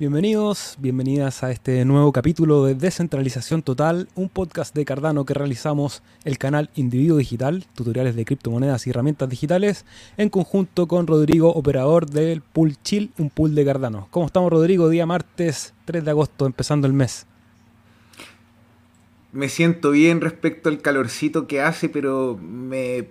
Bienvenidos, 0.00 0.76
bienvenidas 0.78 1.44
a 1.44 1.50
este 1.50 1.84
nuevo 1.84 2.10
capítulo 2.10 2.64
de 2.64 2.74
Descentralización 2.74 3.60
Total, 3.60 4.08
un 4.14 4.30
podcast 4.30 4.74
de 4.74 4.86
Cardano 4.86 5.26
que 5.26 5.34
realizamos 5.34 6.02
el 6.24 6.38
canal 6.38 6.70
Individuo 6.74 7.18
Digital, 7.18 7.66
tutoriales 7.74 8.16
de 8.16 8.24
criptomonedas 8.24 8.86
y 8.86 8.90
herramientas 8.90 9.28
digitales, 9.28 9.84
en 10.16 10.30
conjunto 10.30 10.88
con 10.88 11.06
Rodrigo, 11.06 11.52
operador 11.52 12.08
del 12.08 12.40
Pool 12.40 12.78
Chill, 12.82 13.12
un 13.18 13.28
pool 13.28 13.54
de 13.54 13.62
Cardano. 13.62 14.08
¿Cómo 14.10 14.24
estamos, 14.24 14.50
Rodrigo? 14.50 14.88
Día 14.88 15.04
martes 15.04 15.74
3 15.84 16.02
de 16.02 16.10
agosto, 16.10 16.46
empezando 16.46 16.86
el 16.86 16.94
mes. 16.94 17.26
Me 19.32 19.50
siento 19.50 19.90
bien 19.90 20.22
respecto 20.22 20.70
al 20.70 20.80
calorcito 20.80 21.46
que 21.46 21.60
hace, 21.60 21.90
pero 21.90 22.40
me 22.42 23.06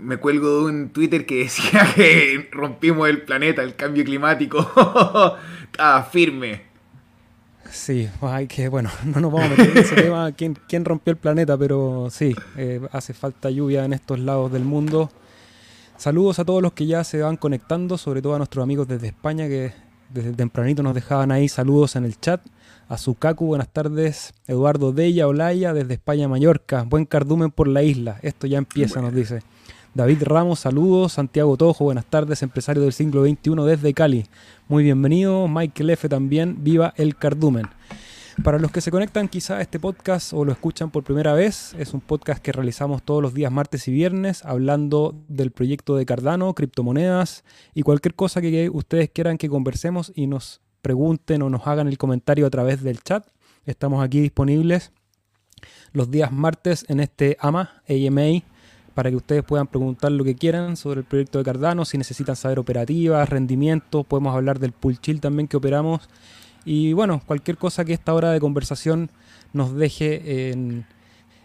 me 0.00 0.16
cuelgo 0.16 0.58
de 0.58 0.64
un 0.64 0.88
Twitter 0.90 1.26
que 1.26 1.44
decía 1.44 1.86
que 1.94 2.48
rompimos 2.50 3.08
el 3.08 3.22
planeta, 3.22 3.62
el 3.62 3.76
cambio 3.76 4.04
climático. 4.04 4.58
Estaba 5.64 6.02
firme. 6.04 6.62
Sí, 7.70 8.08
hay 8.20 8.46
que, 8.46 8.68
bueno, 8.68 8.90
no 9.04 9.20
nos 9.20 9.32
vamos 9.32 9.46
a 9.46 9.50
meter 9.50 9.70
en 9.70 9.78
ese 9.78 9.94
tema, 9.94 10.32
¿quién, 10.32 10.58
quién 10.68 10.84
rompió 10.84 11.12
el 11.12 11.18
planeta, 11.18 11.56
pero 11.56 12.08
sí, 12.10 12.34
eh, 12.56 12.80
hace 12.90 13.14
falta 13.14 13.48
lluvia 13.50 13.84
en 13.84 13.92
estos 13.92 14.18
lados 14.18 14.50
del 14.50 14.64
mundo. 14.64 15.10
Saludos 15.96 16.38
a 16.38 16.44
todos 16.44 16.62
los 16.62 16.72
que 16.72 16.86
ya 16.86 17.04
se 17.04 17.20
van 17.20 17.36
conectando, 17.36 17.98
sobre 17.98 18.22
todo 18.22 18.34
a 18.34 18.38
nuestros 18.38 18.62
amigos 18.62 18.88
desde 18.88 19.08
España 19.08 19.46
que 19.46 19.72
desde 20.08 20.32
tempranito 20.32 20.82
nos 20.82 20.94
dejaban 20.94 21.30
ahí 21.30 21.48
saludos 21.48 21.94
en 21.96 22.04
el 22.04 22.18
chat. 22.18 22.40
A 22.88 22.98
Sukaku, 22.98 23.46
buenas 23.46 23.68
tardes. 23.68 24.34
Eduardo 24.48 24.92
Della, 24.92 25.28
Olaya, 25.28 25.72
desde 25.72 25.94
España, 25.94 26.26
Mallorca. 26.26 26.82
Buen 26.82 27.04
cardumen 27.04 27.52
por 27.52 27.68
la 27.68 27.84
isla. 27.84 28.18
Esto 28.22 28.48
ya 28.48 28.58
empieza, 28.58 29.00
nos 29.00 29.14
dice. 29.14 29.42
David 30.00 30.22
Ramos, 30.22 30.60
saludos. 30.60 31.12
Santiago 31.12 31.58
Tojo, 31.58 31.84
buenas 31.84 32.06
tardes, 32.06 32.42
empresario 32.42 32.80
del 32.80 32.94
siglo 32.94 33.22
XXI 33.22 33.50
desde 33.66 33.92
Cali. 33.92 34.24
Muy 34.66 34.82
bienvenido. 34.82 35.46
Michael 35.46 35.90
F. 35.90 36.08
también, 36.08 36.64
viva 36.64 36.94
el 36.96 37.16
cardumen. 37.16 37.66
Para 38.42 38.58
los 38.58 38.70
que 38.70 38.80
se 38.80 38.90
conectan 38.90 39.28
quizá 39.28 39.58
a 39.58 39.60
este 39.60 39.78
podcast 39.78 40.32
o 40.32 40.46
lo 40.46 40.52
escuchan 40.52 40.90
por 40.90 41.04
primera 41.04 41.34
vez, 41.34 41.74
es 41.78 41.92
un 41.92 42.00
podcast 42.00 42.42
que 42.42 42.50
realizamos 42.50 43.02
todos 43.02 43.20
los 43.20 43.34
días 43.34 43.52
martes 43.52 43.88
y 43.88 43.92
viernes 43.92 44.42
hablando 44.46 45.14
del 45.28 45.50
proyecto 45.50 45.96
de 45.96 46.06
Cardano, 46.06 46.54
criptomonedas 46.54 47.44
y 47.74 47.82
cualquier 47.82 48.14
cosa 48.14 48.40
que 48.40 48.70
ustedes 48.72 49.10
quieran 49.10 49.36
que 49.36 49.50
conversemos 49.50 50.12
y 50.14 50.28
nos 50.28 50.62
pregunten 50.80 51.42
o 51.42 51.50
nos 51.50 51.66
hagan 51.66 51.88
el 51.88 51.98
comentario 51.98 52.46
a 52.46 52.50
través 52.50 52.82
del 52.82 53.02
chat. 53.02 53.26
Estamos 53.66 54.02
aquí 54.02 54.18
disponibles 54.18 54.92
los 55.92 56.10
días 56.10 56.32
martes 56.32 56.86
en 56.88 57.00
este 57.00 57.36
AMA, 57.38 57.82
AMA, 57.86 58.42
para 58.94 59.10
que 59.10 59.16
ustedes 59.16 59.42
puedan 59.42 59.66
preguntar 59.66 60.12
lo 60.12 60.24
que 60.24 60.34
quieran 60.34 60.76
sobre 60.76 61.00
el 61.00 61.06
proyecto 61.06 61.38
de 61.38 61.44
Cardano, 61.44 61.84
si 61.84 61.98
necesitan 61.98 62.36
saber 62.36 62.58
operativas, 62.58 63.28
rendimientos, 63.28 64.04
podemos 64.06 64.34
hablar 64.34 64.58
del 64.58 64.72
pool 64.72 65.00
chill 65.00 65.20
también 65.20 65.48
que 65.48 65.56
operamos. 65.56 66.08
Y 66.64 66.92
bueno, 66.92 67.22
cualquier 67.24 67.56
cosa 67.56 67.84
que 67.84 67.92
esta 67.92 68.14
hora 68.14 68.32
de 68.32 68.40
conversación 68.40 69.10
nos 69.52 69.74
deje 69.74 70.50
en, 70.50 70.86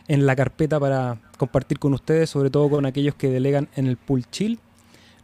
en 0.08 0.26
la 0.26 0.36
carpeta 0.36 0.80
para 0.80 1.20
compartir 1.38 1.80
con 1.80 1.94
ustedes, 1.94 2.30
sobre 2.30 2.50
todo 2.50 2.70
con 2.70 2.86
aquellos 2.86 3.16
que 3.16 3.30
delegan 3.30 3.70
en 3.76 3.88
el 3.88 3.98
pool 3.98 4.26
chill. 4.30 4.60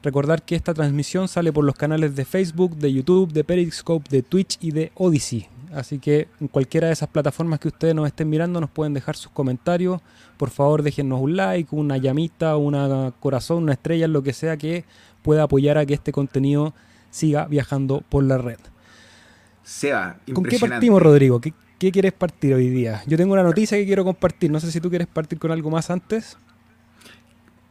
Recordar 0.04 0.44
que 0.44 0.56
esta 0.56 0.74
transmisión 0.74 1.28
sale 1.28 1.54
por 1.54 1.64
los 1.64 1.76
canales 1.76 2.16
de 2.16 2.26
Facebook, 2.26 2.76
de 2.78 2.92
YouTube, 2.92 3.32
de 3.34 3.44
Periscope, 3.44 4.10
de 4.10 4.24
Twitch 4.24 4.58
y 4.60 4.72
de 4.72 4.92
Odyssey. 4.96 5.48
Así 5.74 6.00
que 6.00 6.28
en 6.40 6.48
cualquiera 6.48 6.88
de 6.88 6.94
esas 6.94 7.10
plataformas 7.10 7.60
que 7.60 7.70
ustedes 7.70 7.96
nos 7.96 8.08
estén 8.08 8.30
mirando 8.30 8.60
nos 8.60 8.70
pueden 8.70 8.94
dejar 8.94 9.16
sus 9.16 9.32
comentarios. 9.32 10.02
Por 10.38 10.50
favor 10.50 10.84
déjennos 10.84 11.22
un 11.22 11.36
like, 11.38 11.74
una 11.74 11.98
llamita, 11.98 12.58
una 12.58 13.14
corazón, 13.20 13.64
una 13.64 13.74
estrella, 13.74 14.08
lo 14.08 14.22
que 14.22 14.34
sea 14.34 14.58
que 14.58 14.86
pueda 15.22 15.44
apoyar 15.44 15.78
a 15.78 15.86
que 15.86 15.94
este 15.94 16.12
contenido 16.12 16.74
siga 17.10 17.46
viajando 17.46 18.04
por 18.10 18.24
la 18.24 18.38
red. 18.38 18.60
Seba, 19.64 20.20
¿Con 20.34 20.44
qué 20.44 20.60
partimos, 20.60 21.02
Rodrigo? 21.02 21.40
¿Qué, 21.40 21.54
¿Qué 21.80 21.92
quieres 21.92 22.14
partir 22.14 22.54
hoy 22.54 22.70
día? 22.70 23.04
Yo 23.08 23.18
tengo 23.18 23.34
una 23.34 23.44
noticia 23.44 23.78
que 23.78 23.86
quiero 23.86 24.04
compartir. 24.04 24.52
No 24.52 24.60
sé 24.60 24.72
si 24.72 24.82
tú 24.82 24.90
quieres 24.90 25.08
partir 25.08 25.40
con 25.40 25.52
algo 25.52 25.70
más 25.70 25.90
antes. 25.90 26.38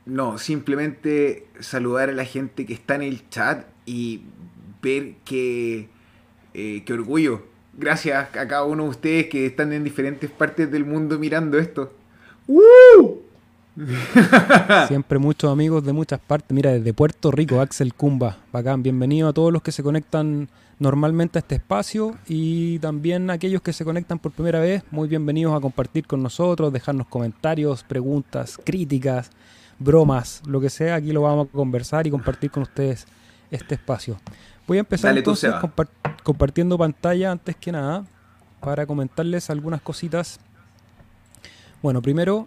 No, 0.06 0.38
simplemente 0.38 1.48
saludar 1.60 2.08
a 2.08 2.12
la 2.12 2.24
gente 2.24 2.64
que 2.64 2.72
está 2.72 2.94
en 2.94 3.02
el 3.02 3.28
chat 3.28 3.66
y 3.84 4.22
ver 4.82 5.16
que, 5.24 5.88
eh, 6.54 6.82
qué 6.86 6.92
orgullo 6.92 7.49
gracias 7.80 8.36
a 8.36 8.46
cada 8.46 8.64
uno 8.64 8.84
de 8.84 8.88
ustedes 8.90 9.26
que 9.26 9.46
están 9.46 9.72
en 9.72 9.82
diferentes 9.82 10.30
partes 10.30 10.70
del 10.70 10.84
mundo 10.84 11.18
mirando 11.18 11.58
esto. 11.58 11.90
Siempre 14.88 15.18
muchos 15.18 15.50
amigos 15.50 15.84
de 15.84 15.92
muchas 15.92 16.20
partes. 16.20 16.54
Mira, 16.54 16.72
desde 16.72 16.92
Puerto 16.92 17.30
Rico, 17.30 17.60
Axel 17.60 17.94
Cumba, 17.94 18.36
bacán. 18.52 18.82
Bienvenido 18.82 19.28
a 19.28 19.32
todos 19.32 19.50
los 19.52 19.62
que 19.62 19.72
se 19.72 19.82
conectan 19.82 20.48
normalmente 20.78 21.38
a 21.38 21.40
este 21.40 21.54
espacio 21.54 22.16
y 22.28 22.78
también 22.80 23.30
a 23.30 23.34
aquellos 23.34 23.62
que 23.62 23.72
se 23.72 23.84
conectan 23.84 24.18
por 24.18 24.32
primera 24.32 24.60
vez. 24.60 24.82
Muy 24.90 25.08
bienvenidos 25.08 25.56
a 25.56 25.60
compartir 25.60 26.06
con 26.06 26.22
nosotros, 26.22 26.72
dejarnos 26.72 27.06
comentarios, 27.06 27.82
preguntas, 27.82 28.60
críticas, 28.62 29.30
bromas, 29.78 30.42
lo 30.46 30.60
que 30.60 30.68
sea. 30.68 30.96
Aquí 30.96 31.12
lo 31.12 31.22
vamos 31.22 31.48
a 31.48 31.50
conversar 31.50 32.06
y 32.06 32.10
compartir 32.10 32.50
con 32.50 32.64
ustedes 32.64 33.06
este 33.50 33.76
espacio. 33.76 34.18
Voy 34.70 34.78
a 34.78 34.82
empezar 34.82 35.18
entonces 35.18 35.52
compartiendo 36.22 36.78
pantalla 36.78 37.32
antes 37.32 37.56
que 37.56 37.72
nada 37.72 38.04
para 38.60 38.86
comentarles 38.86 39.50
algunas 39.50 39.82
cositas. 39.82 40.38
Bueno, 41.82 42.00
primero 42.00 42.46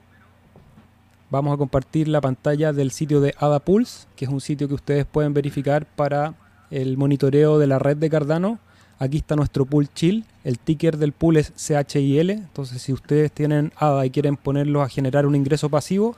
vamos 1.30 1.54
a 1.54 1.58
compartir 1.58 2.08
la 2.08 2.22
pantalla 2.22 2.72
del 2.72 2.92
sitio 2.92 3.20
de 3.20 3.36
AdaPulse, 3.38 4.08
que 4.16 4.24
es 4.24 4.32
un 4.32 4.40
sitio 4.40 4.70
que 4.70 4.74
ustedes 4.74 5.06
pueden 5.06 5.34
verificar 5.34 5.86
para 5.86 6.34
el 6.72 6.96
monitoreo 6.96 7.60
de 7.60 7.68
la 7.68 7.78
red 7.78 7.98
de 7.98 8.10
Cardano. 8.10 8.58
Aquí 9.00 9.18
está 9.18 9.36
nuestro 9.36 9.66
pool 9.66 9.90
chill. 9.94 10.24
El 10.46 10.60
ticker 10.60 10.96
del 10.96 11.12
pool 11.12 11.36
es 11.36 11.52
CHIL. 11.58 12.30
Entonces, 12.30 12.82
si 12.82 12.94
ustedes 12.94 13.34
tienen 13.34 13.74
ADA 13.76 14.06
y 14.06 14.12
quieren 14.12 14.38
ponerlo 14.38 14.82
a 14.82 14.88
generar 14.88 15.26
un 15.26 15.36
ingreso 15.36 15.68
pasivo, 15.68 16.16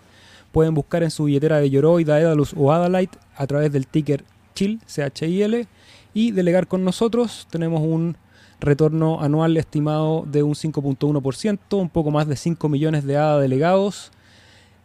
pueden 0.52 0.76
buscar 0.76 1.02
en 1.02 1.10
su 1.10 1.24
billetera 1.24 1.58
de 1.58 1.72
Yoroi, 1.72 2.04
Daedalus 2.04 2.54
o 2.56 2.72
Adalite 2.72 3.18
a 3.36 3.48
través 3.48 3.72
del 3.72 3.88
ticker 3.88 4.24
chill, 4.54 4.80
CHIL, 4.86 5.68
y 6.16 6.31
delegar 6.31 6.68
con 6.68 6.84
nosotros. 6.84 7.46
Tenemos 7.52 7.81
un 7.81 8.18
retorno 8.59 9.22
anual 9.22 9.56
estimado 9.58 10.26
de 10.26 10.42
un 10.42 10.56
5.1%, 10.56 11.59
un 11.80 11.90
poco 11.90 12.09
más 12.09 12.28
de 12.28 12.38
5 12.38 12.68
millones 12.70 13.03
de 13.03 13.18
ADA 13.18 13.40
delegados. 13.40 14.12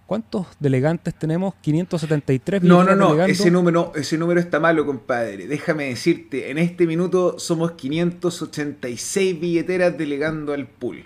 ¿Cuántos 0.06 0.48
delegantes 0.58 1.14
tenemos? 1.14 1.54
573 1.62 2.64
No, 2.64 2.82
no, 2.82 2.96
no, 2.96 3.24
ese 3.24 3.48
número, 3.48 3.92
ese 3.94 4.18
número 4.18 4.40
está 4.40 4.58
malo, 4.58 4.84
compadre. 4.84 5.46
Déjame 5.46 5.84
decirte, 5.84 6.50
en 6.50 6.58
este 6.58 6.84
minuto 6.84 7.38
somos 7.38 7.72
586 7.72 9.40
billeteras 9.40 9.96
delegando 9.96 10.52
al 10.52 10.66
pool. 10.66 11.04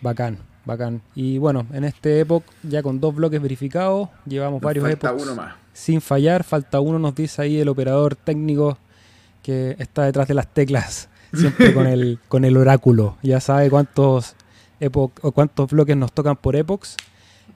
Bacán, 0.00 0.38
bacán. 0.64 1.02
Y 1.14 1.36
bueno, 1.36 1.66
en 1.74 1.84
este 1.84 2.20
época, 2.20 2.46
ya 2.62 2.82
con 2.82 2.98
dos 2.98 3.14
bloques 3.14 3.42
verificados, 3.42 4.08
llevamos 4.24 4.62
varios 4.62 4.86
falta 4.86 5.12
uno 5.12 5.34
más. 5.34 5.56
sin 5.74 6.00
fallar. 6.00 6.44
Falta 6.44 6.80
uno, 6.80 6.98
nos 6.98 7.14
dice 7.14 7.42
ahí 7.42 7.60
el 7.60 7.68
operador 7.68 8.16
técnico 8.16 8.78
que 9.48 9.76
está 9.78 10.04
detrás 10.04 10.28
de 10.28 10.34
las 10.34 10.52
teclas, 10.52 11.08
siempre 11.32 11.72
con 11.72 11.86
el, 11.86 12.18
con 12.28 12.44
el 12.44 12.54
oráculo. 12.58 13.16
Ya 13.22 13.40
sabe 13.40 13.70
cuántos 13.70 14.34
o 14.92 15.32
cuántos 15.32 15.70
bloques 15.70 15.96
nos 15.96 16.12
tocan 16.12 16.36
por 16.36 16.54
epochs. 16.54 16.98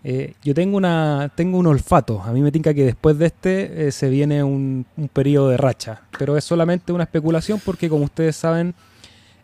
Eh, 0.02 0.32
yo 0.42 0.54
tengo 0.54 0.78
una 0.78 1.30
tengo 1.34 1.58
un 1.58 1.66
olfato. 1.66 2.22
A 2.22 2.32
mí 2.32 2.40
me 2.40 2.50
tinca 2.50 2.72
que 2.72 2.86
después 2.86 3.18
de 3.18 3.26
este 3.26 3.88
eh, 3.88 3.92
se 3.92 4.08
viene 4.08 4.42
un, 4.42 4.86
un 4.96 5.08
periodo 5.08 5.50
de 5.50 5.58
racha. 5.58 6.00
Pero 6.18 6.38
es 6.38 6.44
solamente 6.44 6.94
una 6.94 7.04
especulación 7.04 7.60
porque 7.62 7.90
como 7.90 8.06
ustedes 8.06 8.36
saben, 8.36 8.74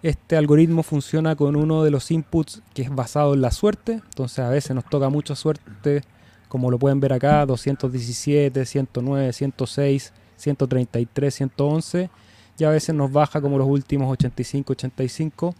este 0.02 0.34
algoritmo 0.34 0.82
funciona 0.82 1.36
con 1.36 1.54
uno 1.54 1.84
de 1.84 1.90
los 1.90 2.10
inputs 2.10 2.62
que 2.72 2.80
es 2.80 2.88
basado 2.88 3.34
en 3.34 3.42
la 3.42 3.50
suerte. 3.50 4.00
Entonces 4.08 4.38
a 4.38 4.48
veces 4.48 4.74
nos 4.74 4.86
toca 4.86 5.10
mucha 5.10 5.34
suerte, 5.34 6.00
como 6.48 6.70
lo 6.70 6.78
pueden 6.78 6.98
ver 6.98 7.12
acá, 7.12 7.44
217, 7.44 8.64
109, 8.64 9.34
106, 9.34 10.12
133, 10.38 11.34
111 11.34 12.10
ya 12.58 12.68
a 12.68 12.72
veces 12.72 12.94
nos 12.94 13.10
baja 13.10 13.40
como 13.40 13.56
los 13.56 13.68
últimos 13.68 14.10
85, 14.12 14.72
85, 14.72 15.54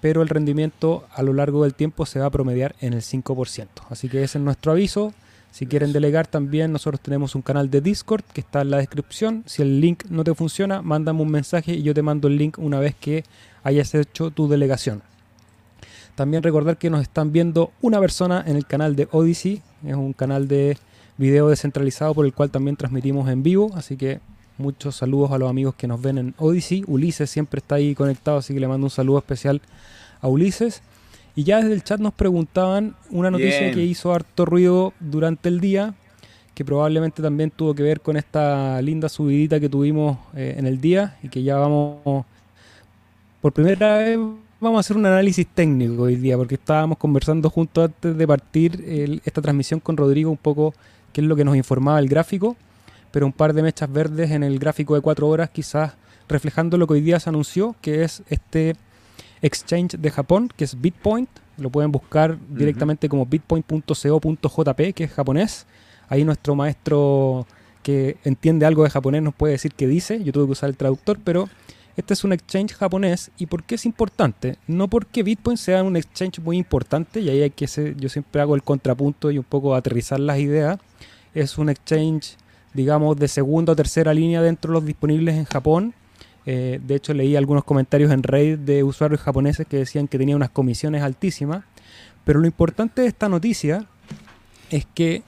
pero 0.00 0.22
el 0.22 0.28
rendimiento 0.28 1.06
a 1.12 1.22
lo 1.22 1.32
largo 1.32 1.62
del 1.62 1.74
tiempo 1.74 2.06
se 2.06 2.20
va 2.20 2.26
a 2.26 2.30
promediar 2.30 2.76
en 2.80 2.92
el 2.92 3.00
5%. 3.00 3.68
Así 3.88 4.08
que 4.08 4.22
ese 4.22 4.38
es 4.38 4.44
nuestro 4.44 4.72
aviso. 4.72 5.14
Si 5.50 5.66
quieren 5.66 5.92
delegar 5.92 6.26
también, 6.26 6.72
nosotros 6.72 7.00
tenemos 7.00 7.34
un 7.34 7.42
canal 7.42 7.70
de 7.70 7.80
Discord 7.80 8.24
que 8.24 8.40
está 8.40 8.60
en 8.60 8.70
la 8.70 8.78
descripción. 8.78 9.44
Si 9.46 9.62
el 9.62 9.80
link 9.80 10.04
no 10.10 10.22
te 10.22 10.34
funciona, 10.34 10.82
mándame 10.82 11.22
un 11.22 11.30
mensaje 11.30 11.72
y 11.72 11.82
yo 11.82 11.94
te 11.94 12.02
mando 12.02 12.28
el 12.28 12.36
link 12.36 12.58
una 12.58 12.80
vez 12.80 12.94
que 12.94 13.24
hayas 13.62 13.94
hecho 13.94 14.30
tu 14.30 14.46
delegación. 14.48 15.02
También 16.16 16.42
recordar 16.42 16.76
que 16.76 16.90
nos 16.90 17.00
están 17.00 17.32
viendo 17.32 17.72
una 17.80 17.98
persona 18.00 18.44
en 18.46 18.56
el 18.56 18.66
canal 18.66 18.96
de 18.96 19.08
Odyssey. 19.10 19.62
Es 19.86 19.94
un 19.94 20.12
canal 20.12 20.48
de 20.48 20.76
video 21.16 21.48
descentralizado 21.48 22.14
por 22.14 22.26
el 22.26 22.34
cual 22.34 22.50
también 22.50 22.76
transmitimos 22.76 23.28
en 23.30 23.42
vivo. 23.42 23.70
Así 23.74 23.96
que 23.96 24.20
Muchos 24.56 24.94
saludos 24.94 25.32
a 25.32 25.38
los 25.38 25.50
amigos 25.50 25.74
que 25.74 25.88
nos 25.88 26.00
ven 26.00 26.16
en 26.16 26.34
Odyssey. 26.38 26.84
Ulises 26.86 27.28
siempre 27.28 27.58
está 27.58 27.74
ahí 27.74 27.94
conectado, 27.94 28.38
así 28.38 28.54
que 28.54 28.60
le 28.60 28.68
mando 28.68 28.86
un 28.86 28.90
saludo 28.90 29.18
especial 29.18 29.60
a 30.20 30.28
Ulises. 30.28 30.80
Y 31.34 31.42
ya 31.42 31.56
desde 31.56 31.72
el 31.72 31.82
chat 31.82 31.98
nos 31.98 32.14
preguntaban 32.14 32.94
una 33.10 33.32
noticia 33.32 33.72
que 33.72 33.82
hizo 33.82 34.14
harto 34.14 34.44
ruido 34.44 34.92
durante 35.00 35.48
el 35.48 35.60
día, 35.60 35.94
que 36.54 36.64
probablemente 36.64 37.20
también 37.20 37.50
tuvo 37.50 37.74
que 37.74 37.82
ver 37.82 38.00
con 38.00 38.16
esta 38.16 38.80
linda 38.80 39.08
subidita 39.08 39.58
que 39.58 39.68
tuvimos 39.68 40.18
eh, 40.36 40.54
en 40.56 40.66
el 40.66 40.80
día 40.80 41.18
y 41.24 41.28
que 41.28 41.42
ya 41.42 41.56
vamos, 41.56 42.24
por 43.40 43.52
primera 43.52 43.98
vez 43.98 44.16
vamos 44.60 44.76
a 44.76 44.80
hacer 44.80 44.96
un 44.96 45.06
análisis 45.06 45.48
técnico 45.48 46.04
hoy 46.04 46.14
día, 46.14 46.36
porque 46.36 46.54
estábamos 46.54 46.98
conversando 46.98 47.50
junto 47.50 47.82
antes 47.82 48.16
de 48.16 48.26
partir 48.28 49.20
esta 49.24 49.42
transmisión 49.42 49.80
con 49.80 49.96
Rodrigo 49.96 50.30
un 50.30 50.36
poco 50.36 50.72
qué 51.12 51.20
es 51.20 51.26
lo 51.26 51.34
que 51.34 51.44
nos 51.44 51.56
informaba 51.56 51.98
el 51.98 52.08
gráfico, 52.08 52.56
pero 53.14 53.26
un 53.26 53.32
par 53.32 53.52
de 53.52 53.62
mechas 53.62 53.92
verdes 53.92 54.32
en 54.32 54.42
el 54.42 54.58
gráfico 54.58 54.96
de 54.96 55.00
cuatro 55.00 55.28
horas 55.28 55.48
quizás 55.48 55.92
reflejando 56.28 56.76
lo 56.76 56.88
que 56.88 56.94
hoy 56.94 57.00
día 57.00 57.20
se 57.20 57.28
anunció, 57.28 57.76
que 57.80 58.02
es 58.02 58.24
este 58.28 58.74
exchange 59.40 59.98
de 59.98 60.10
Japón, 60.10 60.50
que 60.56 60.64
es 60.64 60.80
Bitpoint. 60.80 61.28
Lo 61.56 61.70
pueden 61.70 61.92
buscar 61.92 62.36
directamente 62.48 63.08
como 63.08 63.24
bitpoint.co.jp, 63.24 64.94
que 64.94 65.04
es 65.04 65.12
japonés. 65.12 65.64
Ahí 66.08 66.24
nuestro 66.24 66.56
maestro 66.56 67.46
que 67.84 68.16
entiende 68.24 68.66
algo 68.66 68.82
de 68.82 68.90
japonés 68.90 69.22
nos 69.22 69.32
puede 69.32 69.52
decir 69.52 69.72
qué 69.76 69.86
dice. 69.86 70.20
Yo 70.24 70.32
tuve 70.32 70.46
que 70.46 70.52
usar 70.52 70.68
el 70.68 70.76
traductor, 70.76 71.20
pero 71.22 71.48
este 71.96 72.14
es 72.14 72.24
un 72.24 72.32
exchange 72.32 72.74
japonés. 72.74 73.30
¿Y 73.38 73.46
por 73.46 73.62
qué 73.62 73.76
es 73.76 73.86
importante? 73.86 74.58
No 74.66 74.88
porque 74.88 75.22
Bitcoin 75.22 75.56
sea 75.56 75.84
un 75.84 75.96
exchange 75.96 76.40
muy 76.40 76.56
importante, 76.56 77.20
y 77.20 77.28
ahí 77.28 77.42
hay 77.42 77.50
que 77.50 77.68
ser, 77.68 77.96
yo 77.96 78.08
siempre 78.08 78.42
hago 78.42 78.56
el 78.56 78.64
contrapunto 78.64 79.30
y 79.30 79.38
un 79.38 79.44
poco 79.44 79.76
aterrizar 79.76 80.18
las 80.18 80.40
ideas. 80.40 80.80
Es 81.32 81.58
un 81.58 81.68
exchange, 81.68 82.38
digamos, 82.74 83.16
de 83.16 83.28
segunda 83.28 83.72
o 83.72 83.76
tercera 83.76 84.12
línea 84.12 84.42
dentro 84.42 84.72
de 84.72 84.74
los 84.74 84.84
disponibles 84.84 85.36
en 85.36 85.44
Japón. 85.44 85.94
Eh, 86.44 86.80
de 86.84 86.94
hecho, 86.96 87.14
leí 87.14 87.36
algunos 87.36 87.64
comentarios 87.64 88.12
en 88.12 88.22
Reddit 88.22 88.60
de 88.60 88.82
usuarios 88.82 89.20
japoneses 89.20 89.66
que 89.66 89.78
decían 89.78 90.08
que 90.08 90.18
tenía 90.18 90.36
unas 90.36 90.50
comisiones 90.50 91.02
altísimas. 91.02 91.64
Pero 92.24 92.40
lo 92.40 92.46
importante 92.46 93.02
de 93.02 93.08
esta 93.08 93.28
noticia 93.28 93.86
es 94.70 94.86
que 94.94 95.22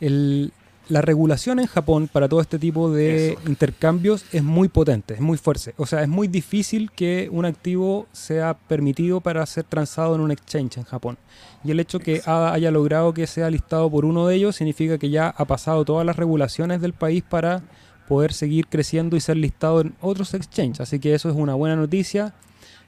el, 0.00 0.52
la 0.92 1.00
regulación 1.00 1.58
en 1.58 1.66
Japón 1.66 2.06
para 2.12 2.28
todo 2.28 2.42
este 2.42 2.58
tipo 2.58 2.90
de 2.90 3.38
intercambios 3.46 4.26
es 4.30 4.42
muy 4.42 4.68
potente, 4.68 5.14
es 5.14 5.20
muy 5.20 5.38
fuerte. 5.38 5.72
O 5.78 5.86
sea, 5.86 6.02
es 6.02 6.08
muy 6.08 6.28
difícil 6.28 6.90
que 6.90 7.30
un 7.32 7.46
activo 7.46 8.06
sea 8.12 8.58
permitido 8.68 9.22
para 9.22 9.44
ser 9.46 9.64
transado 9.64 10.14
en 10.14 10.20
un 10.20 10.30
exchange 10.30 10.76
en 10.76 10.84
Japón. 10.84 11.16
Y 11.64 11.70
el 11.70 11.80
hecho 11.80 11.98
que 11.98 12.20
ADA 12.26 12.52
haya 12.52 12.70
logrado 12.70 13.14
que 13.14 13.26
sea 13.26 13.48
listado 13.48 13.90
por 13.90 14.04
uno 14.04 14.26
de 14.26 14.34
ellos 14.34 14.56
significa 14.56 14.98
que 14.98 15.08
ya 15.08 15.28
ha 15.30 15.46
pasado 15.46 15.82
todas 15.86 16.04
las 16.04 16.16
regulaciones 16.16 16.82
del 16.82 16.92
país 16.92 17.24
para 17.26 17.62
poder 18.06 18.34
seguir 18.34 18.66
creciendo 18.66 19.16
y 19.16 19.20
ser 19.20 19.38
listado 19.38 19.80
en 19.80 19.94
otros 20.02 20.34
exchanges. 20.34 20.82
Así 20.82 20.98
que 20.98 21.14
eso 21.14 21.30
es 21.30 21.34
una 21.34 21.54
buena 21.54 21.74
noticia. 21.74 22.34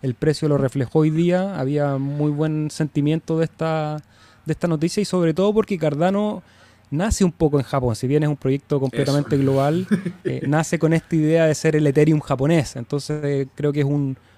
El 0.02 0.12
precio 0.12 0.46
lo 0.46 0.58
reflejó 0.58 0.98
hoy 0.98 1.10
día. 1.10 1.58
Había 1.58 1.96
muy 1.96 2.30
buen 2.30 2.70
sentimiento 2.70 3.38
de 3.38 3.46
esta, 3.46 4.02
de 4.44 4.52
esta 4.52 4.68
noticia 4.68 5.00
y 5.00 5.06
sobre 5.06 5.32
todo 5.32 5.54
porque 5.54 5.78
Cardano 5.78 6.42
nace 6.96 7.24
un 7.24 7.32
poco 7.32 7.58
en 7.58 7.64
Japón, 7.64 7.96
si 7.96 8.06
bien 8.06 8.22
es 8.22 8.28
un 8.28 8.36
proyecto 8.36 8.80
completamente 8.80 9.36
global, 9.36 9.86
eh, 10.24 10.42
nace 10.46 10.78
con 10.78 10.92
esta 10.92 11.16
idea 11.16 11.46
de 11.46 11.54
ser 11.54 11.76
el 11.76 11.86
Ethereum 11.86 12.20
japonés. 12.20 12.76
Entonces 12.76 13.20
eh, 13.24 13.46
creo 13.54 13.72
que 13.72 13.80
es 13.80 13.86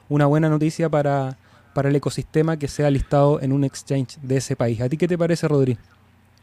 una 0.08 0.26
buena 0.26 0.48
noticia 0.48 0.88
para, 0.88 1.36
para 1.74 1.88
el 1.88 1.96
ecosistema 1.96 2.58
que 2.58 2.68
sea 2.68 2.90
listado 2.90 3.40
en 3.40 3.52
un 3.52 3.64
exchange 3.64 4.18
de 4.22 4.38
ese 4.38 4.56
país. 4.56 4.80
¿A 4.80 4.88
ti 4.88 4.96
qué 4.96 5.06
te 5.06 5.18
parece, 5.18 5.46
Rodri? 5.46 5.76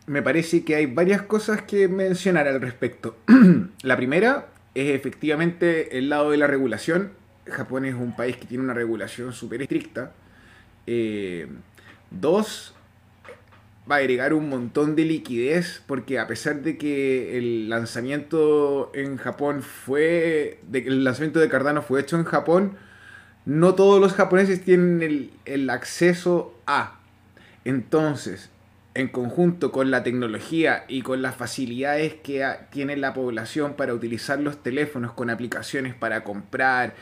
Me 0.05 0.21
parece 0.21 0.63
que 0.63 0.75
hay 0.75 0.85
varias 0.85 1.21
cosas 1.21 1.61
que 1.61 1.87
mencionar 1.87 2.47
al 2.47 2.61
respecto. 2.61 3.15
la 3.81 3.95
primera 3.95 4.47
es 4.75 4.93
efectivamente 4.93 5.97
el 5.97 6.09
lado 6.09 6.31
de 6.31 6.37
la 6.37 6.47
regulación. 6.47 7.11
Japón 7.47 7.85
es 7.85 7.95
un 7.95 8.15
país 8.15 8.37
que 8.37 8.45
tiene 8.45 8.63
una 8.63 8.73
regulación 8.73 9.33
súper 9.33 9.61
estricta. 9.61 10.11
Eh, 10.87 11.47
dos, 12.11 12.72
va 13.89 13.95
a 13.95 13.99
agregar 13.99 14.33
un 14.33 14.49
montón 14.49 14.95
de 14.95 15.03
liquidez 15.03 15.81
porque 15.85 16.19
a 16.19 16.27
pesar 16.27 16.61
de 16.61 16.77
que 16.77 17.37
el 17.37 17.69
lanzamiento 17.69 18.91
en 18.93 19.17
Japón 19.17 19.61
fue, 19.61 20.59
de 20.63 20.79
el 20.79 21.03
lanzamiento 21.03 21.39
de 21.39 21.49
Cardano 21.49 21.81
fue 21.81 21.99
hecho 22.01 22.17
en 22.17 22.23
Japón, 22.23 22.77
no 23.45 23.75
todos 23.75 23.99
los 23.99 24.13
japoneses 24.13 24.63
tienen 24.63 25.31
el, 25.45 25.69
acceso 25.69 26.57
a. 26.65 26.99
Entonces, 27.65 28.49
en 28.93 29.09
conjunto 29.09 29.71
con 29.73 29.91
la 29.91 30.03
tecnología 30.03 30.85
y 30.87 31.01
con 31.01 31.21
las 31.21 31.35
facilidades 31.35 32.13
que 32.13 32.45
tiene 32.71 32.95
la 32.95 33.13
población 33.13 33.73
para 33.73 33.93
utilizar 33.93 34.39
los 34.39 34.63
teléfonos 34.63 35.11
con 35.11 35.29
aplicaciones 35.29 35.93
para 35.93 36.23
comprar, 36.23 36.95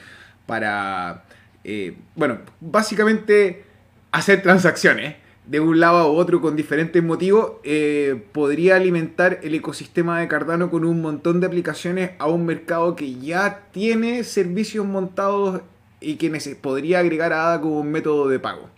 para, 0.48 1.26
eh, 1.64 1.96
bueno, 2.16 2.40
básicamente 2.60 3.66
hacer 4.12 4.42
transacciones 4.42 5.16
de 5.46 5.60
un 5.60 5.80
lado 5.80 5.98
a 5.98 6.06
otro 6.06 6.40
con 6.40 6.56
diferentes 6.56 7.04
motivos, 7.04 7.54
eh, 7.64 8.24
podría 8.32 8.76
alimentar 8.76 9.40
el 9.44 9.56
ecosistema 9.56 10.20
de 10.20 10.28
Cardano 10.28 10.70
con 10.70 10.86
un 10.86 11.02
montón 11.02 11.40
de 11.40 11.48
aplicaciones 11.48 12.12
a 12.20 12.28
un 12.28 12.46
mercado 12.46 12.96
que 12.96 13.16
ya 13.16 13.68
tiene 13.72 14.24
servicios 14.24 14.86
montados 14.86 15.62
y 16.00 16.16
que 16.16 16.30
podría 16.62 17.00
agregar 17.00 17.34
a 17.34 17.48
ADA 17.48 17.62
como 17.62 17.80
un 17.80 17.92
método 17.92 18.28
de 18.28 18.40
pago. 18.40 18.70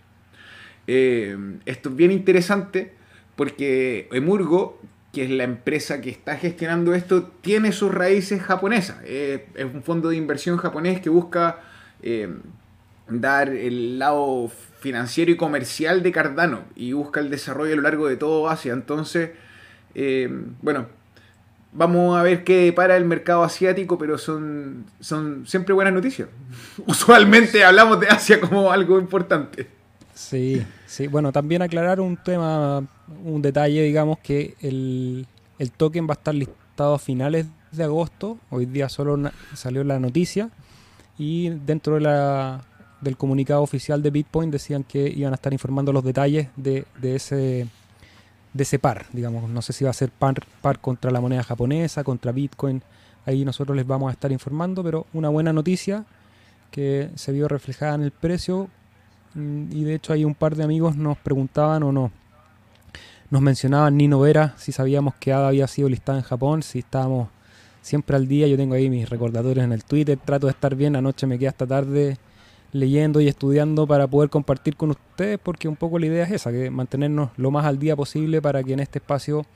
Eh, 0.86 1.36
esto 1.66 1.90
es 1.90 1.96
bien 1.96 2.10
interesante 2.10 2.92
porque 3.36 4.08
Emurgo, 4.12 4.80
que 5.12 5.24
es 5.24 5.30
la 5.30 5.44
empresa 5.44 6.00
que 6.00 6.10
está 6.10 6.36
gestionando 6.36 6.94
esto, 6.94 7.30
tiene 7.40 7.72
sus 7.72 7.92
raíces 7.92 8.42
japonesas. 8.42 8.98
Eh, 9.04 9.46
es 9.54 9.64
un 9.64 9.82
fondo 9.82 10.08
de 10.08 10.16
inversión 10.16 10.56
japonés 10.56 11.00
que 11.00 11.10
busca 11.10 11.60
dar 13.08 13.48
el 13.48 13.98
lado 13.98 14.50
financiero 14.84 15.30
y 15.30 15.36
comercial 15.38 16.02
de 16.02 16.12
Cardano 16.12 16.64
y 16.76 16.92
busca 16.92 17.18
el 17.18 17.30
desarrollo 17.30 17.72
a 17.72 17.76
lo 17.76 17.82
largo 17.82 18.06
de 18.06 18.18
todo 18.18 18.50
Asia. 18.50 18.74
Entonces, 18.74 19.30
eh, 19.94 20.28
bueno, 20.60 20.88
vamos 21.72 22.18
a 22.18 22.22
ver 22.22 22.44
qué 22.44 22.70
para 22.70 22.94
el 22.98 23.06
mercado 23.06 23.44
asiático, 23.44 23.96
pero 23.96 24.18
son, 24.18 24.84
son 25.00 25.46
siempre 25.46 25.72
buenas 25.72 25.94
noticias. 25.94 26.28
Usualmente 26.86 27.64
hablamos 27.64 27.98
de 27.98 28.08
Asia 28.08 28.38
como 28.38 28.70
algo 28.70 28.98
importante. 28.98 29.68
Sí, 30.12 30.62
sí. 30.84 31.06
Bueno, 31.06 31.32
también 31.32 31.62
aclarar 31.62 31.98
un 31.98 32.18
tema, 32.18 32.86
un 33.24 33.40
detalle, 33.40 33.84
digamos 33.84 34.18
que 34.18 34.54
el, 34.60 35.26
el 35.58 35.72
token 35.72 36.06
va 36.06 36.10
a 36.10 36.18
estar 36.18 36.34
listado 36.34 36.92
a 36.92 36.98
finales 36.98 37.46
de 37.72 37.84
agosto. 37.84 38.38
Hoy 38.50 38.66
día 38.66 38.90
solo 38.90 39.18
salió 39.54 39.82
la 39.82 39.98
noticia. 39.98 40.50
Y 41.16 41.48
dentro 41.48 41.94
de 41.94 42.02
la 42.02 42.60
del 43.04 43.16
comunicado 43.16 43.62
oficial 43.62 44.02
de 44.02 44.10
Bitcoin 44.10 44.50
decían 44.50 44.82
que 44.82 45.08
iban 45.08 45.32
a 45.32 45.36
estar 45.36 45.52
informando 45.52 45.92
los 45.92 46.02
detalles 46.02 46.48
de, 46.56 46.86
ese 47.02 47.68
de 48.52 48.62
ese 48.62 48.78
par, 48.78 49.06
digamos, 49.12 49.48
no 49.48 49.62
sé 49.62 49.72
si 49.72 49.84
va 49.84 49.90
a 49.90 49.94
ser 49.94 50.10
par, 50.10 50.34
par 50.62 50.80
contra 50.80 51.10
la 51.10 51.20
moneda 51.20 51.42
japonesa, 51.42 52.04
contra 52.04 52.32
Bitcoin, 52.32 52.82
ahí 53.26 53.44
nosotros 53.44 53.76
les 53.76 53.86
vamos 53.86 54.08
a 54.08 54.12
estar 54.12 54.32
informando, 54.32 54.82
pero 54.82 55.06
una 55.12 55.28
buena 55.28 55.52
noticia 55.52 56.04
que 56.70 57.10
se 57.14 57.32
vio 57.32 57.48
reflejada 57.48 57.94
en 57.96 58.02
el 58.02 58.10
precio 58.10 58.68
mm, 59.34 59.72
y 59.72 59.84
de 59.84 59.94
hecho 59.94 60.12
hay 60.12 60.24
un 60.24 60.34
par 60.34 60.56
de 60.56 60.64
amigos 60.64 60.96
nos 60.96 61.18
preguntaban 61.18 61.82
o 61.82 61.92
no, 61.92 62.10
nos 63.30 63.42
mencionaban 63.42 63.96
Nino 63.96 64.20
Vera 64.20 64.54
si 64.56 64.72
sabíamos 64.72 65.14
que 65.16 65.32
ADA 65.32 65.48
había 65.48 65.66
sido 65.66 65.88
listada 65.88 66.18
en 66.18 66.24
Japón, 66.24 66.62
si 66.62 66.80
estábamos 66.80 67.28
siempre 67.82 68.16
al 68.16 68.28
día, 68.28 68.46
yo 68.46 68.56
tengo 68.56 68.74
ahí 68.74 68.88
mis 68.88 69.10
recordatorios 69.10 69.64
en 69.64 69.72
el 69.72 69.84
Twitter, 69.84 70.18
trato 70.24 70.46
de 70.46 70.52
estar 70.52 70.74
bien, 70.74 70.96
anoche 70.96 71.26
me 71.26 71.38
quedé 71.38 71.48
hasta 71.48 71.66
tarde 71.66 72.18
leyendo 72.74 73.20
y 73.20 73.28
estudiando 73.28 73.86
para 73.86 74.08
poder 74.08 74.30
compartir 74.30 74.76
con 74.76 74.90
ustedes, 74.90 75.38
porque 75.40 75.68
un 75.68 75.76
poco 75.76 76.00
la 76.00 76.06
idea 76.06 76.24
es 76.24 76.32
esa, 76.32 76.50
que 76.50 76.70
mantenernos 76.70 77.30
lo 77.36 77.52
más 77.52 77.64
al 77.66 77.78
día 77.78 77.94
posible 77.94 78.42
para 78.42 78.64
que 78.64 78.72
en 78.72 78.80
este 78.80 78.98
espacio 78.98 79.46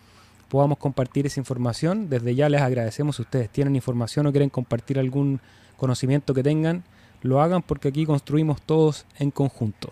podamos 0.49 0.79
compartir 0.79 1.27
esa 1.27 1.41
información. 1.41 2.09
Desde 2.09 2.37
ya 2.37 2.49
les 2.49 2.63
agradecemos 2.63 3.17
si 3.17 3.23
ustedes 3.23 3.51
tienen 3.51 3.75
información 3.75 4.27
o 4.27 4.31
quieren 4.31 4.51
compartir 4.51 5.01
algún 5.01 5.41
conocimiento 5.77 6.33
que 6.33 6.45
tengan, 6.45 6.85
lo 7.21 7.43
hagan 7.43 7.61
porque 7.61 7.89
aquí 7.89 8.07
construimos 8.07 8.63
todos 8.63 9.05
en 9.19 9.33
conjunto. 9.33 9.91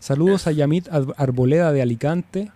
Saludos 0.00 0.48
a 0.48 0.52
Yamit 0.52 0.88
Arboleda 1.16 1.70
de 1.70 1.82
Alicante, 1.82 2.50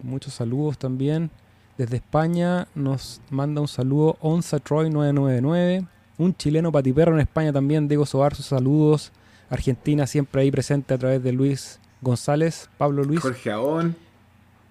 muchos 0.00 0.32
saludos 0.32 0.78
también. 0.78 1.30
Desde 1.76 1.96
España 1.96 2.68
nos 2.76 3.20
manda 3.30 3.60
un 3.60 3.68
saludo 3.68 4.16
Onza 4.20 4.60
Troy 4.60 4.90
999. 4.90 5.86
Un 6.18 6.34
chileno 6.36 6.70
patiperro 6.70 7.14
en 7.14 7.20
España 7.20 7.52
también, 7.52 7.88
Diego 7.88 8.06
Sobar, 8.06 8.36
sus 8.36 8.46
saludos. 8.46 9.10
Argentina 9.50 10.06
siempre 10.06 10.42
ahí 10.42 10.50
presente 10.50 10.94
a 10.94 10.98
través 10.98 11.22
de 11.22 11.32
Luis 11.32 11.78
González, 12.00 12.68
Pablo 12.78 13.04
Luis. 13.04 13.20
Jorge 13.20 13.50
Aón. 13.50 13.96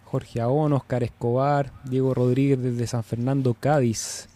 Jorge 0.05 0.41
Aón, 0.41 0.73
Oscar 0.73 1.03
Escobar, 1.03 1.71
Diego 1.83 2.13
Rodríguez 2.13 2.61
desde 2.61 2.87
San 2.87 3.03
Fernando, 3.03 3.53
Cádiz. 3.53 4.27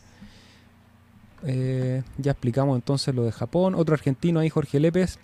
Eh, 1.44 2.04
ya 2.18 2.32
explicamos 2.32 2.76
entonces 2.76 3.14
lo 3.16 3.24
de 3.24 3.32
Japón. 3.32 3.76
Otro 3.76 3.94
argentino 3.94 4.40
ahí, 4.40 4.50
Jorge 4.50 4.80
Lépez. 4.80 5.20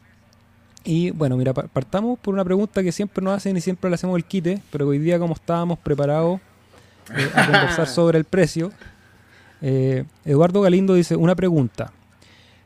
Y 0.84 1.10
bueno, 1.12 1.36
mira, 1.36 1.54
partamos 1.54 2.20
por 2.20 2.34
una 2.34 2.46
pregunta 2.46 2.84
que 2.84 2.92
siempre 2.92 3.24
nos 3.24 3.34
hacen 3.34 3.58
y 3.58 3.62
siempre 3.62 3.90
le 3.90 3.96
hacemos 3.96 4.16
el 4.18 4.24
quite, 4.24 4.62
pero 4.72 4.88
hoy 4.88 5.00
día 5.00 5.18
como 5.18 5.34
estábamos 5.34 5.80
preparados 5.80 6.40
eh, 7.16 7.30
a 7.34 7.46
conversar 7.46 7.88
sobre 7.94 8.20
el 8.20 8.24
precio, 8.24 8.72
eh, 9.62 10.06
Eduardo 10.26 10.62
Galindo 10.62 10.94
dice, 10.94 11.16
una 11.16 11.36
pregunta. 11.36 11.92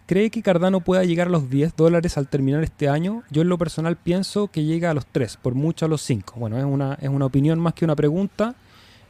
¿Cree 0.09 0.31
que 0.31 0.41
Cardano 0.41 0.79
pueda 0.79 1.03
llegar 1.03 1.27
a 1.27 1.29
los 1.29 1.51
10 1.51 1.75
dólares 1.75 2.17
al 2.17 2.27
terminar 2.27 2.63
este 2.63 2.89
año? 2.89 3.21
Yo 3.29 3.43
en 3.43 3.47
lo 3.47 3.59
personal 3.59 3.95
pienso 3.95 4.47
que 4.47 4.63
llega 4.63 4.89
a 4.89 4.95
los 4.95 5.05
3, 5.05 5.37
por 5.37 5.53
mucho 5.53 5.85
a 5.85 5.87
los 5.87 6.01
5. 6.01 6.33
Bueno, 6.39 6.57
es 6.57 6.63
una, 6.63 6.95
es 6.99 7.09
una 7.09 7.27
opinión 7.27 7.59
más 7.59 7.75
que 7.75 7.85
una 7.85 7.95
pregunta. 7.95 8.55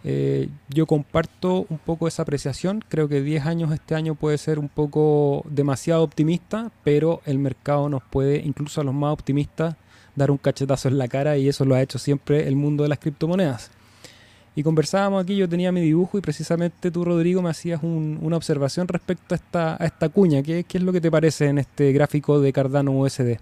Eh, 0.03 0.49
yo 0.67 0.87
comparto 0.87 1.65
un 1.69 1.77
poco 1.77 2.09
esa 2.09 2.23
apreciación. 2.23 2.83
Creo 2.89 3.07
que 3.07 3.21
10 3.21 3.45
años 3.45 3.71
este 3.71 3.95
año 3.95 4.15
puede 4.15 4.37
ser 4.37 4.59
un 4.59 4.67
poco 4.67 5.45
demasiado 5.49 6.03
optimista, 6.03 6.69
pero 6.83 7.21
el 7.25 7.39
mercado 7.39 7.87
nos 7.87 8.03
puede, 8.03 8.41
incluso 8.45 8.81
a 8.81 8.83
los 8.83 8.93
más 8.93 9.13
optimistas, 9.13 9.77
dar 10.17 10.31
un 10.31 10.37
cachetazo 10.37 10.89
en 10.89 10.97
la 10.97 11.07
cara 11.07 11.37
y 11.37 11.47
eso 11.47 11.63
lo 11.63 11.75
ha 11.75 11.81
hecho 11.81 11.97
siempre 11.97 12.45
el 12.45 12.57
mundo 12.57 12.83
de 12.83 12.89
las 12.89 12.99
criptomonedas. 12.99 13.71
Y 14.55 14.63
conversábamos 14.63 15.23
aquí, 15.23 15.35
yo 15.35 15.47
tenía 15.47 15.71
mi 15.71 15.81
dibujo 15.81 16.17
y 16.17 16.21
precisamente 16.21 16.91
tú, 16.91 17.05
Rodrigo, 17.05 17.41
me 17.41 17.49
hacías 17.49 17.81
una 17.83 18.35
observación 18.35 18.87
respecto 18.87 19.33
a 19.33 19.37
esta, 19.37 19.81
a 19.81 19.85
esta 19.85 20.09
cuña. 20.09 20.43
¿Qué, 20.43 20.63
¿Qué 20.63 20.77
es 20.79 20.83
lo 20.83 20.91
que 20.91 21.01
te 21.01 21.11
parece 21.11 21.47
en 21.47 21.59
este 21.59 21.91
gráfico 21.91 22.39
de 22.41 22.51
Cardano 22.51 22.91
USD? 22.91 23.37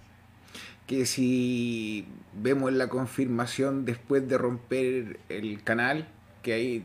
Que 0.86 1.06
si 1.06 2.06
vemos 2.40 2.72
la 2.72 2.88
confirmación 2.88 3.84
después 3.84 4.28
de 4.28 4.38
romper 4.38 5.20
el 5.28 5.62
canal, 5.62 6.08
que 6.42 6.52
ahí 6.52 6.84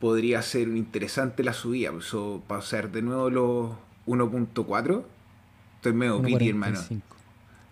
podría 0.00 0.42
ser 0.42 0.68
interesante 0.68 1.44
la 1.44 1.52
subida. 1.52 1.92
Eso 1.96 2.42
pasar 2.48 2.90
de 2.90 3.02
nuevo 3.02 3.30
los 3.30 3.70
1.4. 4.06 5.02
Estoy 5.76 5.92
medio 5.92 6.22
piti, 6.22 6.48
hermano. 6.48 6.80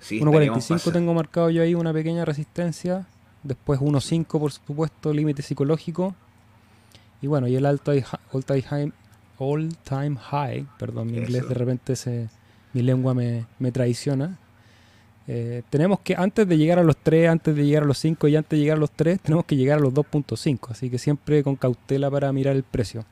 Sí, 0.00 0.20
1.45 0.20 0.92
tengo 0.92 1.12
marcado 1.12 1.50
yo 1.50 1.62
ahí 1.62 1.74
una 1.74 1.92
pequeña 1.92 2.24
resistencia. 2.24 3.06
Después 3.42 3.80
1.5 3.80 4.26
por 4.38 4.52
supuesto, 4.52 5.12
límite 5.12 5.42
psicológico. 5.42 6.14
Y 7.20 7.26
bueno, 7.26 7.48
y 7.48 7.56
el 7.56 7.66
alto 7.66 7.92
all 8.32 8.44
time 8.44 8.62
high, 8.62 8.92
all 9.38 9.76
time 9.84 10.16
high 10.16 10.66
perdón, 10.78 11.10
mi 11.10 11.18
inglés 11.18 11.48
de 11.48 11.54
repente 11.54 11.96
se, 11.96 12.28
mi 12.72 12.82
lengua 12.82 13.14
me, 13.14 13.46
me 13.58 13.72
traiciona. 13.72 14.38
Eh, 15.30 15.62
tenemos 15.68 16.00
que, 16.00 16.14
antes 16.16 16.48
de 16.48 16.56
llegar 16.56 16.78
a 16.78 16.82
los 16.82 16.96
3, 16.96 17.28
antes 17.28 17.54
de 17.54 17.66
llegar 17.66 17.82
a 17.82 17.86
los 17.86 17.98
5 17.98 18.28
y 18.28 18.36
antes 18.36 18.50
de 18.50 18.62
llegar 18.62 18.78
a 18.78 18.80
los 18.80 18.90
3, 18.92 19.20
tenemos 19.20 19.44
que 19.44 19.56
llegar 19.56 19.78
a 19.78 19.80
los 19.82 19.92
2.5. 19.92 20.70
Así 20.70 20.88
que 20.88 20.98
siempre 20.98 21.42
con 21.42 21.56
cautela 21.56 22.10
para 22.10 22.32
mirar 22.32 22.56
el 22.56 22.62
precio. 22.62 23.04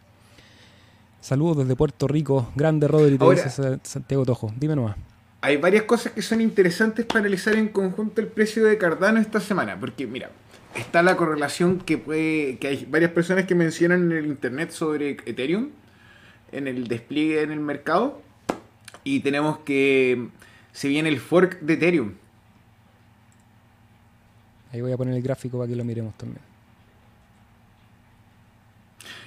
Saludos 1.21 1.59
desde 1.59 1.76
Puerto 1.76 2.09
Rico. 2.09 2.49
Grande 2.56 2.88
Rodri, 2.88 3.18
te 3.18 3.30
dice 3.30 3.80
Santiago 3.83 4.25
Tojo. 4.25 4.52
Dime 4.56 4.76
nomás. 4.76 4.97
Hay 5.46 5.58
varias 5.58 5.84
cosas 5.84 6.12
que 6.12 6.22
son 6.22 6.40
interesantes 6.40 7.06
para 7.06 7.20
analizar 7.20 7.54
en 7.54 7.68
conjunto 7.68 8.20
el 8.20 8.26
precio 8.26 8.64
de 8.64 8.78
Cardano 8.78 9.20
esta 9.20 9.38
semana. 9.38 9.78
Porque, 9.78 10.04
mira, 10.04 10.32
está 10.74 11.04
la 11.04 11.16
correlación 11.16 11.78
que 11.78 11.98
puede. 11.98 12.58
que 12.58 12.66
hay 12.66 12.84
varias 12.84 13.12
personas 13.12 13.44
que 13.44 13.54
mencionan 13.54 14.10
en 14.10 14.18
el 14.18 14.26
internet 14.26 14.72
sobre 14.72 15.10
Ethereum. 15.24 15.68
En 16.50 16.66
el 16.66 16.88
despliegue 16.88 17.42
en 17.42 17.52
el 17.52 17.60
mercado. 17.60 18.20
Y 19.04 19.20
tenemos 19.20 19.58
que 19.58 20.30
se 20.72 20.88
viene 20.88 21.10
el 21.10 21.20
fork 21.20 21.60
de 21.60 21.74
Ethereum. 21.74 22.14
Ahí 24.72 24.80
voy 24.80 24.90
a 24.90 24.96
poner 24.96 25.14
el 25.14 25.22
gráfico 25.22 25.58
para 25.58 25.68
que 25.68 25.76
lo 25.76 25.84
miremos 25.84 26.18
también. 26.18 26.42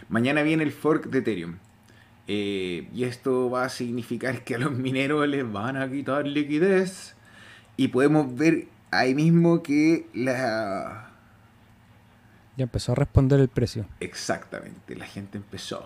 Mañana 0.10 0.42
viene 0.44 0.64
el 0.64 0.74
fork 0.74 1.06
de 1.06 1.20
Ethereum. 1.20 1.60
Eh, 2.32 2.88
y 2.94 3.06
esto 3.06 3.50
va 3.50 3.64
a 3.64 3.70
significar 3.70 4.44
que 4.44 4.54
a 4.54 4.60
los 4.60 4.72
mineros 4.72 5.28
les 5.28 5.52
van 5.52 5.76
a 5.78 5.90
quitar 5.90 6.28
liquidez. 6.28 7.16
Y 7.76 7.88
podemos 7.88 8.36
ver 8.36 8.68
ahí 8.92 9.16
mismo 9.16 9.64
que 9.64 10.06
la... 10.14 11.10
Ya 12.56 12.64
empezó 12.64 12.92
a 12.92 12.96
responder 12.96 13.40
el 13.40 13.48
precio. 13.48 13.88
Exactamente, 14.00 14.96
la 14.96 15.08
gente 15.08 15.40
empezó 15.40 15.84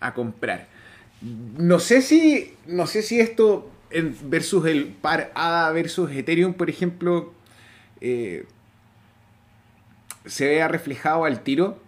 a 0.00 0.12
comprar. 0.12 0.68
No 1.22 1.78
sé 1.78 2.02
si, 2.02 2.54
no 2.66 2.86
sé 2.86 3.00
si 3.00 3.18
esto 3.18 3.70
versus 4.24 4.66
el 4.66 4.88
par 4.88 5.32
ADA 5.34 5.70
versus 5.72 6.10
Ethereum, 6.10 6.52
por 6.52 6.68
ejemplo, 6.68 7.32
eh, 8.02 8.44
se 10.26 10.48
vea 10.48 10.68
reflejado 10.68 11.24
al 11.24 11.40
tiro, 11.40 11.80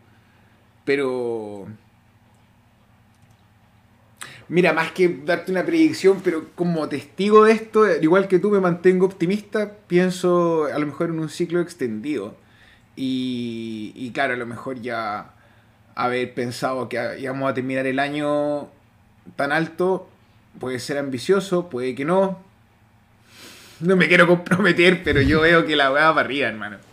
pero... 0.87 1.69
Mira, 4.49 4.73
más 4.73 4.93
que 4.93 5.09
darte 5.27 5.53
una 5.53 5.65
predicción, 5.65 6.23
pero 6.25 6.47
como 6.55 6.89
testigo 6.89 7.45
de 7.45 7.53
esto, 7.53 7.87
igual 8.01 8.29
que 8.29 8.39
tú 8.39 8.51
me 8.51 8.61
mantengo 8.61 9.05
optimista, 9.05 9.73
pienso 9.87 10.65
a 10.73 10.79
lo 10.79 10.87
mejor 10.87 11.11
en 11.11 11.21
un 11.21 11.29
ciclo 11.29 11.61
extendido. 11.61 12.35
Y, 12.97 13.93
y 13.95 14.11
claro, 14.13 14.35
a 14.35 14.37
lo 14.37 14.47
mejor 14.47 14.81
ya 14.81 15.33
haber 15.95 16.33
pensado 16.33 16.89
que 16.89 17.19
íbamos 17.21 17.51
a 17.51 17.55
terminar 17.55 17.87
el 17.87 17.99
año 17.99 18.69
tan 19.37 19.53
alto, 19.53 20.09
puede 20.59 20.79
ser 20.79 20.97
ambicioso, 20.97 21.69
puede 21.69 21.95
que 21.95 22.05
no. 22.05 22.39
No 23.81 23.97
me 23.97 24.09
quiero 24.09 24.27
comprometer, 24.27 25.03
pero 25.05 25.21
yo 25.21 25.41
veo 25.43 25.67
que 25.67 25.77
la 25.77 25.93
weá 25.93 26.11
va 26.11 26.21
arriba, 26.23 26.49
hermano. 26.49 26.88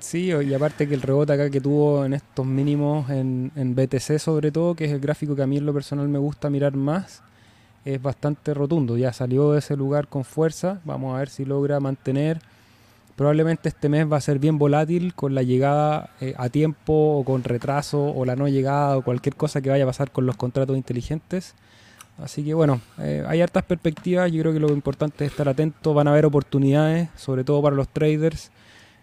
Sí, 0.00 0.32
y 0.32 0.54
aparte 0.54 0.88
que 0.88 0.94
el 0.94 1.02
rebote 1.02 1.32
acá 1.32 1.50
que 1.50 1.60
tuvo 1.60 2.04
en 2.04 2.14
estos 2.14 2.46
mínimos 2.46 3.10
en, 3.10 3.74
BTC 3.74 4.18
sobre 4.18 4.50
todo, 4.50 4.74
que 4.74 4.84
es 4.84 4.92
el 4.92 5.00
gráfico 5.00 5.36
que 5.36 5.42
a 5.42 5.46
mí 5.46 5.56
en 5.56 5.66
lo 5.66 5.72
personal 5.72 6.08
me 6.08 6.18
gusta 6.18 6.50
mirar 6.50 6.76
más, 6.76 7.22
es 7.84 8.00
bastante 8.00 8.54
rotundo. 8.54 8.96
Ya 8.96 9.12
salió 9.12 9.52
de 9.52 9.60
ese 9.60 9.76
lugar 9.76 10.08
con 10.08 10.24
fuerza, 10.24 10.80
vamos 10.84 11.14
a 11.14 11.18
ver 11.18 11.28
si 11.28 11.44
logra 11.44 11.80
mantener. 11.80 12.40
Probablemente 13.16 13.68
este 13.68 13.88
mes 13.88 14.10
va 14.10 14.16
a 14.16 14.20
ser 14.20 14.38
bien 14.38 14.58
volátil 14.58 15.14
con 15.14 15.34
la 15.34 15.42
llegada 15.42 16.10
eh, 16.20 16.34
a 16.38 16.48
tiempo 16.48 17.18
o 17.18 17.24
con 17.24 17.44
retraso 17.44 18.02
o 18.02 18.24
la 18.24 18.34
no 18.34 18.48
llegada 18.48 18.96
o 18.96 19.02
cualquier 19.02 19.36
cosa 19.36 19.60
que 19.60 19.68
vaya 19.68 19.84
a 19.84 19.86
pasar 19.86 20.10
con 20.10 20.24
los 20.24 20.36
contratos 20.36 20.76
inteligentes. 20.76 21.54
Así 22.22 22.44
que 22.44 22.54
bueno, 22.54 22.80
eh, 22.98 23.24
hay 23.26 23.40
hartas 23.40 23.64
perspectivas, 23.64 24.30
yo 24.30 24.42
creo 24.42 24.52
que 24.52 24.60
lo 24.60 24.68
importante 24.70 25.24
es 25.24 25.30
estar 25.30 25.48
atento, 25.48 25.94
van 25.94 26.08
a 26.08 26.12
haber 26.12 26.26
oportunidades, 26.26 27.08
sobre 27.16 27.44
todo 27.44 27.62
para 27.62 27.76
los 27.76 27.88
traders. 27.88 28.50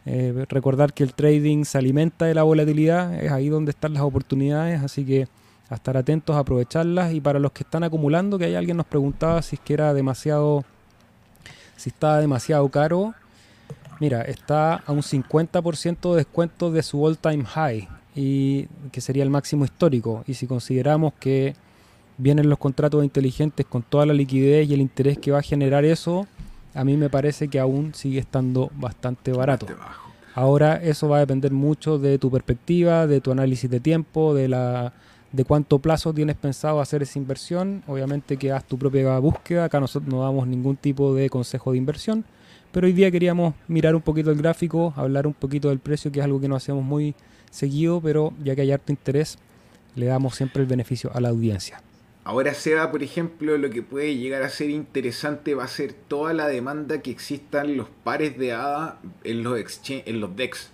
Eh, 0.10 0.46
recordar 0.48 0.94
que 0.94 1.04
el 1.04 1.14
trading 1.14 1.66
se 1.66 1.78
alimenta 1.78 2.26
de 2.26 2.34
la 2.34 2.44
volatilidad, 2.44 3.14
es 3.22 3.30
ahí 3.30 3.50
donde 3.50 3.72
están 3.72 3.94
las 3.94 4.04
oportunidades, 4.04 4.82
así 4.82 5.04
que 5.04 5.28
a 5.70 5.76
estar 5.76 5.98
atentos, 5.98 6.34
a 6.34 6.40
aprovecharlas. 6.40 7.14
Y 7.14 7.20
para 7.20 7.40
los 7.40 7.52
que 7.52 7.64
están 7.64 7.84
acumulando, 7.84 8.40
que 8.40 8.46
hay 8.46 8.56
alguien 8.56 8.78
nos 8.78 8.86
preguntaba 8.86 9.42
si 9.42 9.58
es 9.58 9.60
que 9.60 9.74
era 9.74 9.94
demasiado, 9.94 10.64
si 11.76 11.90
estaba 11.90 12.22
demasiado 12.22 12.70
caro. 12.70 13.14
Mira, 14.00 14.22
está 14.22 14.76
a 14.76 14.92
un 14.94 15.02
50% 15.02 16.12
de 16.12 16.18
descuento 16.18 16.72
de 16.72 16.84
su 16.84 17.04
all 17.04 17.18
time 17.18 17.44
high, 17.44 17.90
y 18.16 18.68
que 18.94 19.02
sería 19.02 19.24
el 19.24 19.30
máximo 19.30 19.66
histórico. 19.66 20.24
Y 20.26 20.36
si 20.36 20.48
consideramos 20.48 21.16
que 21.20 21.54
vienen 22.18 22.50
los 22.50 22.60
contratos 22.60 23.04
inteligentes 23.04 23.66
con 23.66 23.84
toda 23.84 24.06
la 24.06 24.14
liquidez 24.14 24.70
y 24.70 24.74
el 24.74 24.80
interés 24.80 25.18
que 25.18 25.32
va 25.32 25.40
a 25.40 25.44
generar 25.44 25.84
eso, 25.84 26.28
a 26.78 26.84
mí 26.84 26.96
me 26.96 27.10
parece 27.10 27.48
que 27.48 27.60
aún 27.60 27.94
sigue 27.94 28.20
estando 28.20 28.72
bastante 28.76 29.32
barato. 29.32 29.66
Ahora 30.36 30.76
eso 30.76 31.10
va 31.10 31.18
a 31.18 31.22
depender 31.22 31.52
mucho 31.52 31.98
de 31.98 32.20
tu 32.20 32.30
perspectiva, 32.30 33.08
de 33.08 33.20
tu 33.20 33.32
análisis 33.32 33.70
de 33.70 33.80
tiempo, 33.80 34.36
de 34.36 34.48
la 34.48 34.94
de 35.32 35.44
cuánto 35.44 35.80
plazo 35.80 36.14
tienes 36.14 36.36
pensado 36.36 36.80
hacer 36.80 37.02
esa 37.02 37.18
inversión. 37.18 37.84
Obviamente 37.88 38.38
que 38.38 38.52
haz 38.52 38.64
tu 38.64 38.78
propia 38.78 39.18
búsqueda. 39.18 39.66
Acá 39.66 39.80
nosotros 39.80 40.12
no 40.14 40.22
damos 40.22 40.48
ningún 40.48 40.78
tipo 40.78 41.16
de 41.16 41.30
consejo 41.30 41.72
de 41.72 41.80
inversión. 41.80 42.24
Pero 42.72 42.86
hoy 42.86 42.94
día 42.94 43.10
queríamos 43.10 43.56
mirar 43.68 43.96
un 43.96 44.02
poquito 44.02 44.30
el 44.30 44.38
gráfico, 44.38 44.94
hablar 44.96 45.26
un 45.26 45.34
poquito 45.34 45.70
del 45.70 45.80
precio, 45.80 46.12
que 46.12 46.20
es 46.20 46.26
algo 46.26 46.40
que 46.40 46.48
no 46.48 46.56
hacemos 46.56 46.84
muy 46.84 47.16
seguido, 47.50 48.00
pero 48.02 48.34
ya 48.44 48.56
que 48.56 48.62
hay 48.62 48.72
harto 48.72 48.92
interés, 48.92 49.40
le 49.96 50.06
damos 50.06 50.36
siempre 50.36 50.62
el 50.62 50.68
beneficio 50.68 51.10
a 51.14 51.20
la 51.20 51.30
audiencia. 51.30 51.82
Ahora 52.28 52.54
Seba, 52.54 52.92
por 52.92 53.04
ejemplo, 53.04 53.58
lo 53.58 53.70
que 53.70 53.82
puede 53.82 54.18
llegar 54.18 54.44
a 54.44 54.50
ser 54.50 54.70
interesante 54.70 55.56
va 55.56 55.64
a 55.64 55.70
ser 55.70 55.94
toda 55.94 56.34
la 56.34 56.50
demanda 56.50 57.02
que 57.02 57.10
existan 57.10 57.78
los 57.78 57.88
pares 58.04 58.38
de 58.38 58.52
ADA 58.52 59.00
en 59.24 59.44
los, 59.44 59.58
en 59.88 60.20
los 60.20 60.36
DEX. 60.36 60.70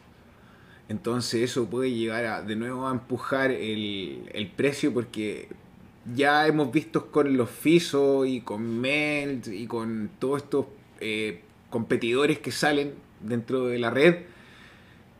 Entonces 0.90 1.44
eso 1.44 1.70
puede 1.70 1.92
llegar 1.92 2.26
a 2.26 2.42
de 2.42 2.56
nuevo 2.56 2.88
a 2.88 2.92
empujar 2.92 3.52
el, 3.52 4.52
precio 4.58 4.96
porque 4.96 5.48
ya 6.16 6.48
hemos 6.48 6.72
visto 6.72 7.12
con 7.12 7.38
los 7.38 7.52
FISO 7.52 8.26
y 8.26 8.42
con 8.42 8.82
Melt 8.82 9.46
y 9.46 9.68
con 9.68 10.10
todos 10.18 10.42
estos 10.42 10.66
eh, 11.02 11.42
competidores 11.70 12.40
que 12.40 12.52
salen 12.52 12.96
dentro 13.22 13.68
de 13.68 13.78
la 13.78 13.92
red 13.92 14.24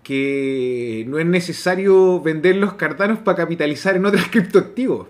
que 0.02 1.06
no 1.08 1.20
es 1.20 1.28
necesario 1.28 2.20
vender 2.22 2.56
los 2.56 2.74
cartanos 2.74 3.20
para 3.20 3.38
capitalizar 3.38 3.96
en 3.96 4.08
otros 4.08 4.28
criptoactivos. 4.32 5.10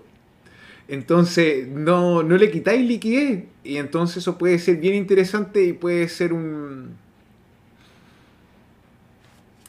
Entonces, 0.87 1.67
no, 1.67 2.23
no 2.23 2.37
le 2.37 2.51
quitáis 2.51 2.85
liquidez. 2.85 3.45
Y 3.63 3.77
entonces 3.77 4.17
eso 4.17 4.37
puede 4.37 4.59
ser 4.59 4.77
bien 4.77 4.95
interesante 4.95 5.63
y 5.63 5.73
puede 5.73 6.07
ser 6.09 6.33
un... 6.33 6.97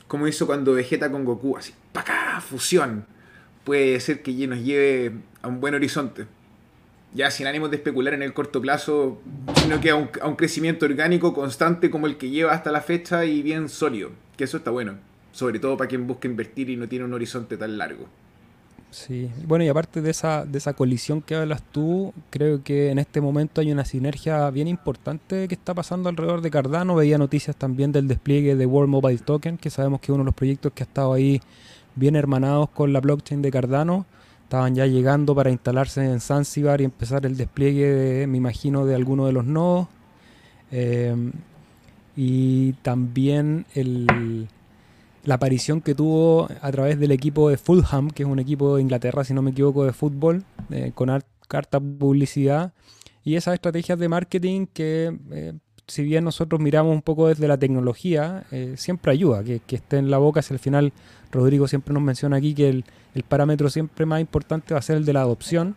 Como 0.09 0.29
hizo 0.29 0.47
cuando 0.47 0.75
Vegeta 0.75 1.11
con 1.11 1.25
Goku, 1.25 1.57
así, 1.57 1.73
¡paca! 1.93 2.41
Fusión. 2.41 3.07
Puede 3.65 3.99
ser 4.01 4.23
que 4.23 4.47
nos 4.47 4.61
lleve 4.61 5.13
a 5.43 5.49
un 5.49 5.61
buen 5.61 5.75
horizonte. 5.75 6.27
Ya 7.15 7.31
sin 7.31 7.47
ánimos 7.47 7.71
de 7.71 7.77
especular 7.77 8.13
en 8.13 8.23
el 8.23 8.35
corto 8.35 8.61
plazo, 8.61 9.21
sino 9.57 9.81
que 9.81 9.91
a 9.91 9.97
un, 9.97 10.11
a 10.21 10.29
un 10.29 10.37
crecimiento 10.37 10.85
orgánico 10.85 11.33
constante 11.33 11.89
como 11.91 12.07
el 12.07 12.17
que 12.19 12.31
lleva 12.31 12.53
hasta 12.53 12.73
la 12.73 12.81
fecha 12.81 13.25
y 13.25 13.43
bien 13.43 13.69
sólido. 13.69 14.11
Que 14.37 14.45
eso 14.45 14.59
está 14.59 14.71
bueno. 14.71 14.99
Sobre 15.33 15.59
todo 15.59 15.77
para 15.77 15.89
quien 15.89 16.07
busca 16.07 16.29
invertir 16.29 16.71
y 16.71 16.77
no 16.77 16.89
tiene 16.89 17.05
un 17.05 17.15
horizonte 17.15 17.57
tan 17.57 17.79
largo. 17.79 18.09
Sí, 18.95 19.29
bueno, 19.45 19.65
y 19.65 19.69
aparte 19.69 20.01
de 20.01 20.11
esa, 20.13 20.45
de 20.45 20.57
esa 20.57 20.73
colisión 20.75 21.21
que 21.21 21.35
hablas 21.35 21.65
tú, 21.73 22.15
creo 22.31 22.63
que 22.63 22.93
en 22.93 23.01
este 23.01 23.21
momento 23.21 23.61
hay 23.61 23.73
una 23.73 23.85
sinergia 23.85 24.49
bien 24.51 24.69
importante 24.69 25.49
que 25.49 25.55
está 25.57 25.75
pasando 25.75 26.09
alrededor 26.09 26.43
de 26.43 26.51
Cardano. 26.53 26.95
Veía 26.95 27.19
noticias 27.19 27.57
también 27.57 27.91
del 27.91 28.07
despliegue 28.07 28.55
de 28.55 28.67
World 28.67 28.91
Mobile 28.91 29.19
Token, 29.19 29.59
que 29.59 29.69
sabemos 29.69 29.99
que 29.99 30.07
es 30.07 30.11
uno 30.11 30.23
de 30.23 30.27
los 30.27 30.35
proyectos 30.37 30.73
que 30.73 30.85
ha 30.85 30.87
estado 30.87 31.13
ahí 31.13 31.41
bien 31.97 32.15
hermanados 32.15 32.71
con 32.71 32.93
la 32.93 33.01
blockchain 33.01 33.43
de 33.43 33.51
Cardano. 33.51 34.07
Estaban 34.45 34.77
ya 34.77 34.87
llegando 34.87 35.35
para 35.35 35.51
instalarse 35.51 36.05
en 36.05 36.21
Zanzibar 36.21 36.81
y 36.81 36.85
empezar 36.85 37.27
el 37.27 37.37
despliegue, 37.37 37.87
de, 37.87 38.27
me 38.29 38.39
imagino, 38.39 38.87
de 38.87 38.95
alguno 38.95 39.27
de 39.27 39.33
los 39.33 39.45
nodos. 39.45 39.89
Em, 40.71 41.33
y 42.15 42.75
también 42.75 43.67
la 45.25 45.37
aparición 45.37 45.81
que 45.81 45.95
tuvo 45.95 46.49
a 46.61 46.73
través 46.73 46.99
del 46.99 47.11
equipo 47.11 47.49
de 47.49 47.57
Fulham, 47.57 48.11
que 48.11 48.23
es 48.25 48.29
un 48.29 48.39
equipo 48.39 48.77
de 48.77 48.83
Inglaterra, 48.83 49.25
si 49.25 49.35
no 49.35 49.43
me 49.43 49.51
equivoco, 49.51 49.85
de 49.85 49.93
fútbol, 49.93 50.45
eh, 50.71 50.93
con 50.95 51.11
carta 51.49 51.81
publicidad. 51.81 52.73
Y 53.23 53.37
esas 53.37 53.55
estrategias 53.55 53.99
de 53.99 54.09
marketing 54.09 54.67
que 54.67 55.17
eh, 55.31 55.55
si 55.87 56.03
bien 56.03 56.25
nosotros 56.25 56.61
miramos 56.61 56.95
un 56.95 57.03
poco 57.03 57.29
desde 57.29 57.49
la 57.49 57.59
tecnología, 57.59 58.45
eh, 58.51 58.75
siempre 58.77 59.13
ayuda 59.13 59.45
que, 59.45 59.61
esté 59.69 59.99
en 59.99 60.11
la 60.11 60.19
boca. 60.19 60.43
Si 60.43 60.55
al 60.55 60.59
final 60.59 60.93
Rodrigo 61.31 61.69
siempre 61.69 61.93
nos 61.93 62.03
menciona 62.03 62.37
aquí 62.37 62.55
que 62.55 62.69
el, 62.69 62.85
parámetro 63.29 63.71
siempre 63.71 64.07
más 64.07 64.21
importante 64.21 64.75
va 64.75 64.81
a 64.81 64.83
ser 64.83 64.97
el 64.97 65.05
de 65.05 65.13
la 65.13 65.21
adopción 65.21 65.77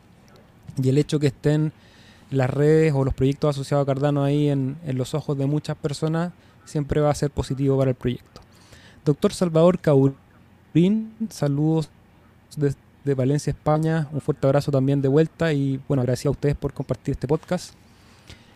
y 0.82 0.89
el 0.89 0.98
hecho 0.98 1.20
que 1.20 1.27
estén 1.27 1.72
las 2.32 2.50
redes 2.50 2.94
o 2.94 3.04
los 3.04 3.13
proyectos 3.13 3.56
asociados 3.56 3.84
a 3.84 3.86
Cardano 3.86 4.24
ahí 4.24 4.50
en, 4.50 4.77
los 4.94 5.13
ojos 5.13 5.38
de 5.38 5.46
muchas 5.46 5.77
personas 5.77 6.34
siempre 6.66 7.00
va 7.00 7.12
a 7.12 7.16
ser 7.16 7.32
positivo 7.32 7.77
para 7.77 7.92
el 7.92 7.96
proyecto. 7.96 8.42
Doctor 9.08 9.32
Salvador 9.32 9.80
Caurín, 9.80 11.14
saludos 11.30 11.90
desde 12.58 13.14
Valencia, 13.16 13.52
España. 13.52 14.10
Un 14.12 14.20
fuerte 14.20 14.46
abrazo 14.46 14.70
también 14.70 15.02
de 15.02 15.08
vuelta 15.08 15.54
y 15.54 15.80
bueno, 15.88 16.04
gracias 16.04 16.26
a 16.26 16.32
ustedes 16.32 16.58
por 16.58 16.74
compartir 16.74 17.14
este 17.14 17.26
podcast. 17.26 17.74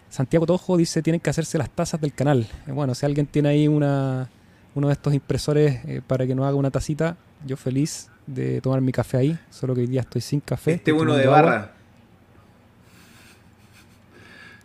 Santiago 0.10 0.46
Tojo 0.46 0.76
dice 0.76 1.02
tienen 1.02 1.22
que 1.22 1.30
hacerse 1.30 1.58
las 1.58 1.70
tazas 1.70 2.02
del 2.02 2.14
canal. 2.14 2.46
Eh, 2.68 2.74
bueno, 2.74 2.94
si 2.96 3.06
alguien 3.06 3.28
tiene 3.28 3.48
ahí 3.48 3.70
una, 3.70 4.30
uno 4.76 4.88
de 4.88 4.94
estos 4.94 5.14
impresores 5.14 5.86
eh, 5.86 6.02
para 6.06 6.28
que 6.28 6.36
nos 6.36 6.46
haga 6.46 6.58
una 6.58 6.70
tacita, 6.70 7.16
yo 7.46 7.56
feliz 7.56 8.10
de 8.28 8.60
tomar 8.60 8.82
mi 8.82 8.92
café 8.92 9.18
ahí, 9.20 9.40
solo 9.52 9.74
que 9.74 9.80
hoy 9.80 9.88
día 9.88 10.02
estoy 10.02 10.20
sin 10.20 10.42
café. 10.42 10.74
Este 10.74 10.92
uno 10.92 11.14
de 11.14 11.28
barra. 11.28 11.72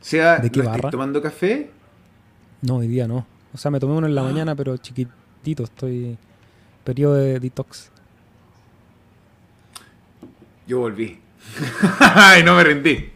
Sea, 0.01 0.39
¿De 0.39 0.51
qué 0.51 0.63
barra? 0.63 0.91
tomando 0.91 1.23
café? 1.23 1.71
No, 2.63 2.79
hoy 2.79 2.89
día 2.89 3.07
no. 3.07 3.25
O 3.55 3.57
sea, 3.57 3.71
me 3.71 3.79
tomé 3.79 3.95
uno 3.95 4.09
en 4.09 4.17
la 4.17 4.23
ah. 4.23 4.25
mañana, 4.25 4.57
pero 4.57 4.77
chiquitito, 5.47 5.65
estoy 5.65 6.19
periodo 6.85 7.15
de 7.15 7.39
detox. 7.39 7.91
Yo 10.67 10.81
volví. 10.81 11.19
Ay, 12.01 12.43
no 12.43 12.57
me 12.57 12.65
rendí. 12.65 13.11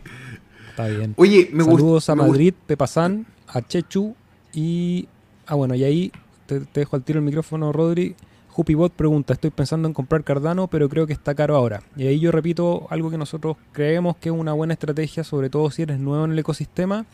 Está 0.71 0.87
bien. 0.87 1.15
Oye, 1.17 1.51
me 1.53 1.65
Saludos 1.65 2.09
a 2.09 2.15
Madrid, 2.15 2.55
Pepazán, 2.67 3.27
a 3.49 3.61
Chechu 3.63 4.15
y. 4.53 5.09
Ah, 5.47 5.57
bueno, 5.57 5.75
y 5.75 5.83
ahí 5.83 6.13
te, 6.47 6.61
dejo 6.73 6.95
al 6.95 7.03
tiro 7.03 7.19
el 7.19 7.25
micrófono, 7.25 7.73
Rodri. 7.73 8.15
Jupibot 8.49 8.93
pregunta: 8.93 9.33
Estoy 9.33 9.51
pensando 9.51 9.89
en 9.89 9.95
comprar 9.95 10.23
Cardano, 10.23 10.69
pero 10.69 10.89
creo 10.89 11.09
que 11.09 11.13
está 11.13 11.35
caro 11.35 11.57
ahora. 11.57 11.83
Y 11.97 12.07
ahí 12.07 12.21
yo 12.21 12.31
repito 12.31 12.87
algo 12.91 13.11
que 13.11 13.19
nosotros 13.19 13.57
creemos 13.73 14.17
que 14.17 14.29
es 14.29 14.35
una 14.35 14.53
buena 14.53 14.75
estrategia, 14.75 15.25
sobre 15.25 15.51
todo 15.51 15.71
si 15.73 15.83
eres 15.83 15.99
nuevo 15.99 16.25
en 16.25 16.33
el 16.33 16.39
ecosistema. 16.39 17.05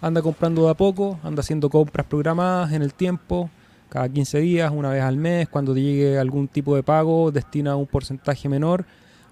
Anda 0.00 0.22
comprando 0.22 0.64
de 0.64 0.70
a 0.70 0.74
poco, 0.74 1.18
anda 1.22 1.40
haciendo 1.40 1.68
compras 1.68 2.06
programadas 2.06 2.72
en 2.72 2.82
el 2.82 2.92
tiempo, 2.92 3.50
cada 3.88 4.08
15 4.08 4.38
días, 4.40 4.72
una 4.74 4.90
vez 4.90 5.02
al 5.02 5.16
mes, 5.16 5.48
cuando 5.48 5.74
te 5.74 5.82
llegue 5.82 6.18
algún 6.18 6.48
tipo 6.48 6.74
de 6.74 6.82
pago, 6.82 7.30
destina 7.30 7.76
un 7.76 7.86
porcentaje 7.86 8.48
menor 8.48 8.84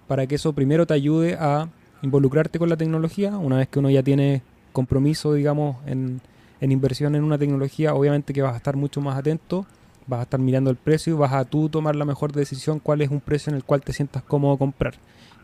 para 0.06 0.26
que 0.26 0.36
eso 0.36 0.52
primero 0.52 0.86
te 0.86 0.94
ayude 0.94 1.34
a 1.34 1.68
involucrarte 2.02 2.58
con 2.58 2.68
la 2.68 2.76
tecnología. 2.76 3.36
Una 3.36 3.58
vez 3.58 3.68
que 3.68 3.78
uno 3.78 3.90
ya 3.90 4.02
tiene 4.02 4.42
compromiso, 4.72 5.32
digamos, 5.32 5.76
en, 5.86 6.20
inversión 6.60 7.14
en 7.14 7.24
una 7.24 7.38
tecnología, 7.38 7.94
obviamente 7.94 8.32
que 8.32 8.40
vas 8.40 8.54
a 8.54 8.56
estar 8.56 8.76
mucho 8.76 9.00
más 9.00 9.18
atento, 9.18 9.66
vas 10.06 10.20
a 10.20 10.22
estar 10.22 10.40
mirando 10.40 10.70
el 10.70 10.76
precio 10.76 11.14
y 11.14 11.16
vas 11.16 11.32
a 11.32 11.44
tú 11.44 11.68
tomar 11.68 11.94
la 11.94 12.06
mejor 12.06 12.32
decisión 12.32 12.80
cuál 12.80 13.02
es 13.02 13.10
un 13.10 13.20
precio 13.20 13.50
en 13.50 13.56
el 13.56 13.64
cual 13.64 13.82
te 13.82 13.92
sientas 13.92 14.22
cómodo 14.22 14.56
comprar. 14.56 14.94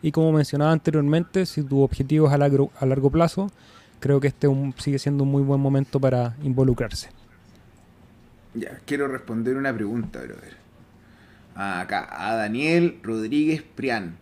Y 0.01 0.11
como 0.11 0.31
mencionaba 0.31 0.71
anteriormente, 0.71 1.45
si 1.45 1.61
tu 1.61 1.81
objetivo 1.81 2.27
es 2.27 2.33
a 2.33 2.37
largo, 2.39 2.71
a 2.79 2.87
largo 2.87 3.11
plazo, 3.11 3.51
creo 3.99 4.19
que 4.19 4.29
este 4.29 4.47
sigue 4.77 4.97
siendo 4.97 5.23
un 5.23 5.31
muy 5.31 5.43
buen 5.43 5.61
momento 5.61 5.99
para 5.99 6.35
involucrarse. 6.41 7.20
Ya, 8.53 8.79
quiero 8.85 9.07
responder 9.07 9.55
una 9.55 9.73
pregunta, 9.73 10.19
brother. 10.19 10.57
Acá, 11.55 12.07
a 12.09 12.35
Daniel 12.35 12.99
Rodríguez 13.03 13.61
Prián 13.61 14.17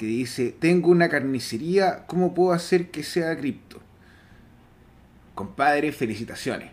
que 0.00 0.06
dice, 0.06 0.56
tengo 0.58 0.88
una 0.88 1.10
carnicería, 1.10 2.06
¿cómo 2.06 2.32
puedo 2.32 2.54
hacer 2.54 2.90
que 2.90 3.02
sea 3.02 3.36
cripto? 3.36 3.82
Compadre, 5.34 5.92
felicitaciones. 5.92 6.70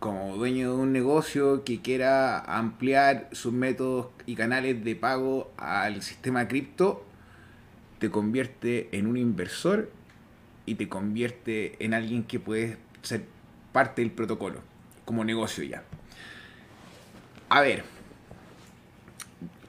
Como 0.00 0.34
dueño 0.36 0.70
de 0.70 0.78
un 0.78 0.90
negocio 0.90 1.64
que 1.64 1.82
quiera 1.82 2.38
ampliar 2.38 3.28
sus 3.32 3.52
métodos 3.52 4.06
y 4.24 4.36
canales 4.36 4.82
de 4.82 4.96
pago 4.96 5.52
al 5.58 6.00
sistema 6.00 6.48
cripto, 6.48 7.04
te 7.98 8.10
convierte 8.10 8.88
en 8.92 9.06
un 9.06 9.18
inversor 9.18 9.90
y 10.64 10.76
te 10.76 10.88
convierte 10.88 11.76
en 11.84 11.92
alguien 11.92 12.24
que 12.24 12.40
puede 12.40 12.78
ser 13.02 13.26
parte 13.72 14.00
del 14.00 14.12
protocolo, 14.12 14.62
como 15.04 15.26
negocio 15.26 15.62
ya. 15.62 15.82
A 17.48 17.60
ver, 17.60 17.84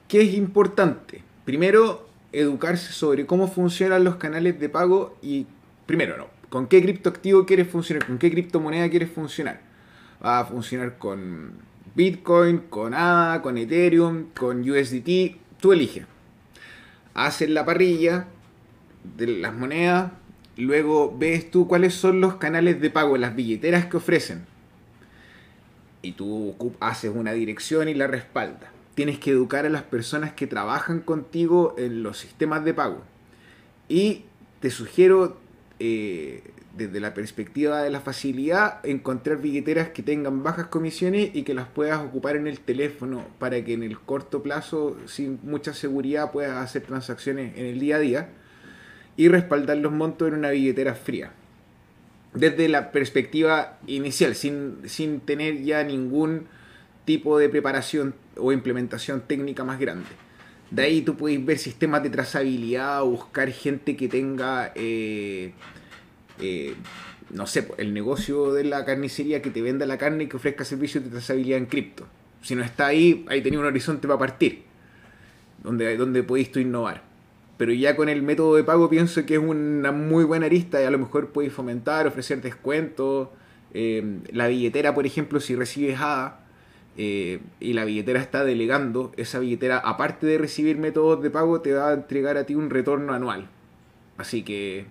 ¿qué 0.08 0.22
es 0.22 0.34
importante? 0.34 1.22
Primero, 1.44 2.08
educarse 2.32 2.92
sobre 2.92 3.24
cómo 3.24 3.46
funcionan 3.46 4.02
los 4.02 4.16
canales 4.16 4.58
de 4.58 4.68
pago 4.68 5.16
y, 5.22 5.46
primero, 5.86 6.16
no, 6.16 6.26
con 6.48 6.66
qué 6.66 6.82
criptoactivo 6.82 7.46
quieres 7.46 7.68
funcionar, 7.68 8.04
con 8.04 8.18
qué 8.18 8.32
criptomoneda 8.32 8.90
quieres 8.90 9.12
funcionar. 9.12 9.60
Va 10.24 10.40
a 10.40 10.44
funcionar 10.44 10.98
con 10.98 11.52
Bitcoin, 11.94 12.58
con 12.68 12.94
ADA, 12.94 13.42
con 13.42 13.56
Ethereum, 13.56 14.30
con 14.36 14.68
USDT, 14.68 15.36
tú 15.60 15.72
eliges. 15.72 16.04
Haces 17.14 17.48
la 17.48 17.64
parrilla 17.64 18.26
de 19.16 19.28
las 19.28 19.54
monedas, 19.54 20.10
luego 20.56 21.16
ves 21.16 21.48
tú 21.48 21.68
cuáles 21.68 21.94
son 21.94 22.20
los 22.20 22.34
canales 22.34 22.80
de 22.80 22.90
pago, 22.90 23.16
las 23.16 23.36
billeteras 23.36 23.86
que 23.86 23.98
ofrecen. 23.98 24.46
Y 26.08 26.12
tú 26.12 26.54
haces 26.80 27.12
una 27.14 27.32
dirección 27.32 27.88
y 27.88 27.94
la 27.94 28.06
respaldas 28.06 28.70
tienes 28.98 29.20
que 29.20 29.30
educar 29.30 29.64
a 29.64 29.68
las 29.68 29.84
personas 29.84 30.32
que 30.32 30.48
trabajan 30.48 30.98
contigo 30.98 31.76
en 31.78 32.02
los 32.02 32.18
sistemas 32.18 32.64
de 32.64 32.74
pago. 32.74 33.04
Y 33.88 34.24
te 34.58 34.70
sugiero, 34.70 35.36
eh, 35.78 36.42
desde 36.76 36.98
la 36.98 37.14
perspectiva 37.14 37.80
de 37.80 37.90
la 37.90 38.00
facilidad, 38.00 38.84
encontrar 38.84 39.40
billeteras 39.40 39.90
que 39.90 40.02
tengan 40.02 40.42
bajas 40.42 40.66
comisiones 40.66 41.30
y 41.32 41.44
que 41.44 41.54
las 41.54 41.68
puedas 41.68 42.00
ocupar 42.00 42.34
en 42.34 42.48
el 42.48 42.58
teléfono 42.58 43.24
para 43.38 43.64
que 43.64 43.74
en 43.74 43.84
el 43.84 44.00
corto 44.00 44.42
plazo, 44.42 44.96
sin 45.06 45.38
mucha 45.44 45.74
seguridad, 45.74 46.32
puedas 46.32 46.56
hacer 46.56 46.82
transacciones 46.82 47.56
en 47.56 47.66
el 47.66 47.78
día 47.78 47.96
a 47.96 48.00
día 48.00 48.28
y 49.16 49.28
respaldar 49.28 49.76
los 49.76 49.92
montos 49.92 50.26
en 50.26 50.34
una 50.34 50.50
billetera 50.50 50.96
fría. 50.96 51.30
Desde 52.38 52.68
la 52.68 52.92
perspectiva 52.92 53.78
inicial, 53.86 54.34
sin, 54.34 54.78
sin 54.86 55.20
tener 55.20 55.62
ya 55.62 55.82
ningún 55.82 56.46
tipo 57.04 57.38
de 57.38 57.48
preparación 57.48 58.14
o 58.36 58.52
implementación 58.52 59.22
técnica 59.22 59.64
más 59.64 59.80
grande. 59.80 60.06
De 60.70 60.82
ahí 60.82 61.00
tú 61.00 61.16
puedes 61.16 61.44
ver 61.44 61.58
sistemas 61.58 62.02
de 62.02 62.10
trazabilidad 62.10 63.02
buscar 63.02 63.50
gente 63.50 63.96
que 63.96 64.08
tenga, 64.08 64.72
eh, 64.74 65.52
eh, 66.38 66.74
no 67.30 67.46
sé, 67.46 67.66
el 67.78 67.94
negocio 67.94 68.52
de 68.52 68.64
la 68.64 68.84
carnicería 68.84 69.40
que 69.40 69.50
te 69.50 69.62
venda 69.62 69.86
la 69.86 69.96
carne 69.96 70.24
y 70.24 70.26
que 70.28 70.36
ofrezca 70.36 70.64
servicios 70.64 71.02
de 71.02 71.10
trazabilidad 71.10 71.58
en 71.58 71.66
cripto. 71.66 72.06
Si 72.42 72.54
no 72.54 72.62
está 72.62 72.86
ahí, 72.86 73.24
ahí 73.28 73.40
tenía 73.40 73.58
un 73.58 73.64
horizonte 73.64 74.06
para 74.06 74.18
partir, 74.18 74.62
donde, 75.62 75.96
donde 75.96 76.22
podéis 76.22 76.52
tú 76.52 76.60
innovar. 76.60 77.07
Pero 77.58 77.72
ya 77.72 77.96
con 77.96 78.08
el 78.08 78.22
método 78.22 78.54
de 78.54 78.64
pago 78.64 78.88
pienso 78.88 79.26
que 79.26 79.34
es 79.34 79.40
una 79.40 79.92
muy 79.92 80.24
buena 80.24 80.46
arista 80.46 80.80
y 80.80 80.84
a 80.84 80.90
lo 80.90 80.98
mejor 80.98 81.30
podéis 81.30 81.52
fomentar, 81.52 82.06
ofrecer 82.06 82.40
descuentos. 82.40 83.28
Eh, 83.74 84.20
la 84.32 84.46
billetera, 84.46 84.94
por 84.94 85.04
ejemplo, 85.04 85.40
si 85.40 85.54
recibes 85.54 86.00
ADA, 86.00 86.40
eh, 87.00 87.40
y 87.60 87.74
la 87.74 87.84
billetera 87.84 88.20
está 88.20 88.44
delegando, 88.44 89.12
esa 89.16 89.38
billetera, 89.38 89.78
aparte 89.78 90.26
de 90.26 90.36
recibir 90.36 90.78
métodos 90.78 91.22
de 91.22 91.30
pago, 91.30 91.60
te 91.60 91.72
va 91.72 91.90
a 91.90 91.94
entregar 91.94 92.36
a 92.36 92.44
ti 92.44 92.56
un 92.56 92.70
retorno 92.70 93.12
anual. 93.12 93.48
Así 94.16 94.42
que... 94.42 94.86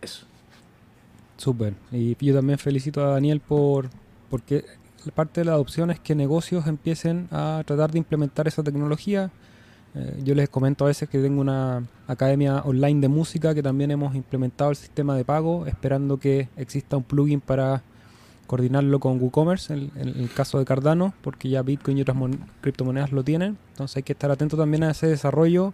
Eso. 0.00 0.26
Súper. 1.36 1.74
Y 1.92 2.16
yo 2.24 2.34
también 2.34 2.58
felicito 2.58 3.04
a 3.04 3.10
Daniel 3.10 3.40
por... 3.40 3.90
porque 4.30 4.64
parte 5.14 5.42
de 5.42 5.44
la 5.44 5.52
adopción 5.52 5.90
es 5.90 6.00
que 6.00 6.14
negocios 6.14 6.66
empiecen 6.66 7.28
a 7.30 7.62
tratar 7.66 7.92
de 7.92 7.98
implementar 7.98 8.48
esa 8.48 8.62
tecnología. 8.62 9.30
Eh, 9.96 10.20
yo 10.24 10.34
les 10.34 10.50
comento 10.50 10.84
a 10.84 10.88
veces 10.88 11.08
que 11.08 11.18
tengo 11.18 11.40
una 11.40 11.82
academia 12.06 12.58
online 12.58 13.00
de 13.00 13.08
música 13.08 13.54
que 13.54 13.62
también 13.62 13.90
hemos 13.90 14.14
implementado 14.14 14.70
el 14.70 14.76
sistema 14.76 15.16
de 15.16 15.24
pago, 15.24 15.66
esperando 15.66 16.18
que 16.18 16.48
exista 16.56 16.98
un 16.98 17.02
plugin 17.02 17.40
para 17.40 17.82
coordinarlo 18.46 19.00
con 19.00 19.20
WooCommerce 19.20 19.72
en, 19.72 19.90
el 19.96 20.30
caso 20.32 20.58
de 20.58 20.66
Cardano, 20.66 21.14
porque 21.22 21.48
ya 21.48 21.62
Bitcoin 21.62 21.98
y 21.98 22.02
otras 22.02 22.16
criptomonedas 22.60 23.10
lo 23.10 23.24
tienen. 23.24 23.56
Entonces 23.70 23.96
hay 23.96 24.02
que 24.02 24.12
estar 24.12 24.30
atento 24.30 24.56
también 24.56 24.84
a 24.84 24.90
ese 24.90 25.06
desarrollo. 25.06 25.72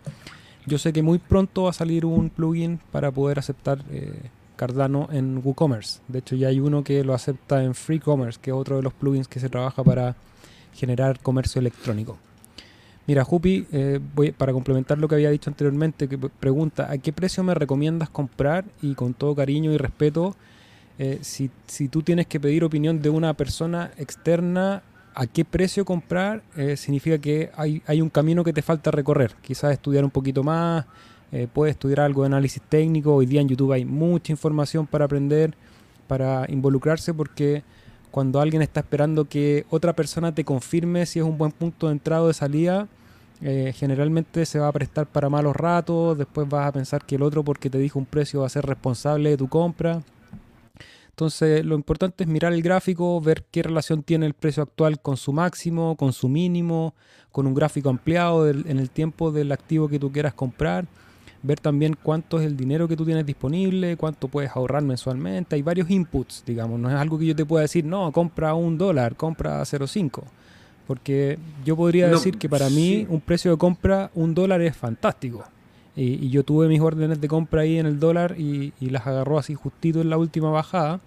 Yo 0.67 0.79
sé 0.79 0.93
que 0.93 1.03
muy 1.03 1.19
pronto 1.19 1.65
va 1.65 1.71
a 1.71 1.75
salir 1.75 2.07
un 2.07 2.31
plugin 2.31 2.79
para 2.93 3.11
poder 3.11 3.41
aceptar 3.41 3.83
eh, 3.91 4.15
Cardano 4.55 5.09
en 5.11 5.41
WooCommerce. 5.45 6.01
De 6.07 6.21
hecho 6.21 6.37
ya 6.37 6.49
hay 6.49 6.61
uno 6.61 6.85
que 6.85 7.03
lo 7.03 7.13
acepta 7.13 7.65
en 7.65 7.75
FreeCommerce, 7.75 8.39
que 8.41 8.51
es 8.51 8.57
otro 8.57 8.77
de 8.77 8.83
los 8.83 8.93
plugins 8.93 9.27
que 9.27 9.41
se 9.41 9.49
trabaja 9.49 9.83
para 9.83 10.15
generar 10.73 11.19
comercio 11.19 11.59
electrónico. 11.59 12.17
Mira, 13.07 13.25
Jupi, 13.25 13.67
eh, 13.73 14.01
para 14.37 14.53
complementar 14.53 14.99
lo 14.99 15.09
que 15.09 15.17
había 15.17 15.31
dicho 15.31 15.51
anteriormente, 15.51 16.09
que 16.09 16.17
pregunta, 16.19 16.91
¿a 16.91 16.99
qué 16.99 17.13
precio 17.13 17.43
me 17.43 17.55
recomiendas 17.55 18.09
comprar? 18.11 18.65
Y 18.81 18.95
con 18.95 19.13
todo 19.13 19.35
cariño 19.35 19.73
y 19.73 19.77
respeto, 19.77 20.37
eh, 20.99 21.19
si, 21.21 21.51
si, 21.67 21.89
tú 21.89 22.03
tienes 22.03 22.29
que 22.29 22.39
pedir 22.39 22.63
opinión 22.63 23.03
de 23.03 23.11
una 23.11 23.35
persona 23.35 23.91
externa, 23.97 24.83
¿a 25.15 25.27
qué 25.27 25.45
precio 25.45 25.85
comprar? 25.85 26.43
Eh, 26.57 26.77
significa 26.77 27.19
que 27.19 27.51
hay, 27.57 27.83
hay, 27.87 28.01
un 28.01 28.09
camino 28.09 28.45
que 28.45 28.53
te 28.53 28.63
falta 28.63 28.93
recorrer. 28.93 29.35
Quizás 29.43 29.73
estudiar 29.73 30.05
un 30.05 30.11
poquito 30.11 30.45
más, 30.45 30.87
puedes 31.55 31.73
estudiar 31.73 32.01
algo 32.01 32.23
de 32.23 32.27
análisis 32.27 32.63
técnico. 32.69 33.15
Hoy 33.15 33.25
día 33.27 33.41
en 33.41 33.49
YouTube 33.49 33.73
hay 33.73 33.87
mucha 33.87 34.33
información 34.33 34.87
para 34.87 35.07
aprender, 35.07 35.55
para 36.07 36.45
involucrarse, 36.49 37.15
porque 37.15 37.65
cuando 38.13 38.41
alguien 38.41 38.61
está 38.61 38.81
esperando 38.81 39.25
que 39.25 39.65
otra 39.71 39.95
persona 39.95 40.35
te 40.35 40.45
confirme 40.45 41.07
si 41.07 41.19
es 41.19 41.25
un 41.25 41.39
buen 41.39 41.51
punto 41.51 41.87
de 41.87 41.95
entrada 41.95 42.23
o 42.23 42.29
de 42.29 42.35
salida, 42.35 42.87
eh, 43.41 43.73
generalmente 43.75 44.45
se 44.45 44.59
va 44.59 44.69
a 44.69 44.73
prestar 44.73 45.07
para 45.07 45.31
malos 45.31 45.57
ratos, 45.57 46.17
después 46.19 46.47
vas 46.47 46.69
a 46.69 46.73
pensar 46.73 47.05
que 47.07 47.17
el 47.17 47.23
otro 47.23 47.43
porque 47.43 47.71
te 47.71 47.79
dijo 47.79 47.99
un 47.99 48.05
precio 48.05 48.41
va 48.41 48.47
a 48.47 48.51
ser 48.51 48.67
responsable 48.67 49.31
de 49.31 49.39
tu 49.39 49.49
compra. 49.49 50.03
Entonces 51.09 51.65
lo 51.65 51.75
importante 51.75 52.25
es 52.25 52.29
mirar 52.29 52.53
el 52.53 52.63
gráfico, 52.63 53.19
ver 53.21 53.45
qué 53.51 53.63
relación 53.63 54.03
tiene 54.03 54.27
el 54.27 54.35
precio 54.35 54.63
actual 54.63 55.01
con 55.01 55.17
su 55.17 55.33
máximo, 55.33 55.97
con 55.97 56.13
su 56.13 56.29
mínimo, 56.29 56.95
con 57.31 57.47
un 57.47 57.55
gráfico 57.55 57.89
ampliado 57.89 58.49
en 58.49 58.79
el 58.79 58.91
tiempo 58.91 59.33
del 59.33 59.53
activo 59.53 59.89
que 59.89 59.99
tú 59.99 60.13
quieras 60.13 60.35
comprar 60.35 60.87
ver 61.43 61.59
también 61.59 61.97
cuánto 62.01 62.41
es 62.41 62.47
el 62.47 62.57
dinero 62.57 62.87
que 62.87 62.97
tú 62.97 63.05
tienes 63.05 63.27
disponible, 63.27 63.97
cuánto 63.97 64.29
puedes 64.29 64.51
ahorrar 64.55 64.83
mensualmente. 64.83 65.57
Hay 65.57 65.63
varios 65.63 65.91
inputs, 65.91 66.45
digamos. 66.47 66.79
No 66.79 66.89
es 66.89 66.95
algo 66.95 67.19
que 67.19 67.27
yo 67.27 67.37
te 67.37 67.45
pueda 67.45 67.63
decir, 67.63 67.85
no, 67.85 68.11
compra 68.13 68.55
un 68.55 68.79
dólar, 68.79 69.17
compra 69.17 69.61
0,5. 69.63 70.23
Porque 70.87 71.39
yo 71.65 71.77
podría 71.77 72.09
decir 72.09 72.39
que 72.39 72.49
para 72.49 72.69
mí 72.71 73.07
un 73.09 73.21
precio 73.21 73.51
de 73.51 73.57
compra, 73.57 74.11
un 74.15 74.35
dólar 74.35 74.61
es 74.63 74.77
fantástico. 74.77 75.45
Y, 75.95 76.31
yo 76.31 76.43
tuve 76.43 76.69
mis 76.69 76.81
órdenes 76.81 77.21
de 77.21 77.29
compra 77.29 77.63
ahí 77.63 77.79
en 77.79 77.87
el 77.87 78.01
dólar 78.01 78.37
y, 78.39 78.73
las 78.81 79.07
agarró 79.07 79.39
así 79.39 79.55
justito 79.55 80.01
en 80.01 80.11
la 80.11 80.19
última 80.19 80.51
bajada. 80.51 81.01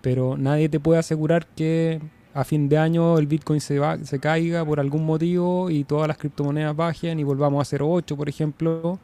Pero 0.00 0.36
nadie 0.36 0.68
te 0.68 0.78
puede 0.78 1.00
asegurar 1.00 1.46
que 1.46 2.00
a 2.34 2.44
fin 2.44 2.68
de 2.68 2.78
año 2.78 3.18
el 3.18 3.26
Bitcoin 3.26 3.60
se, 3.60 3.78
va, 3.78 3.98
se 3.98 4.20
caiga 4.20 4.64
por 4.64 4.78
algún 4.78 5.04
motivo 5.04 5.70
y 5.70 5.84
todas 5.84 6.06
las 6.06 6.18
criptomonedas 6.18 6.76
bajen 6.76 7.18
y 7.18 7.24
volvamos 7.24 7.72
a 7.72 7.76
0,8, 7.76 8.16
por 8.16 8.28
ejemplo 8.28 9.00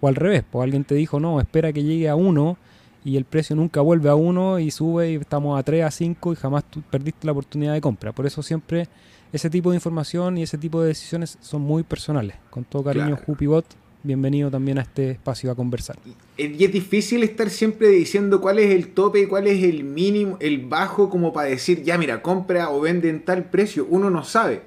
o 0.00 0.08
al 0.08 0.14
revés, 0.14 0.44
pues 0.50 0.62
alguien 0.62 0.84
te 0.84 0.94
dijo, 0.94 1.20
no, 1.20 1.40
espera 1.40 1.72
que 1.72 1.82
llegue 1.82 2.08
a 2.08 2.16
1 2.16 2.56
y 3.04 3.16
el 3.16 3.24
precio 3.24 3.54
nunca 3.56 3.80
vuelve 3.80 4.08
a 4.08 4.14
1 4.14 4.58
y 4.58 4.70
sube 4.70 5.12
y 5.12 5.14
estamos 5.14 5.58
a 5.58 5.62
3, 5.62 5.84
a 5.84 5.90
5 5.90 6.32
y 6.32 6.36
jamás 6.36 6.64
tú 6.64 6.82
perdiste 6.82 7.26
la 7.26 7.32
oportunidad 7.32 7.72
de 7.72 7.80
compra. 7.80 8.12
Por 8.12 8.26
eso 8.26 8.42
siempre 8.42 8.88
ese 9.32 9.50
tipo 9.50 9.70
de 9.70 9.76
información 9.76 10.38
y 10.38 10.42
ese 10.42 10.58
tipo 10.58 10.80
de 10.80 10.88
decisiones 10.88 11.38
son 11.40 11.62
muy 11.62 11.82
personales. 11.82 12.36
Con 12.50 12.64
todo 12.64 12.84
cariño, 12.84 13.16
claro. 13.16 13.64
bienvenido 14.02 14.50
también 14.50 14.78
a 14.78 14.82
este 14.82 15.10
espacio 15.10 15.50
a 15.50 15.54
conversar. 15.54 15.98
Y 16.36 16.64
es 16.64 16.72
difícil 16.72 17.22
estar 17.22 17.50
siempre 17.50 17.88
diciendo 17.88 18.40
cuál 18.40 18.58
es 18.58 18.70
el 18.70 18.88
tope, 18.88 19.20
y 19.20 19.26
cuál 19.26 19.46
es 19.46 19.62
el 19.64 19.84
mínimo, 19.84 20.36
el 20.40 20.66
bajo, 20.66 21.10
como 21.10 21.32
para 21.32 21.48
decir, 21.48 21.82
ya 21.82 21.98
mira, 21.98 22.22
compra 22.22 22.70
o 22.70 22.80
vende 22.80 23.10
en 23.10 23.24
tal 23.24 23.44
precio. 23.50 23.86
Uno 23.88 24.10
no 24.10 24.24
sabe. 24.24 24.62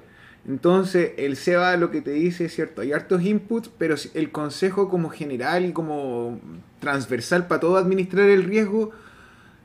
Entonces, 0.48 1.12
el 1.18 1.36
SEBA 1.36 1.76
lo 1.76 1.90
que 1.90 2.00
te 2.00 2.12
dice 2.12 2.46
es 2.46 2.54
cierto, 2.54 2.80
hay 2.80 2.92
hartos 2.92 3.22
inputs, 3.22 3.70
pero 3.76 3.94
el 4.14 4.32
consejo 4.32 4.88
como 4.88 5.10
general 5.10 5.66
y 5.66 5.72
como 5.72 6.40
transversal 6.80 7.46
para 7.46 7.60
todo 7.60 7.76
administrar 7.76 8.28
el 8.28 8.44
riesgo, 8.44 8.90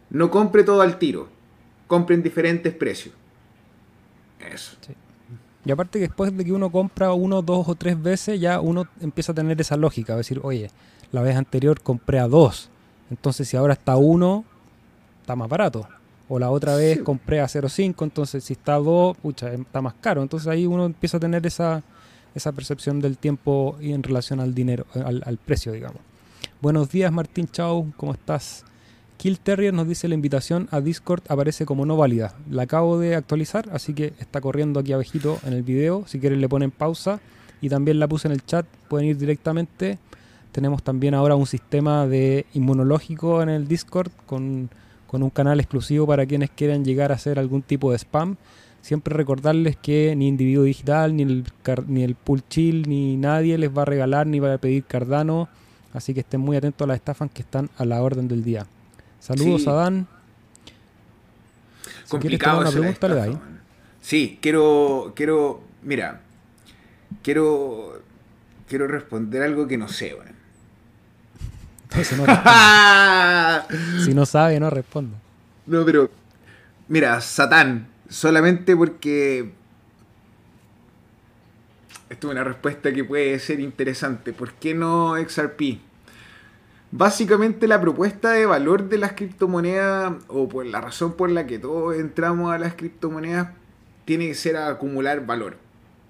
no 0.10 0.30
compre 0.30 0.64
todo 0.64 0.82
al 0.82 1.00
tiro, 1.00 1.30
compre 1.88 2.16
en 2.16 2.24
diferentes 2.24 2.74
precios. 2.74 3.16
Eso. 4.52 4.78
Y 5.64 5.72
aparte 5.72 5.98
que 5.98 6.08
después 6.08 6.36
de 6.36 6.46
que 6.46 6.52
uno 6.52 6.72
compra 6.72 7.14
uno, 7.14 7.42
dos 7.42 7.68
o 7.68 7.76
tres 7.76 8.00
veces, 8.02 8.40
ya 8.40 8.60
uno 8.60 8.88
empieza 9.00 9.32
a 9.32 9.36
tener 9.36 9.60
esa 9.60 9.78
lógica, 9.78 10.14
a 10.14 10.18
decir, 10.18 10.40
oye, 10.44 10.70
la 11.12 11.22
vez 11.22 11.36
anterior 11.36 11.82
compré 11.82 12.20
a 12.20 12.28
dos, 12.28 12.70
entonces 13.10 13.48
si 13.48 13.58
ahora 13.58 13.74
está 13.74 13.96
uno, 13.96 14.46
está 15.22 15.36
más 15.36 15.50
barato. 15.50 15.88
O 16.28 16.40
la 16.40 16.50
otra 16.50 16.76
vez 16.76 17.02
compré 17.02 17.40
a 17.40 17.46
0.5, 17.46 18.04
entonces 18.04 18.44
si 18.44 18.54
está 18.54 18.76
a 18.76 18.80
2, 18.80 19.18
pucha, 19.18 19.54
está 19.54 19.82
más 19.82 19.94
caro. 20.02 20.24
Entonces 20.24 20.48
ahí 20.48 20.66
uno 20.66 20.86
empieza 20.86 21.18
a 21.18 21.20
tener 21.20 21.46
esa, 21.46 21.84
esa 22.34 22.52
percepción 22.52 23.00
del 23.00 23.18
tiempo 23.18 23.78
y 23.80 23.94
en 23.94 24.02
relación 24.02 24.40
al 24.40 24.56
dinero, 24.56 24.86
al, 24.94 25.38
precio, 25.38 25.72
digamos. 25.72 26.00
Buenos 26.62 26.90
días, 26.90 27.12
Martín 27.12 27.48
Chao, 27.48 27.88
¿cómo 27.96 28.14
estás? 28.14 28.66
Kill 29.18 29.40
Terrier 29.40 29.74
nos 29.74 29.88
dice 29.88 30.08
la 30.08 30.16
invitación 30.16 30.68
a 30.72 30.82
Discord 30.82 31.24
aparece 31.30 31.66
como 31.66 31.86
no 31.86 31.96
válida. 31.96 32.36
La 32.50 32.64
acabo 32.64 33.00
de 33.00 33.16
actualizar, 33.16 33.70
así 33.72 33.94
que 33.94 34.14
está 34.20 34.42
corriendo 34.42 34.80
aquí 34.80 34.94
abajito 34.94 35.40
en 35.46 35.54
el 35.54 35.64
video. 35.64 36.04
Si 36.08 36.20
quieren 36.20 36.42
le 36.42 36.50
ponen 36.50 36.72
pausa. 36.72 37.20
Y 37.62 37.70
también 37.70 38.00
la 38.00 38.08
puse 38.08 38.28
en 38.28 38.34
el 38.34 38.46
chat, 38.46 38.66
pueden 38.90 39.08
ir 39.08 39.18
directamente. 39.18 39.98
Tenemos 40.52 40.84
también 40.84 41.14
ahora 41.14 41.36
un 41.36 41.48
sistema 41.48 42.06
de 42.06 42.46
inmunológico 42.54 43.42
en 43.42 43.50
el 43.50 43.68
Discord 43.68 44.12
con 44.26 44.70
con 45.08 45.24
un 45.24 45.30
canal 45.30 45.60
exclusivo 45.60 46.08
para 46.08 46.26
quienes 46.26 46.50
quieran 46.50 46.84
llegar 46.84 47.12
a 47.12 47.16
hacer 47.16 47.40
algún 47.40 47.62
tipo 47.62 47.92
de 47.92 47.98
spam. 47.98 48.36
Siempre 48.82 49.16
recordarles 49.16 49.76
que 49.78 50.16
ni 50.16 50.28
Individuo 50.28 50.64
Digital, 50.64 51.16
ni 51.16 51.24
el, 51.24 51.44
ni 51.88 52.04
el 52.04 52.16
Pool 52.16 52.44
Chill, 52.48 52.88
ni 52.88 53.18
nadie 53.18 53.58
les 53.58 53.76
va 53.76 53.82
a 53.82 53.86
regalar 53.86 54.28
ni 54.28 54.40
va 54.40 54.54
a 54.54 54.58
pedir 54.58 54.84
Cardano. 54.84 55.50
Así 55.94 56.14
que 56.14 56.20
estén 56.20 56.42
muy 56.42 56.58
atentos 56.58 56.86
a 56.86 56.88
las 56.90 56.98
estafas 56.98 57.32
que 57.32 57.42
están 57.42 57.70
a 57.78 57.86
la 57.86 58.02
orden 58.02 58.28
del 58.28 58.44
día. 58.44 58.68
Saludos 59.20 59.68
a 59.68 59.74
Dan. 59.74 60.08
Si 62.04 62.12
Complicado 62.12 62.62
una 62.62 62.70
pregunta, 62.70 63.08
le 63.08 63.16
dais. 63.16 63.38
Sí, 64.02 64.38
quiero, 64.40 65.14
quiero, 65.16 65.64
mira, 65.82 66.22
quiero, 67.24 68.04
quiero 68.68 68.88
responder 68.88 69.42
algo 69.42 69.68
que 69.68 69.80
no 69.80 69.88
sé, 69.88 70.14
bueno. 70.14 70.35
si 74.04 74.14
no 74.14 74.26
sabe, 74.26 74.60
no 74.60 74.70
responde. 74.70 75.16
No, 75.66 75.86
pero. 75.86 76.10
Mira, 76.88 77.20
Satán. 77.22 77.88
Solamente 78.10 78.76
porque. 78.76 79.52
Esto 82.10 82.28
es 82.28 82.32
una 82.32 82.44
respuesta 82.44 82.94
que 82.94 83.04
puede 83.04 83.40
ser 83.40 83.60
interesante. 83.60 84.34
¿Por 84.34 84.54
qué 84.54 84.74
no 84.74 85.16
XRP? 85.18 85.80
Básicamente 86.92 87.68
la 87.68 87.82
propuesta 87.82 88.32
de 88.32 88.46
valor 88.46 88.90
de 88.90 88.98
las 88.98 89.14
criptomonedas, 89.14 90.14
o 90.28 90.48
por 90.48 90.66
la 90.66 90.82
razón 90.82 91.14
por 91.14 91.32
la 91.32 91.48
que 91.48 91.60
todos 91.60 91.96
entramos 91.96 92.54
a 92.54 92.60
las 92.60 92.76
criptomonedas, 92.76 93.50
tiene 94.06 94.28
que 94.28 94.36
ser 94.36 94.58
acumular 94.58 95.26
valor 95.26 95.65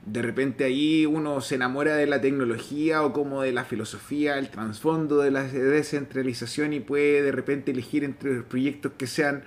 de 0.05 0.21
repente 0.21 0.63
ahí 0.63 1.05
uno 1.05 1.41
se 1.41 1.55
enamora 1.55 1.95
de 1.95 2.05
la 2.05 2.21
tecnología 2.21 3.03
o 3.03 3.11
como 3.11 3.41
de 3.41 3.51
la 3.51 3.65
filosofía, 3.65 4.37
el 4.37 4.49
trasfondo 4.49 5.17
de 5.17 5.31
la 5.31 5.43
descentralización 5.43 6.73
y 6.73 6.79
puede 6.79 7.23
de 7.23 7.31
repente 7.31 7.71
elegir 7.71 8.03
entre 8.03 8.41
proyectos 8.41 8.93
que 8.97 9.07
sean 9.07 9.43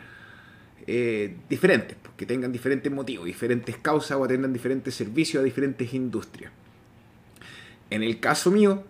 eh, 0.86 1.36
diferentes, 1.48 1.96
pues, 2.02 2.14
que 2.16 2.26
tengan 2.26 2.50
diferentes 2.50 2.90
motivos, 2.90 3.26
diferentes 3.26 3.76
causas 3.76 4.18
o 4.18 4.24
atendan 4.24 4.52
diferentes 4.52 4.94
servicios 4.94 5.40
a 5.42 5.44
diferentes 5.44 5.94
industrias. 5.94 6.50
En 7.90 8.02
el 8.02 8.18
caso 8.18 8.50
mío, 8.50 8.82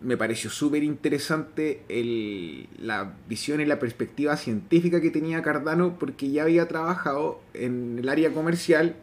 me 0.00 0.16
pareció 0.16 0.50
súper 0.50 0.82
interesante 0.82 1.82
la 2.78 3.14
visión 3.28 3.60
y 3.60 3.66
la 3.66 3.78
perspectiva 3.78 4.36
científica 4.36 5.00
que 5.00 5.10
tenía 5.10 5.42
Cardano 5.42 5.96
porque 5.98 6.30
ya 6.30 6.42
había 6.42 6.66
trabajado 6.68 7.40
en 7.54 7.98
el 8.00 8.08
área 8.08 8.30
comercial 8.30 8.96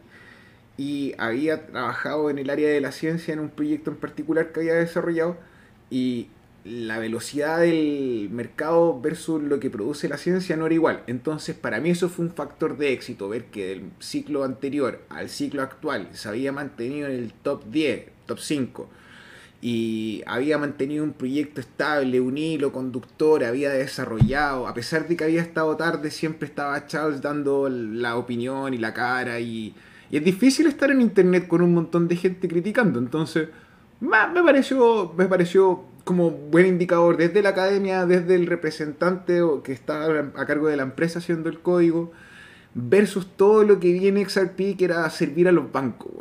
y 0.76 1.14
había 1.18 1.66
trabajado 1.66 2.30
en 2.30 2.38
el 2.38 2.50
área 2.50 2.68
de 2.68 2.80
la 2.80 2.92
ciencia 2.92 3.34
en 3.34 3.40
un 3.40 3.50
proyecto 3.50 3.90
en 3.90 3.96
particular 3.96 4.52
que 4.52 4.60
había 4.60 4.74
desarrollado 4.74 5.36
y 5.90 6.28
la 6.64 6.98
velocidad 6.98 7.58
del 7.58 8.28
mercado 8.30 9.00
versus 9.00 9.42
lo 9.42 9.58
que 9.58 9.68
produce 9.68 10.08
la 10.08 10.16
ciencia 10.16 10.56
no 10.56 10.66
era 10.66 10.74
igual. 10.74 11.02
Entonces, 11.06 11.56
para 11.56 11.80
mí 11.80 11.90
eso 11.90 12.08
fue 12.08 12.24
un 12.24 12.32
factor 12.32 12.76
de 12.78 12.92
éxito, 12.92 13.28
ver 13.28 13.46
que 13.46 13.66
del 13.66 13.90
ciclo 13.98 14.44
anterior 14.44 15.02
al 15.08 15.28
ciclo 15.28 15.62
actual 15.62 16.08
se 16.12 16.28
había 16.28 16.52
mantenido 16.52 17.08
en 17.08 17.14
el 17.14 17.32
top 17.32 17.64
10, 17.66 18.06
top 18.26 18.38
5, 18.38 18.88
y 19.60 20.22
había 20.26 20.58
mantenido 20.58 21.04
un 21.04 21.12
proyecto 21.12 21.60
estable, 21.60 22.20
un 22.20 22.38
hilo 22.38 22.72
conductor, 22.72 23.44
había 23.44 23.70
desarrollado, 23.70 24.66
a 24.66 24.74
pesar 24.74 25.08
de 25.08 25.16
que 25.16 25.24
había 25.24 25.42
estado 25.42 25.76
tarde, 25.76 26.10
siempre 26.10 26.48
estaba 26.48 26.86
Charles 26.86 27.22
dando 27.22 27.68
la 27.68 28.16
opinión 28.16 28.74
y 28.74 28.78
la 28.78 28.94
cara 28.94 29.40
y 29.40 29.74
y 30.12 30.18
es 30.18 30.24
difícil 30.24 30.66
estar 30.66 30.90
en 30.90 31.00
internet 31.00 31.48
con 31.48 31.62
un 31.62 31.72
montón 31.72 32.06
de 32.06 32.16
gente 32.16 32.46
criticando. 32.46 32.98
Entonces, 32.98 33.48
me 33.98 34.42
pareció, 34.44 35.14
me 35.16 35.24
pareció 35.24 35.84
como 36.04 36.30
buen 36.30 36.66
indicador 36.66 37.16
desde 37.16 37.40
la 37.40 37.48
academia, 37.48 38.04
desde 38.04 38.34
el 38.34 38.46
representante 38.46 39.40
que 39.64 39.72
está 39.72 40.04
a 40.04 40.46
cargo 40.46 40.68
de 40.68 40.76
la 40.76 40.82
empresa 40.82 41.18
haciendo 41.18 41.48
el 41.48 41.60
código, 41.60 42.12
versus 42.74 43.26
todo 43.38 43.64
lo 43.64 43.80
que 43.80 43.90
viene 43.90 44.22
XRP 44.22 44.76
que 44.76 44.84
era 44.84 45.08
servir 45.08 45.48
a 45.48 45.52
los 45.52 45.72
bancos, 45.72 46.12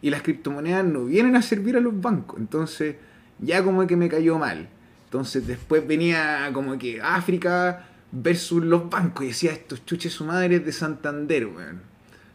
Y 0.00 0.10
las 0.10 0.22
criptomonedas 0.22 0.84
no 0.84 1.04
vienen 1.04 1.36
a 1.36 1.42
servir 1.42 1.76
a 1.76 1.80
los 1.80 2.00
bancos. 2.00 2.40
Entonces, 2.40 2.96
ya 3.38 3.62
como 3.62 3.86
que 3.86 3.94
me 3.94 4.08
cayó 4.08 4.36
mal. 4.36 4.68
Entonces 5.04 5.46
después 5.46 5.86
venía 5.86 6.50
como 6.52 6.76
que 6.76 7.00
África 7.00 7.86
versus 8.10 8.64
los 8.64 8.90
bancos. 8.90 9.26
Y 9.26 9.28
decía, 9.28 9.52
estos 9.52 9.86
chuches 9.86 10.12
su 10.12 10.24
madre 10.24 10.58
de 10.58 10.72
Santander, 10.72 11.46
weón. 11.46 11.82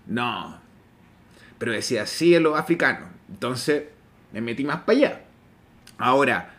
No, 0.06 0.66
pero 1.58 1.72
decía 1.72 2.06
sí 2.06 2.36
en 2.36 2.43
los 2.43 2.58
africanos. 2.58 3.10
Entonces 3.30 3.84
me 4.34 4.41
metí 4.41 4.63
más 4.63 4.82
para 4.82 4.98
allá. 4.98 5.22
Ahora, 5.98 6.54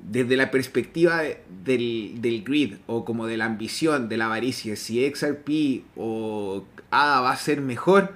desde 0.00 0.36
la 0.36 0.50
perspectiva 0.50 1.22
del, 1.64 2.20
del, 2.20 2.44
grid 2.44 2.74
o 2.86 3.04
como 3.04 3.26
de 3.26 3.36
la 3.36 3.46
ambición, 3.46 4.08
de 4.08 4.16
la 4.16 4.26
avaricia, 4.26 4.76
si 4.76 5.08
XRP 5.10 5.84
o 5.96 6.64
ADA 6.90 7.20
va 7.20 7.30
a 7.30 7.36
ser 7.36 7.60
mejor, 7.60 8.14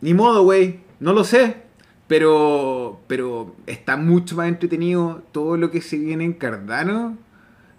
ni 0.00 0.14
modo, 0.14 0.42
güey, 0.44 0.80
no 1.00 1.12
lo 1.12 1.24
sé. 1.24 1.68
Pero, 2.06 3.00
pero 3.06 3.54
está 3.66 3.98
mucho 3.98 4.34
más 4.36 4.48
entretenido 4.48 5.22
todo 5.30 5.58
lo 5.58 5.70
que 5.70 5.82
se 5.82 5.98
viene 5.98 6.24
en 6.24 6.32
Cardano 6.32 7.18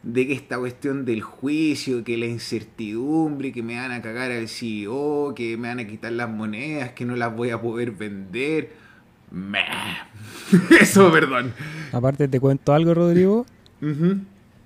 de 0.03 0.27
que 0.27 0.33
esta 0.33 0.57
cuestión 0.57 1.05
del 1.05 1.21
juicio, 1.21 2.03
que 2.03 2.17
la 2.17 2.25
incertidumbre, 2.25 3.51
que 3.51 3.61
me 3.63 3.75
van 3.75 3.91
a 3.91 4.01
cagar 4.01 4.31
al 4.31 4.47
CEO, 4.47 5.33
que 5.35 5.57
me 5.57 5.67
van 5.67 5.79
a 5.79 5.87
quitar 5.87 6.11
las 6.11 6.29
monedas, 6.29 6.91
que 6.91 7.05
no 7.05 7.15
las 7.15 7.35
voy 7.35 7.49
a 7.49 7.61
poder 7.61 7.91
vender. 7.91 8.71
Eso, 10.79 11.11
perdón. 11.11 11.53
Aparte, 11.91 12.27
te 12.27 12.39
cuento 12.39 12.73
algo, 12.73 12.93
Rodrigo. 12.93 13.45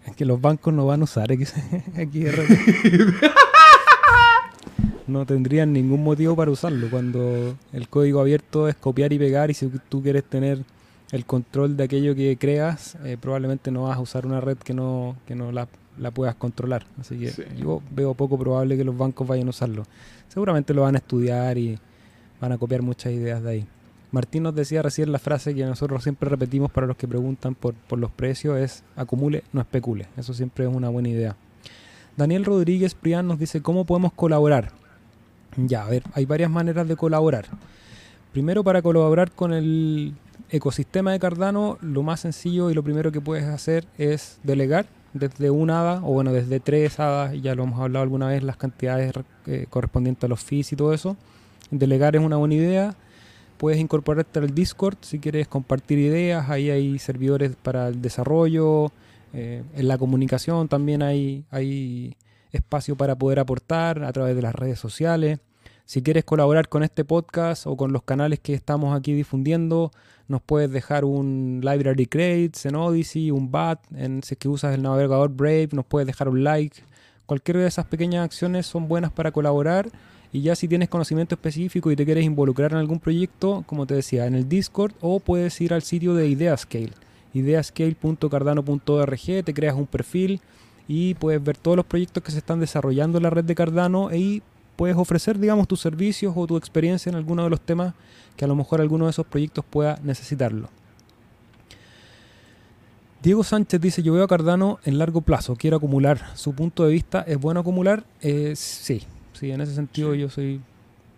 Es 0.05 0.15
que 0.15 0.25
los 0.25 0.39
bancos 0.39 0.73
no 0.73 0.85
van 0.85 1.01
a 1.01 1.03
usar 1.03 1.29
XRP. 1.31 2.49
no 5.07 5.25
tendrían 5.25 5.73
ningún 5.73 6.03
motivo 6.03 6.35
para 6.35 6.51
usarlo. 6.51 6.89
Cuando 6.89 7.57
el 7.73 7.87
código 7.89 8.21
abierto 8.21 8.67
es 8.67 8.75
copiar 8.75 9.11
y 9.13 9.19
pegar, 9.19 9.51
y 9.51 9.53
si 9.53 9.69
tú 9.89 10.01
quieres 10.01 10.23
tener 10.23 10.59
el 11.13 11.25
control 11.25 11.77
de 11.77 11.83
aquello 11.83 12.15
que 12.15 12.35
creas, 12.37 12.97
eh, 13.05 13.17
probablemente 13.21 13.69
no 13.69 13.83
vas 13.83 13.97
a 13.97 14.01
usar 14.01 14.25
una 14.25 14.41
red 14.41 14.57
que 14.57 14.73
no, 14.73 15.15
que 15.27 15.35
no 15.35 15.51
la, 15.51 15.67
puedas 16.11 16.33
controlar. 16.33 16.87
Así 16.99 17.19
que 17.19 17.31
yo 17.55 17.83
veo 17.91 18.15
poco 18.15 18.35
probable 18.35 18.75
que 18.75 18.83
los 18.83 18.97
bancos 18.97 19.27
vayan 19.27 19.45
a 19.45 19.51
usarlo. 19.51 19.83
Seguramente 20.27 20.73
lo 20.73 20.81
van 20.81 20.95
a 20.95 20.97
estudiar 20.97 21.55
y 21.59 21.77
van 22.41 22.51
a 22.51 22.57
copiar 22.57 22.81
muchas 22.81 23.13
ideas 23.13 23.43
de 23.43 23.49
ahí. 23.51 23.67
Martín 24.11 24.41
nos 24.41 24.55
decía 24.55 24.81
recién 24.81 25.11
la 25.11 25.19
frase 25.19 25.53
que 25.53 25.63
nosotros 25.63 26.01
siempre 26.01 26.29
repetimos 26.29 26.71
para 26.71 26.87
los 26.87 26.97
que 26.97 27.07
preguntan 27.07 27.53
por, 27.53 27.75
por 27.75 27.99
los 27.99 28.09
precios 28.09 28.57
es 28.57 28.83
acumule, 28.95 29.43
no 29.53 29.61
especule. 29.61 30.07
Eso 30.17 30.33
siempre 30.33 30.65
es 30.65 30.73
una 30.73 30.89
buena 30.89 31.09
idea. 31.09 31.35
Daniel 32.17 32.43
Rodríguez 32.43 32.95
Prián 32.95 33.27
nos 33.27 33.37
dice 33.37 33.61
cómo 33.61 33.85
podemos 33.85 34.13
colaborar. 34.13 34.71
Ya, 35.57 35.85
a 35.85 35.89
ver, 35.89 36.01
hay 36.15 36.25
varias 36.25 36.49
maneras 36.49 36.87
de 36.87 36.95
colaborar. 36.95 37.45
Primero, 38.31 38.63
para 38.63 38.81
colaborar 38.81 39.31
con 39.31 39.53
el 39.53 40.15
ecosistema 40.53 41.11
de 41.11 41.19
Cardano, 41.19 41.77
lo 41.81 42.03
más 42.03 42.21
sencillo 42.21 42.69
y 42.69 42.73
lo 42.73 42.83
primero 42.83 43.11
que 43.11 43.19
puedes 43.19 43.45
hacer 43.45 43.85
es 43.97 44.39
delegar 44.43 44.85
desde 45.13 45.49
un 45.49 45.69
ADA, 45.69 45.99
o 46.03 46.13
bueno, 46.13 46.31
desde 46.31 46.59
tres 46.59 46.99
ADA, 46.99 47.35
ya 47.35 47.53
lo 47.55 47.63
hemos 47.63 47.79
hablado 47.79 48.03
alguna 48.03 48.27
vez, 48.27 48.43
las 48.43 48.57
cantidades 48.57 49.13
eh, 49.45 49.67
correspondientes 49.69 50.23
a 50.23 50.27
los 50.27 50.41
fees 50.41 50.71
y 50.71 50.75
todo 50.75 50.93
eso. 50.93 51.17
Delegar 51.69 52.15
es 52.15 52.21
una 52.21 52.37
buena 52.37 52.55
idea 52.55 52.95
puedes 53.63 53.79
incorporarte 53.79 54.39
al 54.39 54.53
Discord 54.53 54.97
si 54.99 55.19
quieres 55.19 55.47
compartir 55.47 55.97
ideas. 55.97 56.49
Ahí 56.49 56.69
hay 56.69 56.99
servidores 56.99 57.55
para 57.55 57.87
el 57.87 58.01
desarrollo. 58.01 58.91
Eh, 59.31 59.63
en 59.73 59.87
la 59.87 59.97
comunicación 59.97 60.67
también 60.67 61.01
hay, 61.01 61.45
hay 61.49 62.17
espacio 62.51 62.97
para 62.97 63.15
poder 63.15 63.39
aportar 63.39 64.03
a 64.03 64.11
través 64.11 64.35
de 64.35 64.41
las 64.41 64.53
redes 64.53 64.79
sociales. 64.79 65.39
Si 65.85 66.01
quieres 66.01 66.25
colaborar 66.25 66.67
con 66.67 66.83
este 66.83 67.05
podcast 67.05 67.65
o 67.65 67.77
con 67.77 67.93
los 67.93 68.03
canales 68.03 68.41
que 68.41 68.53
estamos 68.53 68.93
aquí 68.97 69.13
difundiendo, 69.13 69.91
nos 70.27 70.41
puedes 70.41 70.71
dejar 70.71 71.05
un 71.05 71.61
library 71.63 72.05
credits 72.05 72.65
en 72.65 72.75
Odyssey, 72.75 73.31
un 73.31 73.51
BAT, 73.51 73.79
en, 73.95 74.23
si 74.23 74.35
es 74.35 74.37
que 74.37 74.47
usas 74.47 74.73
el 74.73 74.81
navegador 74.81 75.29
Brave, 75.29 75.69
nos 75.73 75.85
puedes 75.85 76.07
dejar 76.07 76.29
un 76.29 76.43
like. 76.43 76.81
Cualquiera 77.25 77.61
de 77.61 77.67
esas 77.67 77.85
pequeñas 77.85 78.25
acciones 78.25 78.65
son 78.65 78.87
buenas 78.87 79.11
para 79.11 79.31
colaborar 79.31 79.89
y 80.31 80.41
ya 80.41 80.55
si 80.55 80.67
tienes 80.67 80.89
conocimiento 80.89 81.35
específico 81.35 81.91
y 81.91 81.95
te 81.95 82.05
quieres 82.05 82.25
involucrar 82.25 82.71
en 82.71 82.79
algún 82.79 82.99
proyecto, 82.99 83.63
como 83.67 83.85
te 83.85 83.93
decía, 83.93 84.25
en 84.25 84.33
el 84.35 84.49
Discord 84.49 84.93
o 84.99 85.19
puedes 85.19 85.61
ir 85.61 85.73
al 85.73 85.83
sitio 85.83 86.15
de 86.15 86.27
Ideascale, 86.27 86.93
ideascale.cardano.org, 87.33 89.43
te 89.45 89.53
creas 89.53 89.75
un 89.75 89.85
perfil 89.85 90.41
y 90.87 91.13
puedes 91.13 91.43
ver 91.43 91.57
todos 91.57 91.77
los 91.77 91.85
proyectos 91.85 92.23
que 92.23 92.31
se 92.31 92.39
están 92.39 92.59
desarrollando 92.59 93.19
en 93.19 93.23
la 93.23 93.29
red 93.29 93.45
de 93.45 93.55
Cardano 93.55 94.13
y 94.13 94.41
puedes 94.75 94.97
ofrecer, 94.97 95.39
digamos, 95.39 95.67
tus 95.67 95.79
servicios 95.79 96.33
o 96.35 96.47
tu 96.47 96.57
experiencia 96.57 97.09
en 97.09 97.15
alguno 97.15 97.43
de 97.43 97.49
los 97.49 97.61
temas 97.61 97.93
que 98.35 98.45
a 98.45 98.47
lo 98.47 98.55
mejor 98.55 98.81
alguno 98.81 99.05
de 99.05 99.11
esos 99.11 99.25
proyectos 99.25 99.63
pueda 99.65 99.99
necesitarlo. 100.03 100.69
Diego 103.21 103.43
Sánchez 103.43 103.79
dice, 103.79 104.03
yo 104.03 104.13
veo 104.13 104.23
a 104.23 104.27
Cardano 104.27 104.79
en 104.83 104.97
largo 104.97 105.21
plazo, 105.21 105.55
quiero 105.55 105.77
acumular. 105.77 106.35
¿Su 106.35 106.53
punto 106.53 106.83
de 106.85 106.91
vista 106.91 107.21
es 107.21 107.39
bueno 107.39 107.61
acumular? 107.61 108.03
Eh, 108.21 108.53
sí, 108.55 109.03
Sí, 109.33 109.51
en 109.51 109.61
ese 109.61 109.73
sentido 109.73 110.13
yo 110.13 110.29
soy, 110.29 110.61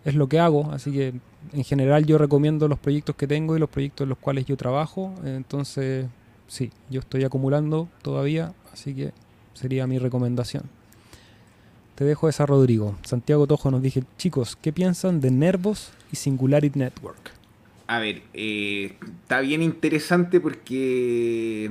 es 0.04 0.14
lo 0.14 0.28
que 0.28 0.40
hago, 0.40 0.72
así 0.72 0.90
que 0.90 1.14
en 1.52 1.64
general 1.64 2.06
yo 2.06 2.18
recomiendo 2.18 2.66
los 2.66 2.78
proyectos 2.78 3.14
que 3.14 3.26
tengo 3.26 3.56
y 3.56 3.60
los 3.60 3.68
proyectos 3.68 4.04
en 4.04 4.08
los 4.08 4.18
cuales 4.18 4.46
yo 4.46 4.56
trabajo, 4.56 5.14
entonces 5.24 6.06
sí, 6.48 6.72
yo 6.90 7.00
estoy 7.00 7.24
acumulando 7.24 7.88
todavía, 8.02 8.54
así 8.72 8.94
que 8.94 9.12
sería 9.54 9.86
mi 9.86 9.98
recomendación. 9.98 10.64
Te 11.96 12.04
dejo 12.04 12.28
esa, 12.28 12.44
Rodrigo. 12.44 12.94
Santiago 13.02 13.46
Tojo 13.46 13.70
nos 13.70 13.80
dije, 13.80 14.04
chicos, 14.18 14.58
¿qué 14.60 14.70
piensan 14.70 15.22
de 15.22 15.30
Nervos 15.30 15.92
y 16.12 16.16
Singularity 16.16 16.78
Network? 16.78 17.30
A 17.86 17.98
ver, 18.00 18.20
eh, 18.34 18.96
está 19.22 19.40
bien 19.40 19.62
interesante 19.62 20.38
porque 20.38 21.70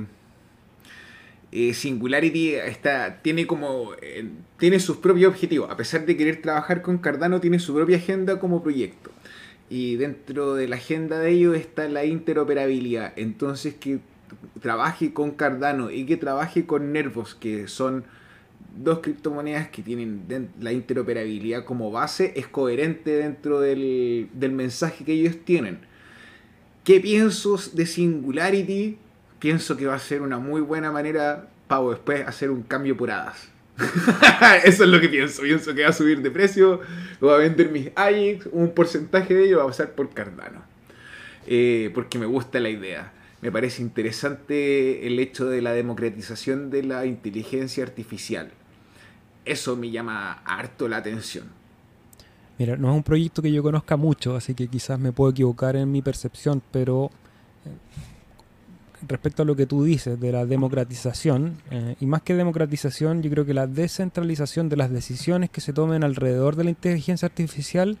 eh, 1.52 1.74
Singularity 1.74 2.54
está, 2.54 3.22
tiene 3.22 3.46
como 3.46 3.92
eh, 4.02 4.28
tiene 4.58 4.80
sus 4.80 4.96
propios 4.96 5.30
objetivos. 5.30 5.70
A 5.70 5.76
pesar 5.76 6.04
de 6.04 6.16
querer 6.16 6.42
trabajar 6.42 6.82
con 6.82 6.98
Cardano, 6.98 7.40
tiene 7.40 7.60
su 7.60 7.72
propia 7.72 7.98
agenda 7.98 8.40
como 8.40 8.64
proyecto. 8.64 9.12
Y 9.70 9.94
dentro 9.94 10.56
de 10.56 10.66
la 10.66 10.74
agenda 10.74 11.20
de 11.20 11.30
ellos 11.30 11.56
está 11.56 11.88
la 11.88 12.04
interoperabilidad. 12.04 13.12
Entonces 13.14 13.74
que 13.74 14.00
trabaje 14.60 15.12
con 15.12 15.30
Cardano 15.30 15.92
y 15.92 16.04
que 16.04 16.16
trabaje 16.16 16.66
con 16.66 16.92
Nervos, 16.92 17.36
que 17.36 17.68
son 17.68 18.04
dos 18.82 19.00
criptomonedas 19.00 19.68
que 19.68 19.82
tienen 19.82 20.50
la 20.60 20.72
interoperabilidad 20.72 21.64
como 21.64 21.90
base, 21.90 22.32
es 22.36 22.46
coherente 22.46 23.10
dentro 23.12 23.60
del, 23.60 24.28
del 24.32 24.52
mensaje 24.52 25.04
que 25.04 25.12
ellos 25.12 25.36
tienen. 25.44 25.78
¿Qué 26.84 27.00
pienso 27.00 27.58
de 27.72 27.86
Singularity? 27.86 28.98
pienso 29.38 29.76
que 29.76 29.86
va 29.86 29.94
a 29.94 29.98
ser 29.98 30.22
una 30.22 30.38
muy 30.38 30.60
buena 30.60 30.90
manera 30.90 31.48
para 31.68 31.88
después 31.90 32.26
hacer 32.26 32.50
un 32.50 32.62
cambio 32.62 32.96
por 32.96 33.10
hadas. 33.10 33.48
Eso 34.64 34.84
es 34.84 34.90
lo 34.90 35.00
que 35.00 35.08
pienso. 35.08 35.42
Pienso 35.42 35.74
que 35.74 35.82
va 35.82 35.90
a 35.90 35.92
subir 35.92 36.22
de 36.22 36.30
precio, 36.30 36.80
voy 37.20 37.34
a 37.34 37.36
vender 37.36 37.70
mis 37.70 37.90
AIX, 37.94 38.46
un 38.52 38.72
porcentaje 38.72 39.34
de 39.34 39.44
ello 39.44 39.58
va 39.58 39.64
a 39.64 39.66
pasar 39.66 39.92
por 39.92 40.10
Cardano. 40.10 40.62
Eh, 41.46 41.90
porque 41.94 42.18
me 42.18 42.26
gusta 42.26 42.60
la 42.60 42.70
idea. 42.70 43.12
Me 43.42 43.52
parece 43.52 43.82
interesante 43.82 45.06
el 45.06 45.18
hecho 45.20 45.46
de 45.46 45.60
la 45.60 45.72
democratización 45.72 46.70
de 46.70 46.82
la 46.82 47.06
inteligencia 47.06 47.84
artificial. 47.84 48.50
Eso 49.46 49.76
me 49.76 49.90
llama 49.90 50.42
harto 50.44 50.88
la 50.88 50.98
atención. 50.98 51.46
Mira, 52.58 52.76
no 52.76 52.90
es 52.90 52.96
un 52.96 53.02
proyecto 53.02 53.40
que 53.42 53.52
yo 53.52 53.62
conozca 53.62 53.96
mucho, 53.96 54.34
así 54.34 54.54
que 54.54 54.66
quizás 54.66 54.98
me 54.98 55.12
puedo 55.12 55.30
equivocar 55.30 55.76
en 55.76 55.92
mi 55.92 56.02
percepción, 56.02 56.62
pero 56.70 57.10
eh, 57.64 57.70
respecto 59.06 59.42
a 59.42 59.44
lo 59.46 59.54
que 59.54 59.66
tú 59.66 59.84
dices 59.84 60.18
de 60.18 60.32
la 60.32 60.46
democratización, 60.46 61.58
eh, 61.70 61.96
y 62.00 62.06
más 62.06 62.22
que 62.22 62.34
democratización, 62.34 63.22
yo 63.22 63.30
creo 63.30 63.44
que 63.44 63.54
la 63.54 63.66
descentralización 63.66 64.68
de 64.68 64.76
las 64.76 64.90
decisiones 64.90 65.50
que 65.50 65.60
se 65.60 65.72
tomen 65.72 66.02
alrededor 66.02 66.56
de 66.56 66.64
la 66.64 66.70
inteligencia 66.70 67.26
artificial 67.26 67.98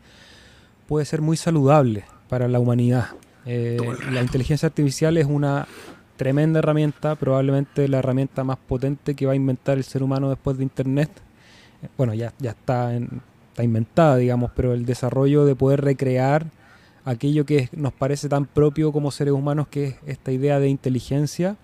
puede 0.88 1.04
ser 1.04 1.20
muy 1.20 1.36
saludable 1.36 2.04
para 2.28 2.48
la 2.48 2.58
humanidad. 2.58 3.10
Eh, 3.44 3.78
la 4.10 4.22
inteligencia 4.22 4.66
artificial 4.66 5.16
es 5.18 5.26
una 5.26 5.68
tremenda 6.16 6.58
herramienta, 6.58 7.14
probablemente 7.14 7.86
la 7.88 7.98
herramienta 7.98 8.42
más 8.42 8.56
potente 8.56 9.14
que 9.14 9.26
va 9.26 9.32
a 9.32 9.36
inventar 9.36 9.76
el 9.76 9.84
ser 9.84 10.02
humano 10.02 10.30
después 10.30 10.56
de 10.56 10.64
Internet. 10.64 11.10
Bueno, 11.96 12.14
ya, 12.14 12.32
ya 12.38 12.50
está, 12.50 12.94
está 12.94 13.64
inventada, 13.64 14.16
digamos, 14.16 14.50
pero 14.54 14.72
el 14.72 14.84
desarrollo 14.84 15.44
de 15.44 15.54
poder 15.54 15.82
recrear 15.82 16.46
aquello 17.04 17.46
que 17.46 17.68
nos 17.72 17.92
parece 17.92 18.28
tan 18.28 18.46
propio 18.46 18.92
como 18.92 19.10
seres 19.10 19.32
humanos, 19.32 19.68
que 19.68 19.84
es 19.86 19.94
esta 20.06 20.32
idea 20.32 20.60
de 20.60 20.68
inteligencia. 20.68 21.56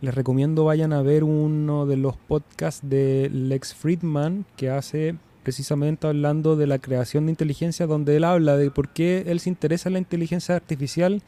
Les 0.00 0.14
recomiendo 0.14 0.64
vayan 0.64 0.92
a 0.92 1.02
ver 1.02 1.22
uno 1.22 1.86
de 1.86 1.96
los 1.96 2.16
podcasts 2.16 2.80
de 2.88 3.30
Lex 3.32 3.74
Friedman 3.74 4.44
que 4.56 4.70
hace 4.70 5.14
precisamente 5.42 6.06
hablando 6.06 6.56
de 6.56 6.66
la 6.66 6.78
creación 6.78 7.26
de 7.26 7.32
inteligencia, 7.32 7.86
donde 7.86 8.16
él 8.16 8.24
habla 8.24 8.56
de 8.56 8.70
por 8.70 8.88
qué 8.88 9.24
él 9.26 9.40
se 9.40 9.50
interesa 9.50 9.88
en 9.88 9.94
la 9.94 9.98
inteligencia 9.98 10.54
artificial, 10.54 11.22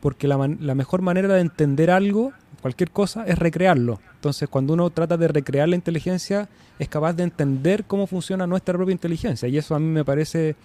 porque 0.00 0.28
la, 0.28 0.36
la 0.60 0.74
mejor 0.74 1.02
manera 1.02 1.34
de 1.34 1.40
entender 1.40 1.90
algo, 1.90 2.32
cualquier 2.60 2.90
cosa, 2.90 3.24
es 3.26 3.38
recrearlo. 3.38 4.00
Entonces, 4.14 4.48
cuando 4.48 4.74
uno 4.74 4.90
trata 4.90 5.16
de 5.16 5.28
recrear 5.28 5.68
la 5.68 5.76
inteligencia, 5.76 6.48
es 6.78 6.88
capaz 6.88 7.14
de 7.14 7.24
entender 7.24 7.84
cómo 7.84 8.06
funciona 8.06 8.46
nuestra 8.46 8.74
propia 8.74 8.92
inteligencia. 8.92 9.48
Y 9.48 9.58
eso 9.58 9.74
a 9.74 9.78
mí 9.78 9.86
me 9.86 10.04
parece 10.04 10.56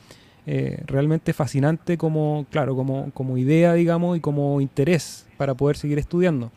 eh, 0.47 0.84
realmente 0.86 1.34
fascinante 1.34 1.97
como, 1.97 2.45
claro, 2.51 2.75
como, 2.75 3.12
como 3.12 3.38
idea, 3.38 3.73
digamos, 3.73 4.17
y 4.17 4.19
como 4.19 4.62
interés 4.62 5.25
para 5.38 5.55
poder 5.55 5.77
seguir 5.77 5.97
estudiando. 5.97 6.51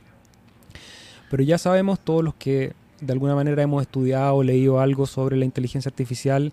Pero 1.31 1.43
ya 1.43 1.59
sabemos, 1.59 2.01
todos 2.01 2.23
los 2.23 2.35
que 2.35 2.73
de 3.01 3.13
alguna 3.13 3.35
manera 3.35 3.63
hemos 3.63 3.83
estudiado 3.83 4.37
o 4.37 4.43
leído 4.43 4.81
algo 4.81 5.07
sobre 5.07 5.37
la 5.37 5.45
inteligencia 5.45 5.89
artificial, 5.89 6.53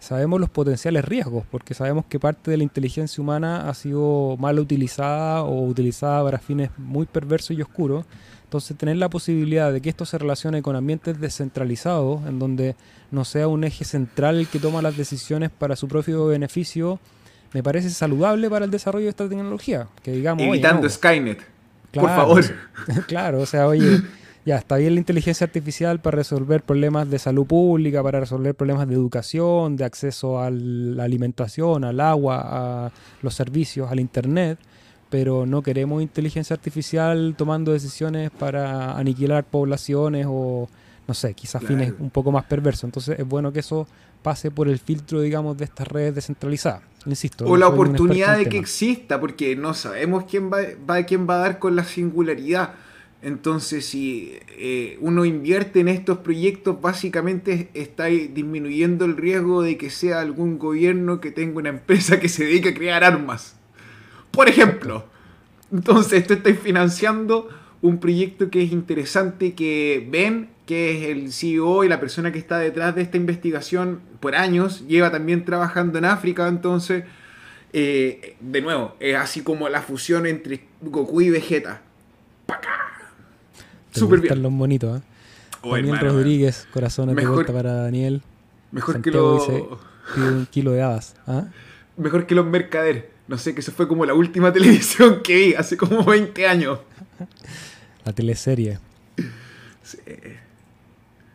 sabemos 0.00 0.40
los 0.40 0.50
potenciales 0.50 1.04
riesgos, 1.04 1.44
porque 1.50 1.74
sabemos 1.74 2.06
que 2.06 2.18
parte 2.18 2.50
de 2.50 2.56
la 2.56 2.64
inteligencia 2.64 3.22
humana 3.22 3.68
ha 3.68 3.74
sido 3.74 4.36
mal 4.38 4.58
utilizada 4.58 5.42
o 5.42 5.64
utilizada 5.66 6.24
para 6.24 6.38
fines 6.38 6.70
muy 6.78 7.06
perversos 7.06 7.56
y 7.56 7.62
oscuros. 7.62 8.06
Entonces, 8.44 8.76
tener 8.76 8.96
la 8.96 9.08
posibilidad 9.08 9.72
de 9.72 9.80
que 9.80 9.90
esto 9.90 10.04
se 10.04 10.18
relacione 10.18 10.60
con 10.62 10.74
ambientes 10.74 11.20
descentralizados, 11.20 12.26
en 12.26 12.40
donde 12.40 12.74
no 13.12 13.24
sea 13.24 13.46
un 13.46 13.62
eje 13.62 13.84
central 13.84 14.40
el 14.40 14.48
que 14.48 14.58
toma 14.58 14.82
las 14.82 14.96
decisiones 14.96 15.50
para 15.50 15.76
su 15.76 15.86
propio 15.86 16.26
beneficio, 16.26 16.98
me 17.52 17.62
parece 17.62 17.90
saludable 17.90 18.50
para 18.50 18.64
el 18.64 18.70
desarrollo 18.70 19.04
de 19.04 19.10
esta 19.10 19.28
tecnología. 19.28 19.86
Que 20.02 20.12
digamos, 20.12 20.42
Evitando 20.42 20.88
Skynet. 20.88 21.40
por 21.92 22.08
favor. 22.08 22.44
Claro, 23.06 23.40
o 23.40 23.46
sea, 23.46 23.68
oye, 23.68 24.00
ya 24.50 24.56
está 24.56 24.78
bien 24.78 24.94
la 24.94 24.98
inteligencia 24.98 25.44
artificial 25.44 26.00
para 26.00 26.16
resolver 26.16 26.64
problemas 26.64 27.08
de 27.08 27.20
salud 27.20 27.46
pública, 27.46 28.02
para 28.02 28.18
resolver 28.18 28.52
problemas 28.56 28.88
de 28.88 28.94
educación, 28.94 29.76
de 29.76 29.84
acceso 29.84 30.40
a 30.40 30.50
la 30.50 31.04
alimentación, 31.04 31.84
al 31.84 32.00
agua, 32.00 32.40
a 32.86 32.90
los 33.22 33.32
servicios, 33.32 33.92
al 33.92 34.00
internet, 34.00 34.58
pero 35.08 35.46
no 35.46 35.62
queremos 35.62 36.02
inteligencia 36.02 36.54
artificial 36.54 37.36
tomando 37.38 37.70
decisiones 37.70 38.32
para 38.32 38.98
aniquilar 38.98 39.44
poblaciones 39.44 40.26
o 40.28 40.68
no 41.06 41.14
sé, 41.14 41.32
quizás 41.34 41.62
fines 41.62 41.92
un 42.00 42.10
poco 42.10 42.32
más 42.32 42.44
perversos. 42.44 42.84
Entonces 42.84 43.20
es 43.20 43.26
bueno 43.28 43.52
que 43.52 43.60
eso 43.60 43.86
pase 44.20 44.50
por 44.50 44.68
el 44.68 44.80
filtro, 44.80 45.20
digamos, 45.20 45.58
de 45.58 45.64
estas 45.66 45.86
redes 45.86 46.16
descentralizadas. 46.16 46.82
Insisto. 47.06 47.46
O 47.46 47.56
la 47.56 47.68
oportunidad 47.68 48.36
de 48.36 48.48
que 48.48 48.58
exista, 48.58 49.20
porque 49.20 49.54
no 49.54 49.74
sabemos 49.74 50.24
quién 50.28 50.50
va, 50.50 50.58
va, 50.88 51.04
quién 51.04 51.28
va 51.30 51.36
a 51.36 51.38
dar 51.38 51.60
con 51.60 51.76
la 51.76 51.84
singularidad. 51.84 52.74
Entonces, 53.22 53.84
si 53.84 54.38
eh, 54.56 54.96
uno 55.00 55.24
invierte 55.26 55.80
en 55.80 55.88
estos 55.88 56.18
proyectos, 56.18 56.80
básicamente 56.80 57.68
está 57.74 58.06
disminuyendo 58.06 59.04
el 59.04 59.16
riesgo 59.16 59.62
de 59.62 59.76
que 59.76 59.90
sea 59.90 60.20
algún 60.20 60.58
gobierno 60.58 61.20
que 61.20 61.30
tenga 61.30 61.58
una 61.58 61.68
empresa 61.68 62.18
que 62.18 62.28
se 62.28 62.44
dedique 62.44 62.70
a 62.70 62.74
crear 62.74 63.04
armas. 63.04 63.56
Por 64.30 64.48
ejemplo. 64.48 65.04
Entonces, 65.72 66.26
tú 66.26 66.34
estás 66.34 66.58
financiando 66.58 67.48
un 67.82 68.00
proyecto 68.00 68.50
que 68.50 68.62
es 68.62 68.72
interesante, 68.72 69.54
que 69.54 70.06
ven 70.10 70.48
que 70.70 70.96
es 70.96 71.10
el 71.10 71.32
CEO 71.32 71.82
y 71.82 71.88
la 71.88 71.98
persona 71.98 72.30
que 72.30 72.38
está 72.38 72.58
detrás 72.58 72.94
de 72.94 73.02
esta 73.02 73.16
investigación 73.16 74.00
por 74.20 74.36
años, 74.36 74.86
lleva 74.86 75.10
también 75.10 75.44
trabajando 75.44 75.98
en 75.98 76.04
África, 76.04 76.46
entonces, 76.46 77.02
eh, 77.72 78.36
de 78.38 78.60
nuevo, 78.60 78.94
es 79.00 79.16
así 79.16 79.42
como 79.42 79.68
la 79.68 79.82
fusión 79.82 80.26
entre 80.26 80.60
Goku 80.80 81.22
y 81.22 81.30
Vegeta. 81.30 81.82
¡Pacá! 82.46 82.79
Súper 83.92 84.20
bien. 84.20 84.42
los 84.42 84.52
bonitos, 84.52 85.00
¿eh? 85.00 85.02
Daniel 85.62 85.98
Rodríguez, 85.98 86.66
corazones 86.72 87.16
de 87.16 87.26
vuelta 87.26 87.52
para 87.52 87.74
Daniel. 87.74 88.22
Mejor 88.72 89.02
que 89.02 89.10
los. 89.10 89.48
un 90.16 90.46
kilo 90.50 90.72
de 90.72 90.82
hadas. 90.82 91.16
¿ah? 91.26 91.48
Mejor 91.96 92.26
que 92.26 92.34
los 92.34 92.46
mercader. 92.46 93.10
No 93.28 93.38
sé, 93.38 93.54
que 93.54 93.60
eso 93.60 93.72
fue 93.72 93.86
como 93.86 94.04
la 94.04 94.14
última 94.14 94.52
televisión 94.52 95.20
que 95.22 95.36
vi, 95.36 95.54
hace 95.54 95.76
como 95.76 96.04
20 96.04 96.46
años. 96.46 96.78
La 98.04 98.12
teleserie. 98.12 98.78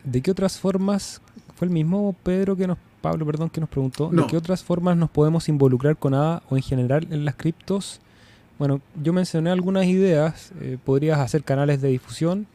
¿De 0.04 0.22
qué 0.22 0.30
otras 0.30 0.58
formas 0.58 1.20
fue 1.56 1.66
el 1.66 1.72
mismo 1.72 2.14
Pedro 2.22 2.56
que 2.56 2.66
nos 2.66 2.78
Pablo, 3.00 3.24
perdón, 3.24 3.50
que 3.50 3.60
nos 3.60 3.70
preguntó, 3.70 4.08
¿de 4.08 4.26
qué 4.26 4.36
otras 4.36 4.64
formas 4.64 4.96
nos 4.96 5.10
podemos 5.10 5.48
involucrar 5.48 5.96
con 5.96 6.12
ADA 6.12 6.42
o 6.48 6.56
en 6.56 6.62
general 6.62 7.06
en 7.10 7.24
las 7.24 7.36
criptos? 7.36 8.00
Bueno, 8.58 8.80
yo 9.02 9.12
mencioné 9.12 9.50
algunas 9.50 9.86
ideas. 9.86 10.52
Eh, 10.60 10.78
podrías 10.82 11.18
hacer 11.18 11.44
canales 11.44 11.80
de 11.82 11.88
difusión, 11.88 12.46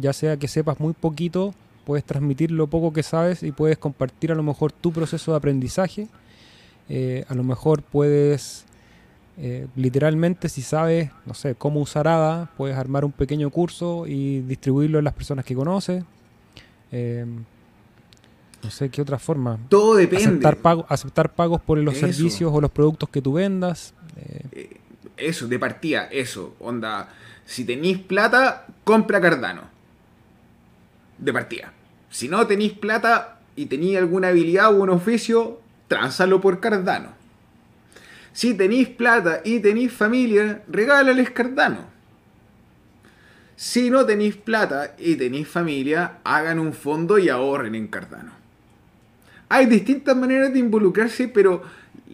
ya 0.00 0.12
sea 0.12 0.36
que 0.36 0.48
sepas 0.48 0.80
muy 0.80 0.94
poquito, 0.94 1.54
puedes 1.84 2.04
transmitir 2.04 2.50
lo 2.50 2.66
poco 2.66 2.92
que 2.92 3.02
sabes 3.02 3.42
y 3.42 3.52
puedes 3.52 3.76
compartir 3.76 4.32
a 4.32 4.34
lo 4.34 4.42
mejor 4.42 4.72
tu 4.72 4.92
proceso 4.92 5.32
de 5.32 5.36
aprendizaje. 5.36 6.08
Eh, 6.88 7.24
a 7.28 7.34
lo 7.34 7.44
mejor 7.44 7.82
puedes, 7.82 8.64
eh, 9.36 9.66
literalmente, 9.76 10.48
si 10.48 10.62
sabes, 10.62 11.10
no 11.26 11.34
sé, 11.34 11.54
cómo 11.54 11.80
usar 11.80 12.08
ADA, 12.08 12.50
puedes 12.56 12.76
armar 12.76 13.04
un 13.04 13.12
pequeño 13.12 13.50
curso 13.50 14.06
y 14.06 14.40
distribuirlo 14.40 14.98
a 14.98 15.02
las 15.02 15.14
personas 15.14 15.44
que 15.44 15.54
conoces. 15.54 16.04
no 18.62 18.70
sé 18.70 18.88
qué 18.88 19.02
otra 19.02 19.18
forma. 19.18 19.58
Todo 19.68 19.96
depende. 19.96 20.24
Aceptar, 20.24 20.56
pago, 20.56 20.86
aceptar 20.88 21.34
pagos 21.34 21.60
por 21.60 21.76
los 21.76 21.98
servicios 21.98 22.50
o 22.50 22.60
los 22.62 22.70
productos 22.70 23.10
que 23.10 23.20
tú 23.20 23.34
vendas 23.34 23.92
eso, 25.16 25.46
de 25.46 25.58
partida, 25.58 26.08
eso. 26.10 26.56
Onda, 26.58 27.08
si 27.44 27.64
tenéis 27.64 27.98
plata, 27.98 28.66
compra 28.84 29.20
Cardano. 29.20 29.62
De 31.18 31.32
partida. 31.32 31.72
Si 32.10 32.28
no 32.28 32.46
tenéis 32.46 32.72
plata 32.72 33.40
y 33.56 33.66
tenéis 33.66 33.98
alguna 33.98 34.28
habilidad 34.28 34.74
o 34.74 34.82
un 34.82 34.90
oficio, 34.90 35.60
tránzalo 35.88 36.40
por 36.40 36.60
Cardano. 36.60 37.10
Si 38.32 38.54
tenéis 38.54 38.88
plata 38.88 39.42
y 39.44 39.60
tenéis 39.60 39.92
familia, 39.92 40.62
regálales 40.68 41.30
Cardano. 41.30 41.86
Si 43.56 43.90
no 43.90 44.04
tenéis 44.04 44.34
plata 44.36 44.96
y 44.98 45.14
tenéis 45.14 45.46
familia, 45.46 46.18
hagan 46.24 46.58
un 46.58 46.72
fondo 46.72 47.18
y 47.18 47.28
ahorren 47.28 47.76
en 47.76 47.86
Cardano. 47.86 48.32
Hay 49.48 49.66
distintas 49.66 50.16
maneras 50.16 50.52
de 50.52 50.58
involucrarse, 50.58 51.28
pero 51.28 51.62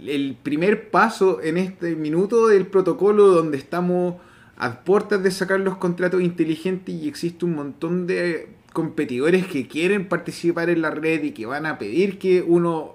el 0.06 0.36
primer 0.42 0.90
paso 0.90 1.40
en 1.42 1.56
este 1.56 1.94
minuto 1.96 2.48
del 2.48 2.66
protocolo 2.66 3.28
donde 3.28 3.58
estamos 3.58 4.16
a 4.56 4.80
puertas 4.80 5.22
de 5.22 5.30
sacar 5.30 5.60
los 5.60 5.76
contratos 5.76 6.20
inteligentes 6.20 6.94
y 6.94 7.08
existe 7.08 7.44
un 7.44 7.54
montón 7.54 8.06
de 8.06 8.48
competidores 8.72 9.46
que 9.46 9.66
quieren 9.66 10.06
participar 10.08 10.70
en 10.70 10.82
la 10.82 10.90
red 10.90 11.24
y 11.24 11.32
que 11.32 11.46
van 11.46 11.66
a 11.66 11.78
pedir 11.78 12.18
que 12.18 12.42
uno 12.42 12.94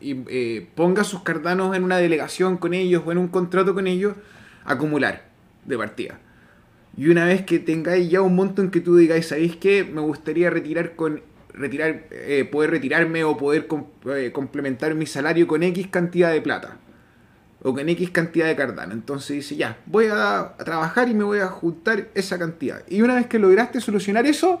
eh, 0.00 0.66
ponga 0.74 1.04
sus 1.04 1.22
cardanos 1.22 1.76
en 1.76 1.84
una 1.84 1.98
delegación 1.98 2.56
con 2.56 2.74
ellos 2.74 3.02
o 3.06 3.12
en 3.12 3.18
un 3.18 3.28
contrato 3.28 3.74
con 3.74 3.86
ellos, 3.86 4.14
acumular 4.64 5.28
de 5.64 5.78
partida. 5.78 6.18
Y 6.96 7.08
una 7.08 7.24
vez 7.24 7.42
que 7.42 7.58
tengáis 7.58 8.10
ya 8.10 8.20
un 8.20 8.34
monto 8.34 8.62
en 8.62 8.70
que 8.70 8.80
tú 8.80 8.96
digáis, 8.96 9.28
¿sabéis 9.28 9.56
qué? 9.56 9.84
Me 9.84 10.00
gustaría 10.00 10.50
retirar 10.50 10.94
con 10.94 11.22
retirar, 11.54 12.04
eh, 12.10 12.48
poder 12.50 12.70
retirarme 12.70 13.24
o 13.24 13.36
poder 13.36 13.66
eh, 14.06 14.30
complementar 14.32 14.94
mi 14.94 15.06
salario 15.06 15.46
con 15.46 15.62
X 15.62 15.88
cantidad 15.88 16.32
de 16.32 16.40
plata 16.40 16.78
o 17.62 17.72
con 17.72 17.88
X 17.88 18.10
cantidad 18.10 18.46
de 18.46 18.56
Cardano. 18.56 18.92
Entonces 18.92 19.36
dice, 19.36 19.56
ya, 19.56 19.78
voy 19.86 20.06
a, 20.10 20.54
trabajar 20.58 21.08
y 21.08 21.14
me 21.14 21.24
voy 21.24 21.38
a 21.38 21.46
juntar 21.46 22.08
esa 22.14 22.38
cantidad. 22.38 22.82
Y 22.88 23.02
una 23.02 23.14
vez 23.14 23.26
que 23.26 23.38
lograste 23.38 23.80
solucionar 23.80 24.26
eso, 24.26 24.60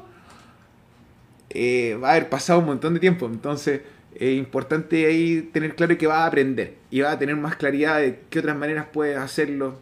eh, 1.50 1.98
va 2.02 2.08
a 2.08 2.10
haber 2.12 2.28
pasado 2.28 2.60
un 2.60 2.66
montón 2.66 2.94
de 2.94 3.00
tiempo. 3.00 3.26
Entonces 3.26 3.82
es 4.14 4.38
importante 4.38 5.06
ahí 5.06 5.50
tener 5.52 5.74
claro 5.74 5.96
que 5.98 6.06
va 6.06 6.24
a 6.24 6.26
aprender 6.26 6.76
y 6.90 7.00
va 7.00 7.12
a 7.12 7.18
tener 7.18 7.36
más 7.36 7.56
claridad 7.56 7.98
de 7.98 8.20
qué 8.30 8.38
otras 8.38 8.56
maneras 8.56 8.86
puedes 8.92 9.18
hacerlo 9.18 9.78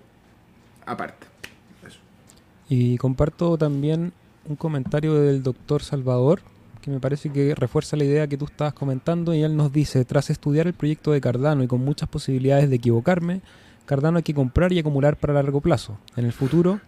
aparte. 0.86 1.26
Y 2.68 2.96
comparto 2.98 3.58
también 3.58 4.12
un 4.48 4.56
comentario 4.56 5.14
del 5.14 5.42
doctor 5.42 5.82
Salvador 5.82 6.40
que 6.80 6.90
me 6.90 7.00
parece 7.00 7.30
que 7.30 7.54
refuerza 7.54 7.96
la 7.96 8.04
idea 8.04 8.26
que 8.26 8.36
tú 8.36 8.46
estabas 8.46 8.74
comentando 8.74 9.34
y 9.34 9.42
él 9.42 9.56
nos 9.56 9.72
dice, 9.72 10.04
tras 10.04 10.30
estudiar 10.30 10.66
el 10.66 10.74
proyecto 10.74 11.12
de 11.12 11.20
Cardano 11.20 11.62
y 11.62 11.66
con 11.66 11.84
muchas 11.84 12.08
posibilidades 12.08 12.70
de 12.70 12.76
equivocarme, 12.76 13.42
Cardano 13.86 14.18
hay 14.18 14.22
que 14.22 14.34
comprar 14.34 14.72
y 14.72 14.78
acumular 14.78 15.16
para 15.16 15.34
largo 15.34 15.60
plazo. 15.60 15.98
En 16.16 16.24
el 16.24 16.32
futuro, 16.32 16.80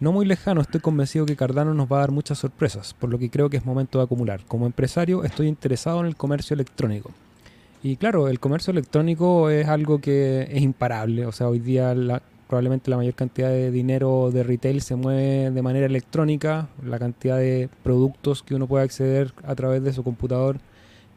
no 0.00 0.12
muy 0.12 0.24
lejano, 0.26 0.60
estoy 0.60 0.80
convencido 0.80 1.26
que 1.26 1.36
Cardano 1.36 1.74
nos 1.74 1.90
va 1.90 1.96
a 1.96 2.00
dar 2.00 2.10
muchas 2.10 2.38
sorpresas, 2.38 2.94
por 2.94 3.10
lo 3.10 3.18
que 3.18 3.30
creo 3.30 3.50
que 3.50 3.56
es 3.56 3.64
momento 3.64 3.98
de 3.98 4.04
acumular. 4.04 4.40
Como 4.46 4.66
empresario 4.66 5.24
estoy 5.24 5.48
interesado 5.48 6.00
en 6.00 6.06
el 6.06 6.16
comercio 6.16 6.54
electrónico. 6.54 7.10
Y 7.82 7.96
claro, 7.96 8.28
el 8.28 8.38
comercio 8.38 8.70
electrónico 8.70 9.50
es 9.50 9.66
algo 9.66 10.00
que 10.00 10.48
es 10.50 10.62
imparable, 10.62 11.26
o 11.26 11.32
sea, 11.32 11.48
hoy 11.48 11.58
día 11.58 11.94
la, 11.94 12.22
probablemente 12.52 12.90
la 12.90 12.98
mayor 12.98 13.14
cantidad 13.14 13.48
de 13.48 13.70
dinero 13.70 14.30
de 14.30 14.42
retail 14.42 14.82
se 14.82 14.94
mueve 14.94 15.50
de 15.50 15.62
manera 15.62 15.86
electrónica, 15.86 16.68
la 16.84 16.98
cantidad 16.98 17.38
de 17.38 17.70
productos 17.82 18.42
que 18.42 18.54
uno 18.54 18.66
puede 18.66 18.84
acceder 18.84 19.32
a 19.44 19.54
través 19.54 19.82
de 19.82 19.90
su 19.94 20.04
computador 20.04 20.58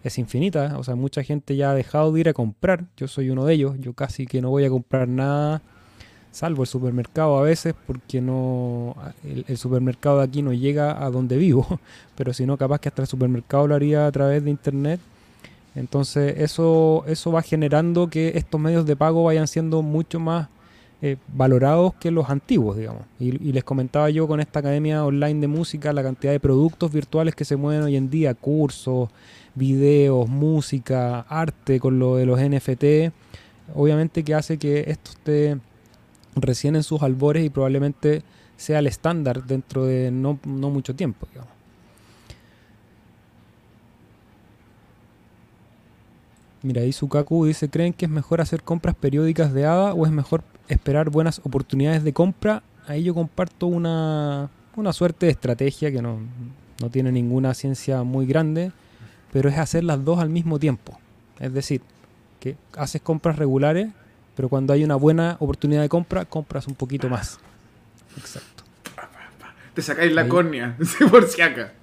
es 0.05 0.17
infinita, 0.17 0.77
o 0.77 0.83
sea, 0.85 0.95
mucha 0.95 1.23
gente 1.23 1.57
ya 1.57 1.71
ha 1.71 1.73
dejado 1.73 2.13
de 2.13 2.21
ir 2.21 2.29
a 2.29 2.33
comprar, 2.33 2.85
yo 2.95 3.09
soy 3.09 3.31
uno 3.31 3.43
de 3.43 3.53
ellos, 3.53 3.75
yo 3.81 3.91
casi 3.91 4.25
que 4.25 4.41
no 4.41 4.49
voy 4.49 4.63
a 4.63 4.69
comprar 4.69 5.09
nada, 5.09 5.61
salvo 6.31 6.63
el 6.63 6.69
supermercado 6.69 7.37
a 7.37 7.41
veces, 7.41 7.75
porque 7.85 8.21
no 8.21 8.95
el, 9.25 9.57
supermercado 9.57 10.19
de 10.19 10.23
aquí 10.23 10.41
no 10.41 10.53
llega 10.53 11.03
a 11.03 11.09
donde 11.09 11.35
vivo, 11.35 11.81
pero 12.15 12.31
si 12.31 12.45
no, 12.45 12.55
capaz 12.55 12.79
que 12.79 12.87
hasta 12.87 13.01
el 13.01 13.09
supermercado 13.09 13.67
lo 13.67 13.75
haría 13.75 14.07
a 14.07 14.11
través 14.13 14.41
de 14.41 14.51
internet. 14.51 15.01
Entonces 15.75 16.35
eso, 16.37 17.03
eso 17.07 17.33
va 17.33 17.41
generando 17.41 18.09
que 18.09 18.31
estos 18.35 18.61
medios 18.61 18.85
de 18.85 18.95
pago 18.95 19.25
vayan 19.25 19.49
siendo 19.49 19.81
mucho 19.81 20.21
más 20.21 20.47
eh, 21.07 21.17
valorados 21.27 21.93
que 21.99 22.09
los 22.09 22.31
antiguos, 22.31 22.77
digamos. 22.77 23.03
Y, 23.19 23.31
les 23.51 23.63
comentaba 23.63 24.09
yo 24.09 24.27
con 24.27 24.39
esta 24.39 24.57
academia 24.57 25.05
online 25.05 25.39
de 25.39 25.45
música 25.45 25.93
la 25.93 26.01
cantidad 26.01 26.31
de 26.31 26.39
productos 26.39 26.91
virtuales 26.91 27.35
que 27.35 27.45
se 27.45 27.55
mueven 27.55 27.83
hoy 27.83 27.95
en 27.95 28.09
día, 28.09 28.33
cursos, 28.33 29.09
videos, 29.53 30.27
música, 30.27 31.19
arte 31.29 31.79
con 31.79 31.99
lo 31.99 32.15
de 32.15 32.25
los 32.25 32.39
NFT, 32.39 33.13
obviamente 33.75 34.23
que 34.23 34.33
hace 34.33 34.57
que 34.57 34.85
esto 34.87 35.11
esté 35.11 35.59
recién 36.35 36.75
en 36.75 36.81
sus 36.81 37.03
albores 37.03 37.45
y 37.45 37.51
probablemente 37.51 38.23
sea 38.57 38.79
el 38.79 38.87
estándar 38.87 39.43
dentro 39.43 39.85
de 39.85 40.09
no, 40.09 40.39
no 40.43 40.71
mucho 40.71 40.95
tiempo, 40.95 41.27
digamos. 41.29 41.53
Mira, 46.63 46.81
ahí 46.81 46.91
Sukaku 46.91 47.45
dice, 47.45 47.69
¿creen 47.69 47.93
que 47.93 48.05
es 48.05 48.11
mejor 48.11 48.41
hacer 48.41 48.63
compras 48.63 48.95
periódicas 48.95 49.53
de 49.53 49.67
ADA 49.67 49.93
o 49.93 50.07
es 50.07 50.11
mejor 50.11 50.43
esperar 50.67 51.09
buenas 51.09 51.39
oportunidades 51.43 52.03
de 52.03 52.13
compra? 52.13 52.63
Ahí 52.87 53.03
yo 53.03 53.13
comparto 53.13 53.67
una, 53.67 54.49
una 54.75 54.93
suerte 54.93 55.25
de 55.25 55.31
estrategia 55.31 55.91
que 55.91 56.01
no, 56.01 56.19
no 56.81 56.89
tiene 56.89 57.11
ninguna 57.11 57.53
ciencia 57.53 58.03
muy 58.03 58.25
grande, 58.25 58.71
pero 59.31 59.49
es 59.49 59.57
hacer 59.57 59.83
las 59.83 60.03
dos 60.03 60.19
al 60.19 60.29
mismo 60.29 60.59
tiempo. 60.59 60.99
Es 61.39 61.53
decir, 61.53 61.81
que 62.39 62.57
haces 62.77 63.01
compras 63.01 63.37
regulares, 63.37 63.89
pero 64.35 64.49
cuando 64.49 64.73
hay 64.73 64.83
una 64.83 64.95
buena 64.95 65.37
oportunidad 65.39 65.81
de 65.81 65.89
compra, 65.89 66.25
compras 66.25 66.67
un 66.67 66.75
poquito 66.75 67.09
más. 67.09 67.39
Exacto. 68.17 68.63
Te 69.73 69.81
sacáis 69.81 70.13
la 70.13 70.27
córnea, 70.27 70.77
por 71.11 71.27
si 71.27 71.41
acá. 71.41 71.73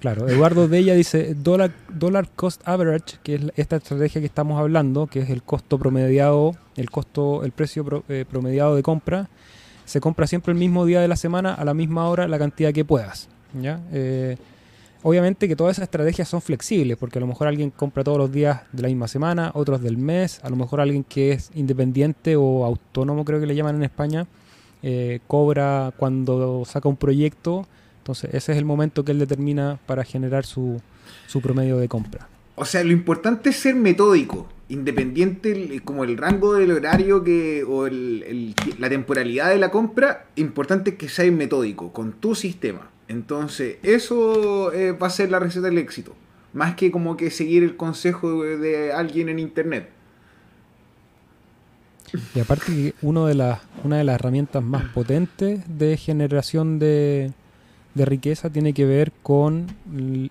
Claro, 0.00 0.26
Eduardo 0.28 0.66
de 0.66 0.78
ella 0.78 0.94
dice 0.94 1.34
dollar, 1.34 1.72
dollar 1.90 2.26
cost 2.34 2.66
average, 2.66 3.18
que 3.22 3.34
es 3.34 3.42
esta 3.56 3.76
estrategia 3.76 4.22
que 4.22 4.26
estamos 4.26 4.58
hablando, 4.58 5.06
que 5.06 5.20
es 5.20 5.28
el 5.28 5.42
costo 5.42 5.78
promediado, 5.78 6.56
el 6.76 6.90
costo, 6.90 7.44
el 7.44 7.52
precio 7.52 8.02
eh, 8.08 8.24
promediado 8.28 8.74
de 8.74 8.82
compra, 8.82 9.28
se 9.84 10.00
compra 10.00 10.26
siempre 10.26 10.52
el 10.52 10.58
mismo 10.58 10.86
día 10.86 11.02
de 11.02 11.08
la 11.08 11.16
semana, 11.16 11.52
a 11.52 11.66
la 11.66 11.74
misma 11.74 12.08
hora, 12.08 12.26
la 12.28 12.38
cantidad 12.38 12.72
que 12.72 12.82
puedas. 12.82 13.28
¿ya? 13.60 13.82
Eh, 13.92 14.38
obviamente 15.02 15.46
que 15.48 15.54
todas 15.54 15.76
esas 15.76 15.82
estrategias 15.82 16.26
son 16.28 16.40
flexibles, 16.40 16.96
porque 16.96 17.18
a 17.18 17.20
lo 17.20 17.26
mejor 17.26 17.48
alguien 17.48 17.68
compra 17.68 18.02
todos 18.02 18.16
los 18.16 18.32
días 18.32 18.62
de 18.72 18.80
la 18.80 18.88
misma 18.88 19.06
semana, 19.06 19.50
otros 19.52 19.82
del 19.82 19.98
mes, 19.98 20.40
a 20.42 20.48
lo 20.48 20.56
mejor 20.56 20.80
alguien 20.80 21.04
que 21.04 21.32
es 21.32 21.50
independiente 21.54 22.36
o 22.36 22.64
autónomo, 22.64 23.26
creo 23.26 23.38
que 23.38 23.46
le 23.46 23.54
llaman 23.54 23.76
en 23.76 23.82
España, 23.82 24.26
eh, 24.82 25.20
cobra 25.26 25.92
cuando 25.98 26.64
saca 26.64 26.88
un 26.88 26.96
proyecto 26.96 27.66
entonces, 28.10 28.34
ese 28.34 28.50
es 28.50 28.58
el 28.58 28.64
momento 28.64 29.04
que 29.04 29.12
él 29.12 29.20
determina 29.20 29.78
para 29.86 30.02
generar 30.02 30.44
su, 30.44 30.82
promedio 31.40 31.76
de 31.76 31.86
compra. 31.86 32.26
O 32.56 32.64
sea, 32.64 32.82
lo 32.82 32.90
importante 32.90 33.50
es 33.50 33.56
ser 33.56 33.76
metódico, 33.76 34.48
independiente 34.68 35.80
como 35.84 36.02
el 36.02 36.16
rango 36.16 36.54
del 36.54 36.72
horario 36.72 37.22
que, 37.22 37.62
o 37.62 37.88
la 37.88 38.88
temporalidad 38.88 39.50
de 39.50 39.58
la 39.58 39.70
compra, 39.70 40.26
importante 40.34 40.90
es 40.90 40.96
que 40.96 41.08
seas 41.08 41.32
metódico 41.32 41.92
con 41.92 42.14
tu 42.14 42.34
sistema. 42.34 42.90
Entonces, 43.06 43.76
eso 43.84 44.72
eh, 44.72 44.90
va 44.90 45.06
a 45.06 45.10
ser 45.10 45.30
la 45.30 45.38
receta 45.38 45.68
del 45.68 45.78
éxito, 45.78 46.16
más 46.52 46.74
que 46.74 46.90
como 46.90 47.16
que 47.16 47.30
seguir 47.30 47.62
el 47.62 47.76
consejo 47.76 48.42
de, 48.42 48.92
alguien 48.92 49.28
en 49.28 49.38
internet. 49.38 49.88
Y 52.34 52.40
aparte, 52.40 52.92
uno 53.02 53.26
de 53.26 53.36
las, 53.36 53.60
una 53.84 53.98
de 53.98 54.04
las 54.04 54.16
herramientas 54.16 54.64
más 54.64 54.86
potentes 54.86 55.60
de 55.78 55.96
generación 55.96 56.80
de, 56.80 57.32
de 57.94 58.04
riqueza 58.04 58.50
tiene 58.50 58.72
que 58.72 58.84
ver 58.84 59.12
con 59.22 59.66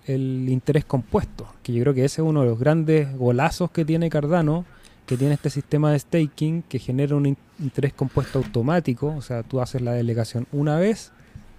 el, 0.06 0.48
interés 0.48 0.84
compuesto, 0.84 1.46
que 1.62 1.72
yo 1.72 1.82
creo 1.82 1.94
que 1.94 2.04
ese 2.04 2.22
es 2.22 2.26
uno 2.26 2.40
de 2.40 2.46
los 2.46 2.58
grandes 2.58 3.14
golazos 3.16 3.70
que 3.70 3.84
tiene 3.84 4.08
Cardano, 4.08 4.64
que 5.06 5.16
tiene 5.16 5.34
este 5.34 5.50
sistema 5.50 5.92
de 5.92 5.98
staking 5.98 6.62
que 6.62 6.78
genera 6.78 7.16
un 7.16 7.36
interés 7.58 7.92
compuesto 7.92 8.38
automático, 8.38 9.14
o 9.16 9.22
sea, 9.22 9.42
tú 9.42 9.60
haces 9.60 9.82
la 9.82 9.92
delegación 9.92 10.46
una 10.52 10.76
vez 10.76 11.12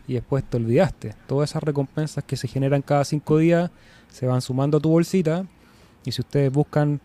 y 0.07 0.13
después 0.13 0.43
te 0.43 0.57
olvidaste. 0.57 1.15
Todas 1.27 1.51
esas 1.51 1.63
recompensas 1.63 2.23
que 2.23 2.37
se 2.37 2.47
generan 2.47 2.81
cada 2.81 3.05
cinco 3.05 3.37
días 3.37 3.69
se 4.09 4.25
van 4.25 4.41
sumando 4.41 4.77
a 4.77 4.81
tu 4.81 4.89
bolsita 4.89 5.45
y 6.05 6.11
si 6.11 6.21
ustedes 6.21 6.51
buscan, 6.51 6.99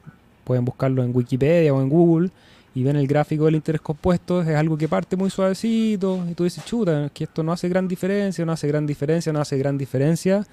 pueden 0.45 0.65
buscarlo 0.65 1.03
en 1.03 1.15
Wikipedia 1.15 1.75
o 1.75 1.83
en 1.83 1.89
Google, 1.89 2.31
y 2.77 2.83
ven 2.83 2.97
el 2.97 3.07
gráfico 3.07 3.47
del 3.47 3.55
interés 3.55 3.81
compuesto, 3.81 4.43
es 4.43 4.55
algo 4.55 4.77
que 4.77 4.87
parte 4.87 5.17
muy 5.17 5.31
suavecito 5.31 6.23
y 6.31 6.35
tú 6.35 6.45
dices, 6.45 6.63
chuta, 6.67 7.11
que 7.15 7.25
esto 7.25 7.43
no 7.43 7.53
hace 7.53 7.71
gran 7.71 7.89
diferencia, 7.89 8.45
no 8.45 8.53
hace 8.53 8.69
gran 8.69 8.87
diferencia, 8.87 9.33
no 9.33 9.41
hace 9.41 9.57
gran 9.57 9.79
diferencia. 9.79 10.47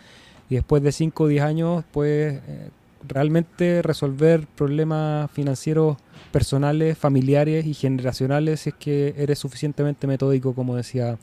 Y 0.49 0.55
después 0.55 0.81
de 0.81 0.93
5 0.93 1.21
o 1.21 1.27
10 1.27 1.43
años 1.43 1.83
puedes 1.91 2.35
eh, 2.47 2.69
realmente 3.05 3.81
resolver 3.81 4.47
problemas 4.55 5.29
financieros 5.31 5.97
personales, 6.31 6.97
familiares 6.97 7.65
y 7.65 7.73
generacionales 7.73 8.61
si 8.61 8.69
es 8.69 8.75
que 8.75 9.13
eres 9.17 9.39
suficientemente 9.39 10.07
metódico, 10.07 10.55
como 10.55 10.77
decía 10.77 11.17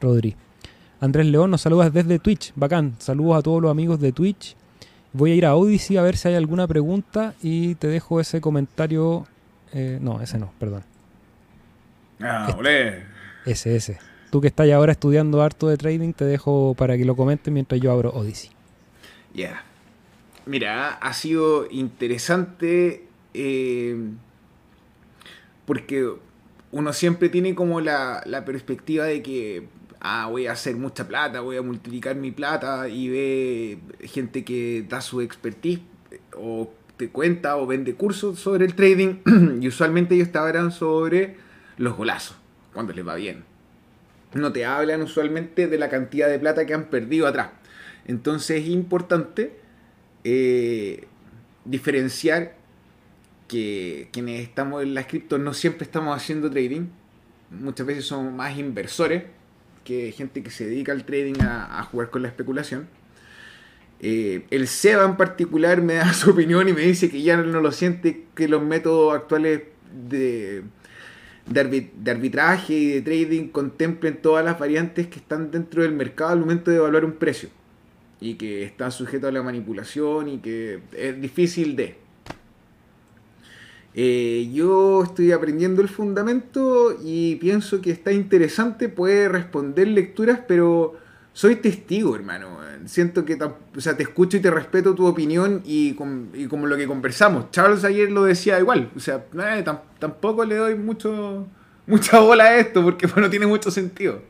Rodri. 0.00 0.36
Andrés 1.00 1.26
León 1.26 1.50
nos 1.50 1.62
saluda 1.62 1.90
desde 1.90 2.20
Twitch, 2.20 2.52
bacán. 2.54 2.94
Saludos 2.98 3.38
a 3.38 3.42
todos 3.42 3.60
los 3.60 3.70
amigos 3.72 3.98
de 3.98 4.12
Twitch. 4.12 4.54
Voy 5.12 5.32
a 5.32 5.34
ir 5.34 5.44
a 5.44 5.56
Odyssey 5.56 5.96
a 5.96 6.02
ver 6.02 6.16
si 6.16 6.28
hay 6.28 6.36
alguna 6.36 6.68
pregunta 6.68 7.34
y 7.42 7.74
te 7.74 7.88
dejo 7.88 8.20
ese 8.20 8.40
comentario 8.40 9.26
eh, 9.72 9.98
no, 10.00 10.20
ese 10.20 10.38
no, 10.38 10.52
perdón. 10.58 10.84
Ah, 12.20 12.46
este. 12.48 13.04
Ese, 13.44 13.76
ese. 13.76 13.98
Tú 14.30 14.40
que 14.40 14.48
estás 14.48 14.70
ahora 14.70 14.92
estudiando 14.92 15.42
harto 15.42 15.68
de 15.68 15.76
trading, 15.76 16.12
te 16.12 16.24
dejo 16.24 16.74
para 16.76 16.96
que 16.96 17.04
lo 17.04 17.16
comentes 17.16 17.52
mientras 17.52 17.80
yo 17.80 17.92
abro 17.92 18.10
Odyssey. 18.10 18.50
Ya. 19.34 19.64
Mira, 20.46 20.94
ha 20.94 21.12
sido 21.12 21.68
interesante 21.70 23.06
eh, 23.34 23.96
porque 25.64 26.10
uno 26.72 26.92
siempre 26.92 27.28
tiene 27.28 27.54
como 27.54 27.80
la, 27.80 28.22
la, 28.26 28.44
perspectiva 28.44 29.04
de 29.04 29.22
que 29.22 29.68
ah, 30.00 30.28
voy 30.30 30.46
a 30.46 30.52
hacer 30.52 30.76
mucha 30.76 31.06
plata, 31.06 31.40
voy 31.40 31.56
a 31.56 31.62
multiplicar 31.62 32.16
mi 32.16 32.30
plata 32.30 32.88
y 32.88 33.08
ve 33.08 33.78
gente 34.04 34.44
que 34.44 34.84
da 34.88 35.00
su 35.00 35.20
expertise 35.20 35.80
o 36.36 36.70
te 36.96 37.10
cuenta 37.10 37.56
o 37.56 37.66
vende 37.66 37.94
cursos 37.94 38.38
sobre 38.38 38.64
el 38.64 38.74
trading 38.74 39.16
y 39.60 39.68
usualmente 39.68 40.14
ellos 40.14 40.32
te 40.32 40.38
hablan 40.38 40.72
sobre 40.72 41.36
los 41.76 41.96
golazos, 41.96 42.36
cuando 42.72 42.92
les 42.92 43.06
va 43.06 43.14
bien. 43.16 43.44
No 44.34 44.52
te 44.52 44.64
hablan 44.64 45.02
usualmente 45.02 45.66
de 45.66 45.78
la 45.78 45.88
cantidad 45.88 46.28
de 46.28 46.38
plata 46.38 46.66
que 46.66 46.74
han 46.74 46.86
perdido 46.86 47.26
atrás. 47.26 47.50
Entonces 48.06 48.62
es 48.62 48.68
importante 48.68 49.56
eh, 50.24 51.06
diferenciar 51.64 52.54
que 53.48 54.08
quienes 54.12 54.42
estamos 54.42 54.82
en 54.82 54.94
las 54.94 55.06
cripto 55.06 55.38
no 55.38 55.54
siempre 55.54 55.84
estamos 55.84 56.16
haciendo 56.16 56.50
trading. 56.50 56.88
Muchas 57.50 57.86
veces 57.86 58.06
somos 58.06 58.32
más 58.32 58.58
inversores 58.58 59.24
que 59.84 60.10
gente 60.12 60.42
que 60.42 60.50
se 60.50 60.66
dedica 60.66 60.92
al 60.92 61.04
trading 61.04 61.40
a 61.40 61.82
jugar 61.84 62.10
con 62.10 62.22
la 62.22 62.28
especulación. 62.28 62.88
Eh, 64.00 64.46
el 64.50 64.68
SEBA 64.68 65.04
en 65.04 65.16
particular 65.16 65.80
me 65.80 65.94
da 65.94 66.12
su 66.14 66.30
opinión 66.30 66.68
y 66.68 66.72
me 66.72 66.82
dice 66.82 67.10
que 67.10 67.22
ya 67.22 67.36
no 67.36 67.60
lo 67.60 67.72
siente 67.72 68.24
que 68.34 68.48
los 68.48 68.62
métodos 68.62 69.14
actuales 69.14 69.62
de, 70.08 70.64
arbitraje 72.06 72.74
y 72.74 72.90
de 72.92 73.02
trading 73.02 73.48
contemplen 73.48 74.20
todas 74.20 74.44
las 74.44 74.58
variantes 74.58 75.06
que 75.06 75.18
están 75.18 75.50
dentro 75.50 75.82
del 75.82 75.92
mercado 75.92 76.32
al 76.32 76.40
momento 76.40 76.70
de 76.70 76.78
evaluar 76.78 77.04
un 77.04 77.12
precio 77.12 77.48
y 78.20 78.34
que 78.34 78.64
están 78.64 78.92
sujetos 78.92 79.28
a 79.28 79.32
la 79.32 79.42
manipulación 79.42 80.28
y 80.28 80.38
que 80.38 80.80
es 80.96 81.20
difícil 81.20 81.76
de. 81.76 81.96
Eh, 83.98 84.50
yo 84.52 85.04
estoy 85.04 85.32
aprendiendo 85.32 85.80
el 85.80 85.88
fundamento 85.88 86.98
y 87.02 87.36
pienso 87.36 87.80
que 87.80 87.90
está 87.90 88.12
interesante, 88.12 88.90
puede 88.90 89.28
responder 89.28 89.88
lecturas, 89.88 90.40
pero 90.46 90.96
soy 91.32 91.56
testigo, 91.56 92.14
hermano 92.14 92.58
siento 92.86 93.24
que 93.24 93.36
o 93.42 93.80
sea, 93.80 93.96
te 93.96 94.04
escucho 94.04 94.36
y 94.36 94.40
te 94.40 94.50
respeto 94.50 94.94
tu 94.94 95.06
opinión 95.06 95.62
y, 95.64 95.94
como 95.94 96.66
lo 96.66 96.76
que 96.76 96.86
conversamos. 96.86 97.50
Charles 97.50 97.84
ayer 97.84 98.10
lo 98.10 98.24
decía 98.24 98.58
igual, 98.58 98.90
o 98.96 99.00
sea, 99.00 99.24
eh, 99.38 99.64
tampoco 99.98 100.44
le 100.44 100.56
doy 100.56 100.74
mucho 100.76 101.46
mucha 101.86 102.18
bola 102.20 102.44
a 102.44 102.56
esto 102.56 102.82
porque 102.82 103.06
no 103.16 103.28
tiene 103.28 103.46
mucho 103.46 103.70
sentido. 103.70 104.20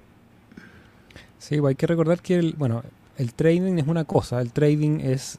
Sí, 1.39 1.59
pues 1.61 1.71
hay 1.71 1.77
que 1.77 1.87
recordar 1.87 2.21
que 2.21 2.39
el, 2.39 2.55
bueno, 2.55 2.83
el 3.19 3.33
trading 3.33 3.79
es 3.79 3.87
una 3.87 4.05
cosa, 4.05 4.41
el 4.41 4.51
trading 4.53 5.01
es 5.01 5.39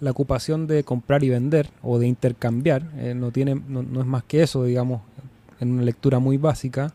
la 0.00 0.10
ocupación 0.10 0.66
de 0.66 0.82
comprar 0.82 1.22
y 1.22 1.28
vender 1.28 1.68
o 1.82 1.98
de 1.98 2.06
intercambiar, 2.06 2.84
eh, 2.96 3.14
no, 3.14 3.30
tiene, 3.30 3.54
no 3.54 4.00
es 4.00 4.06
más 4.06 4.24
que 4.24 4.42
eso, 4.42 4.64
digamos, 4.64 5.02
en 5.60 5.72
una 5.72 5.82
lectura 5.82 6.18
muy 6.18 6.38
básica. 6.38 6.92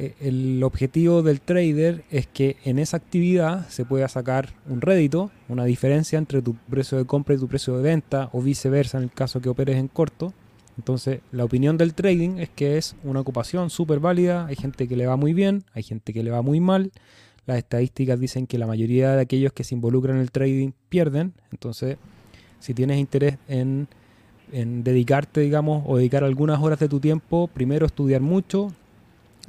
Eh, 0.00 0.14
el 0.20 0.62
objetivo 0.62 1.24
del 1.24 1.40
trader 1.40 2.04
es 2.08 2.28
que 2.28 2.56
en 2.64 2.78
esa 2.78 2.96
actividad 2.96 3.68
se 3.68 3.84
pueda 3.84 4.06
sacar 4.06 4.54
un 4.68 4.80
rédito, 4.80 5.32
una 5.48 5.64
diferencia 5.64 6.20
entre 6.20 6.40
tu 6.40 6.54
precio 6.70 6.98
de 6.98 7.04
compra 7.04 7.34
y 7.34 7.38
tu 7.38 7.48
precio 7.48 7.76
de 7.76 7.82
venta, 7.82 8.30
o 8.32 8.40
viceversa 8.40 8.98
en 8.98 9.04
el 9.04 9.10
caso 9.10 9.40
que 9.40 9.48
operes 9.48 9.76
en 9.76 9.88
corto. 9.88 10.32
Entonces, 10.76 11.18
la 11.32 11.44
opinión 11.44 11.76
del 11.76 11.94
trading 11.94 12.38
es 12.38 12.48
que 12.48 12.78
es 12.78 12.94
una 13.02 13.18
ocupación 13.18 13.70
súper 13.70 13.98
válida. 13.98 14.46
Hay 14.46 14.54
gente 14.54 14.86
que 14.86 14.94
le 14.94 15.08
va 15.08 15.16
muy 15.16 15.32
bien, 15.32 15.64
hay 15.74 15.82
gente 15.82 16.12
que 16.12 16.22
le 16.22 16.30
va 16.30 16.42
muy 16.42 16.60
mal. 16.60 16.92
Las 17.46 17.58
estadísticas 17.58 18.20
dicen 18.20 18.46
que 18.46 18.56
la 18.56 18.68
mayoría 18.68 19.16
de 19.16 19.22
aquellos 19.22 19.52
que 19.52 19.64
se 19.64 19.74
involucran 19.74 20.14
en 20.14 20.22
el 20.22 20.30
trading 20.30 20.70
pierden. 20.88 21.32
Entonces, 21.50 21.96
si 22.60 22.72
tienes 22.72 22.98
interés 22.98 23.36
en, 23.48 23.88
en 24.52 24.84
dedicarte, 24.84 25.40
digamos, 25.40 25.82
o 25.88 25.96
dedicar 25.96 26.22
algunas 26.22 26.62
horas 26.62 26.78
de 26.78 26.88
tu 26.88 27.00
tiempo, 27.00 27.48
primero 27.48 27.84
estudiar 27.84 28.20
mucho, 28.20 28.72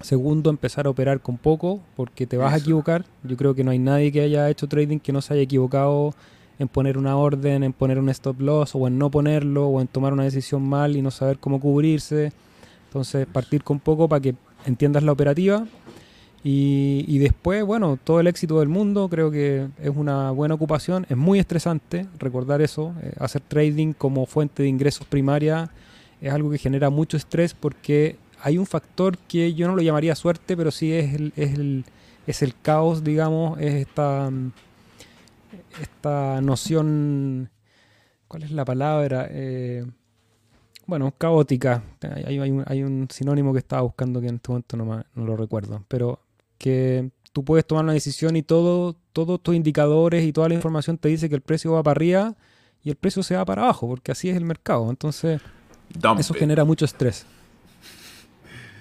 Segundo, 0.02 0.50
empezar 0.50 0.88
a 0.88 0.90
operar 0.90 1.20
con 1.20 1.38
poco, 1.38 1.82
porque 1.96 2.26
te 2.26 2.38
vas 2.38 2.54
a 2.54 2.58
equivocar. 2.58 3.06
Yo 3.24 3.36
creo 3.36 3.54
que 3.54 3.64
no 3.64 3.72
hay 3.72 3.80
nadie 3.80 4.12
que 4.12 4.22
haya 4.22 4.50
hecho 4.50 4.68
trading 4.68 5.00
que 5.00 5.12
no 5.12 5.22
se 5.22 5.34
haya 5.34 5.44
equivocado 5.44 6.14
en 6.58 6.68
poner 6.68 6.98
una 6.98 7.18
orden, 7.18 7.64
en 7.64 7.74
poner 7.74 8.00
un 8.00 8.10
stop 8.10 8.40
loss, 8.42 8.76
o 8.76 8.88
en 8.88 8.98
no 8.98 9.12
ponerlo, 9.12 9.68
o 9.68 9.82
en 9.82 9.88
tomar 9.88 10.14
una 10.14 10.24
decisión 10.24 10.64
mal 10.64 10.96
y 10.96 11.02
no 11.02 11.12
saber 11.12 11.40
cómo 11.40 11.60
cubrirse. 11.60 12.32
Entonces, 12.86 13.28
partir 13.28 13.64
con 13.64 13.80
poco 13.80 14.08
para 14.08 14.22
que 14.22 14.36
entiendas 14.66 15.04
la 15.04 15.12
operativa. 15.12 15.66
Y, 16.42 17.18
después, 17.18 17.66
bueno, 17.66 18.00
todo 18.02 18.22
el 18.22 18.28
éxito 18.28 18.60
del 18.60 18.70
mundo, 18.70 19.10
creo 19.10 19.30
que 19.30 19.68
es 19.82 19.92
una 19.94 20.32
buena 20.32 20.56
ocupación, 20.56 21.06
es 21.10 21.18
muy 21.18 21.38
estresante 21.38 22.08
recordar 22.18 22.62
eso, 22.62 22.94
eh, 23.02 23.12
hacer 23.20 23.42
trading 23.42 23.92
como 23.92 24.26
fuente 24.26 24.64
de 24.64 24.70
ingresos 24.70 25.06
primaria 25.06 25.70
es 26.22 26.34
algo 26.34 26.50
que 26.52 26.58
genera 26.58 26.90
mucho 26.90 27.18
estrés 27.18 27.54
porque 27.54 28.18
hay 28.42 28.58
un 28.58 28.66
factor 28.66 29.18
que 29.18 29.54
yo 29.54 29.68
no 29.68 29.76
lo 29.76 29.82
llamaría 29.82 30.16
suerte, 30.16 30.56
pero 30.56 30.72
sí 30.72 30.94
es 30.94 31.14
el, 31.14 31.34
es 31.36 31.54
el, 31.54 31.86
es 32.28 32.42
el 32.42 32.54
caos, 32.62 33.04
digamos, 33.04 33.60
es 33.60 33.76
esta, 33.76 34.32
esta 35.82 36.42
noción, 36.42 37.50
¿cuál 38.28 38.44
es 38.44 38.52
la 38.52 38.66
palabra? 38.66 39.28
Eh, 39.30 39.86
bueno, 40.86 41.14
caótica. 41.18 41.84
Hay, 42.02 42.40
hay, 42.40 42.50
un, 42.50 42.64
hay, 42.66 42.84
un, 42.84 43.08
sinónimo 43.12 43.54
que 43.54 43.60
estaba 43.60 43.84
buscando 43.84 44.22
que 44.22 44.28
en 44.28 44.36
este 44.36 44.50
momento 44.50 44.78
no, 44.78 45.04
no 45.14 45.26
lo 45.26 45.38
recuerdo, 45.38 45.84
pero 45.88 46.20
que 46.58 47.12
tú 47.32 47.44
puedes 47.44 47.66
tomar 47.66 47.84
una 47.84 47.94
decisión 47.94 48.36
y 48.36 48.42
todo, 48.42 48.96
todos 49.14 49.42
tus 49.42 49.56
indicadores 49.56 50.24
y 50.26 50.34
toda 50.34 50.50
la 50.50 50.56
información 50.56 50.98
te 50.98 51.10
dice 51.10 51.30
que 51.30 51.36
el 51.36 51.42
precio 51.42 51.74
va 51.74 51.84
para 51.84 51.92
arriba 51.92 52.36
y 52.84 52.90
el 52.90 52.96
precio 52.96 53.24
se 53.24 53.36
va 53.36 53.46
para 53.46 53.64
abajo, 53.64 53.88
porque 53.88 54.12
así 54.12 54.30
es 54.30 54.38
el 54.38 54.46
mercado. 54.46 54.90
Entonces, 54.90 55.42
eso 56.18 56.34
genera 56.34 56.64
mucho 56.66 56.86
estrés. 56.86 57.26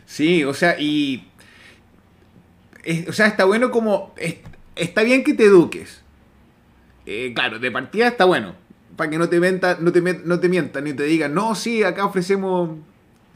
Sí, 0.08 0.42
o 0.42 0.54
sea, 0.54 0.80
y. 0.80 1.28
o 3.06 3.12
sea, 3.12 3.26
está 3.26 3.44
bueno 3.44 3.70
como. 3.70 4.14
está 4.74 5.02
bien 5.02 5.22
que 5.22 5.34
te 5.34 5.44
eduques. 5.44 6.00
Eh, 7.04 7.32
claro, 7.34 7.58
de 7.58 7.70
partida 7.70 8.08
está 8.08 8.24
bueno. 8.24 8.54
Para 8.96 9.10
que 9.10 9.18
no 9.18 9.28
te, 9.28 9.38
mientan, 9.38 9.76
no, 9.84 9.92
te, 9.92 10.00
no 10.00 10.40
te 10.40 10.48
mientan 10.48 10.84
ni 10.84 10.94
te 10.94 11.04
digan, 11.04 11.34
no, 11.34 11.54
sí, 11.54 11.84
acá 11.84 12.06
ofrecemos 12.06 12.70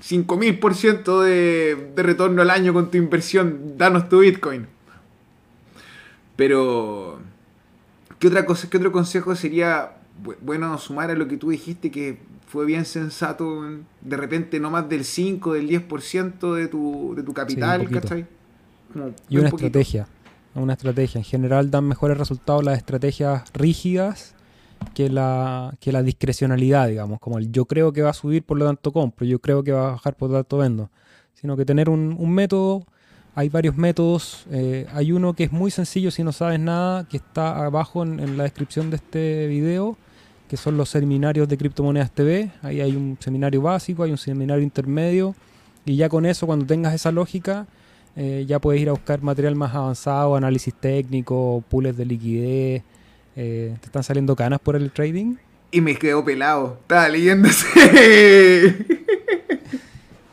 5000% 0.03 1.23
de, 1.23 1.91
de 1.95 2.03
retorno 2.03 2.43
al 2.43 2.51
año 2.51 2.73
con 2.73 2.91
tu 2.91 2.97
inversión, 2.97 3.77
danos 3.77 4.09
tu 4.09 4.21
Bitcoin. 4.21 4.67
Pero, 6.37 7.21
¿qué 8.19 8.29
otra 8.29 8.47
cosa, 8.47 8.69
qué 8.69 8.79
otro 8.79 8.91
consejo 8.91 9.37
sería 9.37 9.93
bueno 10.41 10.77
sumar 10.79 11.11
a 11.11 11.15
lo 11.15 11.29
que 11.29 11.37
tú 11.37 11.51
dijiste 11.51 11.91
que 11.91 12.19
fue 12.53 12.67
bien 12.67 12.85
sensato 12.85 13.63
de 14.03 14.17
repente 14.19 14.61
no 14.61 14.71
más 14.71 14.87
del 14.87 15.07
5, 15.07 15.55
del 15.55 15.71
10% 15.71 16.55
de 16.55 16.69
tu, 16.69 17.15
de 17.17 17.23
tu 17.23 17.33
capital, 17.33 17.89
¿cachai? 17.89 18.27
y 19.31 19.39
una 19.39 19.49
estrategia, 19.49 20.07
una 20.55 20.75
estrategia. 20.75 21.19
En 21.19 21.25
general 21.25 21.71
dan 21.71 21.85
mejores 21.85 22.19
resultados 22.19 22.63
las 22.63 22.77
estrategias 22.77 23.51
rígidas 23.55 24.35
que 24.95 25.09
la, 25.09 25.75
que 25.81 25.93
la 25.93 26.03
discrecionalidad, 26.03 26.89
digamos, 26.89 27.21
como 27.21 27.39
el 27.39 27.51
yo 27.51 27.65
creo 27.65 27.91
que 27.95 28.03
va 28.03 28.11
a 28.11 28.13
subir, 28.13 28.43
por 28.43 28.59
lo 28.59 28.67
tanto 28.67 28.93
compro, 28.93 29.25
yo 29.25 29.39
creo 29.39 29.65
que 29.65 29.73
va 29.73 29.89
a 29.89 29.93
bajar, 29.93 30.15
por 30.15 30.29
lo 30.29 30.37
tanto 30.37 30.59
vendo. 30.59 30.91
Sino 31.33 31.57
que 31.57 31.65
tener 31.65 31.89
un, 31.89 32.35
método, 32.35 32.85
hay 33.35 33.49
varios 33.49 33.79
métodos, 33.79 34.45
eh, 34.51 34.87
hay 34.93 35.13
uno 35.13 35.33
que 35.33 35.45
es 35.45 35.53
muy 35.53 35.71
sencillo 35.71 36.11
si 36.11 36.23
no 36.23 36.33
sabes 36.33 36.61
nada, 36.61 37.09
que 37.09 37.17
está 37.17 37.65
abajo 37.65 38.03
en, 38.03 38.21
en 38.21 38.37
la 38.37 38.43
descripción 38.43 38.91
de 38.91 38.97
este 38.97 39.47
video, 39.47 39.97
que 40.53 40.59
son 40.59 40.77
los 40.77 40.91
seminarios 40.91 41.49
de 41.49 41.57
Criptomonedas 41.57 42.11
TV. 42.11 42.51
Ahí 42.61 42.83
hay 42.83 42.95
un 42.95 43.17
seminario 43.19 43.63
básico, 43.63 44.03
hay 44.03 44.11
un 44.11 44.19
seminario 44.19 44.63
intermedio, 44.63 45.35
y 45.87 45.97
ya 45.97 46.11
con 46.11 46.27
eso, 46.27 46.47
cuando 46.47 46.67
tengas 46.67 46.93
esa 46.93 47.11
lógica, 47.11 47.67
eh, 48.17 48.45
ya 48.47 48.59
puedes 48.59 48.83
ir 48.83 48.91
a 48.91 48.93
buscar 48.93 49.23
material 49.23 49.57
más 49.57 49.75
avanzado, 49.75 50.37
análisis 50.37 50.75
técnico, 50.75 51.65
pools 51.71 51.97
de 51.97 52.05
liquidez, 52.05 52.83
eh, 53.35 53.75
¿Te 53.81 53.87
están 53.87 54.03
saliendo 54.03 54.37
canas 54.37 54.61
por 54.61 54.77
el 54.77 54.91
trading? 54.91 55.37
Y 55.71 55.81
me 55.81 55.97
quedo 55.97 56.23
pelado. 56.23 56.77
Estaba 56.83 57.09
leyendo 57.09 57.49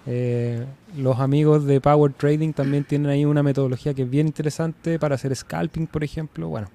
eh, 0.05 0.65
los 0.97 1.17
amigos 1.17 1.63
de 1.63 1.79
Power 1.79 2.11
Trading 2.11 2.51
también 2.51 2.83
tienen 2.83 3.09
ahí 3.09 3.23
una 3.23 3.41
metodología 3.41 3.93
que 3.93 4.01
es 4.01 4.09
bien 4.09 4.27
interesante 4.27 4.99
para 4.99 5.15
hacer 5.15 5.33
scalping, 5.33 5.87
por 5.87 6.03
ejemplo. 6.03 6.49
Bueno, 6.49 6.67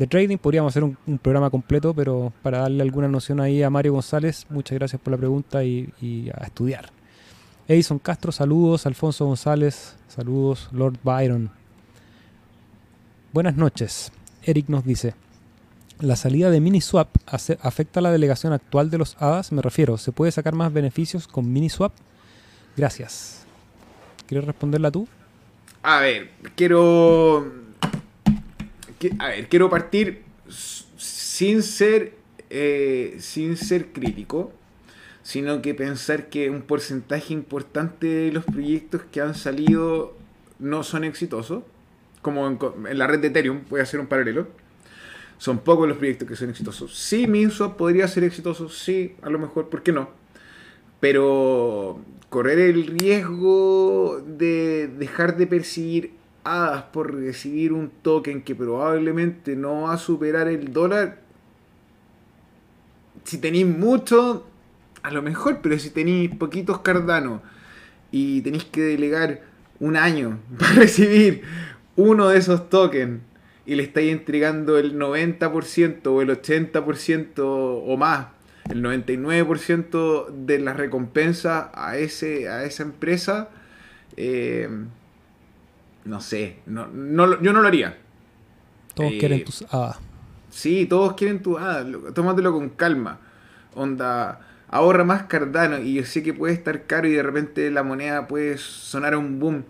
de 0.00 0.06
trading 0.06 0.38
podríamos 0.38 0.72
hacer 0.72 0.82
un, 0.82 0.96
programa 1.18 1.50
completo, 1.50 1.92
pero 1.92 2.32
para 2.40 2.60
darle 2.60 2.82
alguna 2.82 3.06
noción 3.06 3.38
ahí 3.38 3.62
a 3.62 3.68
Mario 3.68 3.92
González, 3.92 4.46
muchas 4.48 4.78
gracias 4.78 4.98
por 4.98 5.10
la 5.10 5.18
pregunta 5.18 5.62
y, 5.62 5.92
y 6.00 6.30
a 6.30 6.44
estudiar. 6.44 6.90
Edison 7.68 7.98
Castro, 7.98 8.32
saludos. 8.32 8.86
Alfonso 8.86 9.26
González, 9.26 9.96
saludos. 10.08 10.70
Lord 10.72 10.96
Byron. 11.04 11.50
Buenas 13.34 13.56
noches. 13.56 14.10
Eric 14.42 14.70
nos 14.70 14.86
dice, 14.86 15.14
la 15.98 16.16
salida 16.16 16.48
de 16.48 16.60
Miniswap 16.60 17.10
afecta 17.26 18.00
a 18.00 18.02
la 18.02 18.10
delegación 18.10 18.54
actual 18.54 18.88
de 18.88 18.96
los 18.96 19.20
HADAS, 19.20 19.52
me 19.52 19.60
refiero. 19.60 19.98
¿Se 19.98 20.12
puede 20.12 20.32
sacar 20.32 20.54
más 20.54 20.72
beneficios 20.72 21.28
con 21.28 21.52
Miniswap? 21.52 21.92
Gracias. 22.74 23.44
¿Quieres 24.26 24.46
responderla 24.46 24.90
tú? 24.90 25.06
A 25.82 26.00
ver, 26.00 26.30
quiero. 26.56 27.69
A 29.18 29.28
ver, 29.28 29.48
quiero 29.48 29.70
partir 29.70 30.22
sin 30.48 31.62
ser. 31.62 32.14
Eh, 32.52 33.16
sin 33.20 33.56
ser 33.56 33.92
crítico, 33.92 34.52
sino 35.22 35.62
que 35.62 35.72
pensar 35.72 36.28
que 36.30 36.50
un 36.50 36.62
porcentaje 36.62 37.32
importante 37.32 38.08
de 38.08 38.32
los 38.32 38.44
proyectos 38.44 39.02
que 39.12 39.20
han 39.20 39.36
salido 39.36 40.16
no 40.58 40.82
son 40.82 41.04
exitosos. 41.04 41.62
Como 42.22 42.48
en, 42.48 42.58
en 42.88 42.98
la 42.98 43.06
red 43.06 43.20
de 43.20 43.28
Ethereum, 43.28 43.60
voy 43.70 43.78
a 43.78 43.84
hacer 43.84 44.00
un 44.00 44.08
paralelo 44.08 44.48
son 45.40 45.60
pocos 45.60 45.88
los 45.88 45.96
proyectos 45.96 46.28
que 46.28 46.36
son 46.36 46.50
exitosos. 46.50 46.94
Sí, 46.94 47.26
Minswap 47.26 47.74
podría 47.78 48.06
ser 48.06 48.24
exitoso, 48.24 48.68
sí, 48.68 49.16
a 49.22 49.30
lo 49.30 49.38
mejor, 49.38 49.70
¿por 49.70 49.82
qué 49.82 49.90
no? 49.90 50.10
Pero 51.00 51.98
correr 52.28 52.58
el 52.58 52.86
riesgo 52.86 54.22
de 54.26 54.86
dejar 54.86 55.38
de 55.38 55.46
percibir 55.46 56.12
por 56.92 57.14
recibir 57.14 57.72
un 57.72 57.90
token 58.02 58.42
que 58.42 58.54
probablemente 58.54 59.56
no 59.56 59.82
va 59.82 59.94
a 59.94 59.98
superar 59.98 60.48
el 60.48 60.72
dólar, 60.72 61.18
si 63.24 63.38
tenéis 63.38 63.66
mucho, 63.66 64.46
a 65.02 65.10
lo 65.10 65.22
mejor, 65.22 65.60
pero 65.62 65.78
si 65.78 65.90
tenéis 65.90 66.34
poquitos 66.34 66.80
cardanos 66.80 67.40
y 68.10 68.40
tenéis 68.42 68.64
que 68.64 68.82
delegar 68.82 69.42
un 69.78 69.96
año 69.96 70.38
para 70.58 70.72
recibir 70.72 71.42
uno 71.96 72.28
de 72.28 72.38
esos 72.38 72.68
tokens 72.68 73.20
y 73.66 73.74
le 73.74 73.82
estáis 73.82 74.10
entregando 74.10 74.78
el 74.78 74.98
90% 74.98 76.06
o 76.06 76.22
el 76.22 76.30
80% 76.30 77.32
o 77.38 77.96
más, 77.96 78.28
el 78.68 78.82
99% 78.82 80.28
de 80.28 80.58
las 80.58 80.76
recompensas 80.76 81.68
a, 81.74 81.96
ese, 81.96 82.48
a 82.48 82.64
esa 82.64 82.82
empresa, 82.82 83.50
eh, 84.16 84.68
no 86.04 86.20
sé, 86.20 86.58
no, 86.66 86.86
yo 87.40 87.52
no 87.52 87.62
lo 87.62 87.68
haría. 87.68 87.98
Todos 88.94 89.12
quieren 89.18 89.40
eh, 89.40 89.44
tus 89.44 89.62
hadas. 89.72 89.98
Sí, 90.50 90.86
todos 90.86 91.14
quieren 91.14 91.42
tus 91.42 91.58
hadas, 91.58 91.86
tómatelo 92.14 92.52
con 92.52 92.70
calma. 92.70 93.18
Onda, 93.74 94.40
ahorra 94.68 95.04
más 95.04 95.24
Cardano 95.24 95.78
y 95.78 95.94
yo 95.94 96.04
sé 96.04 96.22
que 96.22 96.34
puede 96.34 96.54
estar 96.54 96.86
caro 96.86 97.06
y 97.06 97.12
de 97.12 97.22
repente 97.22 97.70
la 97.70 97.82
moneda 97.82 98.26
puede 98.26 98.58
sonar 98.58 99.14
a 99.14 99.18
un 99.18 99.38
boom, 99.38 99.64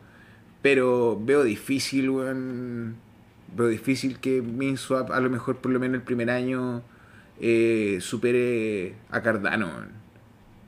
pero 0.62 1.20
veo 1.22 1.42
difícil, 1.42 2.10
weón 2.10 2.96
pero 3.56 3.68
difícil 3.68 4.18
que 4.18 4.42
MinSwap, 4.42 5.10
a 5.10 5.20
lo 5.20 5.30
mejor 5.30 5.56
por 5.56 5.72
lo 5.72 5.80
menos 5.80 5.96
el 5.96 6.02
primer 6.02 6.30
año, 6.30 6.82
eh, 7.40 7.98
supere 8.00 8.94
a 9.10 9.20
Cardano. 9.22 9.70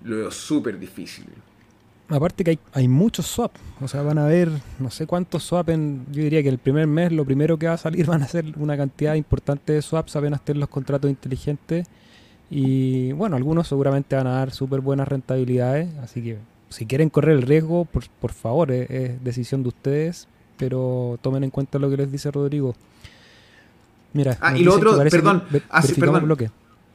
Lo 0.04 0.16
veo 0.16 0.30
súper 0.30 0.78
difícil. 0.78 1.26
Aparte 2.12 2.44
que 2.44 2.50
hay, 2.50 2.58
hay 2.72 2.88
muchos 2.88 3.26
swap, 3.26 3.52
o 3.80 3.88
sea, 3.88 4.02
van 4.02 4.18
a 4.18 4.26
haber 4.26 4.50
no 4.78 4.90
sé 4.90 5.06
cuántos 5.06 5.44
swap 5.44 5.70
en, 5.70 6.04
yo 6.12 6.22
diría 6.22 6.42
que 6.42 6.48
el 6.48 6.58
primer 6.58 6.86
mes 6.86 7.10
lo 7.10 7.24
primero 7.24 7.58
que 7.58 7.66
va 7.66 7.74
a 7.74 7.78
salir 7.78 8.06
van 8.12 8.22
a 8.22 8.28
ser 8.28 8.44
una 8.58 8.76
cantidad 8.76 9.14
importante 9.14 9.72
de 9.72 9.82
swaps 9.82 10.16
apenas 10.16 10.40
estén 10.40 10.60
los 10.60 10.68
contratos 10.68 11.10
inteligentes 11.10 11.86
y 12.50 13.12
bueno, 13.12 13.36
algunos 13.36 13.66
seguramente 13.66 14.14
van 14.14 14.26
a 14.26 14.32
dar 14.32 14.50
súper 14.50 14.80
buenas 14.80 15.08
rentabilidades, 15.08 15.88
así 16.02 16.22
que 16.22 16.38
si 16.68 16.86
quieren 16.86 17.08
correr 17.08 17.36
el 17.36 17.42
riesgo, 17.42 17.84
por, 17.86 18.04
por 18.20 18.32
favor, 18.32 18.70
es 18.72 19.22
decisión 19.24 19.62
de 19.62 19.68
ustedes, 19.68 20.28
pero 20.56 21.18
tomen 21.22 21.44
en 21.44 21.50
cuenta 21.50 21.78
lo 21.78 21.90
que 21.90 21.96
les 21.96 22.12
dice 22.12 22.30
Rodrigo. 22.30 22.74
Mira, 24.12 24.36
ah, 24.40 24.56
y 24.56 24.62
lo 24.62 24.74
otro, 24.74 24.96
perdón, 25.10 25.44
ah, 25.70 25.82
sí, 25.82 25.94
perdón. 25.94 26.24
bloque. 26.24 26.50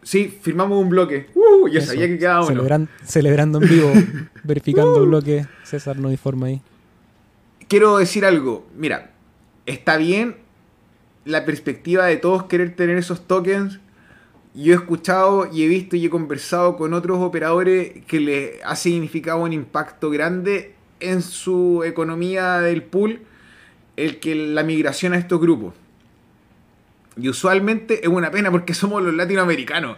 Sí, 0.08 0.34
firmamos 0.41 0.82
un 0.82 0.88
bloque. 0.88 1.28
Uh, 1.36 1.68
yo 1.68 1.82
sabía 1.82 2.08
que 2.08 2.18
quedaba 2.18 2.45
uno. 2.45 2.88
celebrando 3.03 3.62
en 3.62 3.70
vivo, 3.70 3.91
verificando 4.45 5.01
el 5.03 5.10
bloque. 5.10 5.45
César 5.64 5.97
no 5.97 6.10
informa 6.10 6.47
ahí. 6.47 6.62
Quiero 7.68 7.97
decir 7.97 8.24
algo. 8.24 8.66
Mira, 8.74 9.12
está 9.66 9.97
bien 9.97 10.38
la 11.26 11.43
perspectiva 11.43 12.05
de 12.05 12.16
todos 12.16 12.43
querer 12.45 12.74
tener 12.74 12.97
esos 12.97 13.28
tokens. 13.28 13.82
Yo 14.53 14.72
he 14.72 14.76
escuchado 14.78 15.49
y 15.51 15.64
he 15.64 15.68
visto 15.68 15.97
y 15.97 16.05
he 16.05 16.10
conversado 16.10 16.78
con 16.78 16.93
otros 16.93 17.20
operadores 17.20 18.05
que 18.05 18.22
les 18.22 18.64
ha 18.64 18.78
significado 18.78 19.39
un 19.39 19.51
impacto 19.51 20.10
grande 20.10 20.74
en 21.01 21.22
su 21.22 21.84
economía 21.84 22.62
del 22.62 22.82
pool 22.82 23.24
el 23.97 24.22
que 24.22 24.36
la 24.36 24.64
migración 24.64 25.12
a 25.12 25.18
estos 25.18 25.41
grupos. 25.41 25.74
Y 27.18 27.30
usualmente 27.30 28.01
es 28.01 28.07
una 28.07 28.32
pena 28.32 28.51
porque 28.51 28.74
somos 28.76 29.01
los 29.03 29.13
latinoamericanos. 29.13 29.97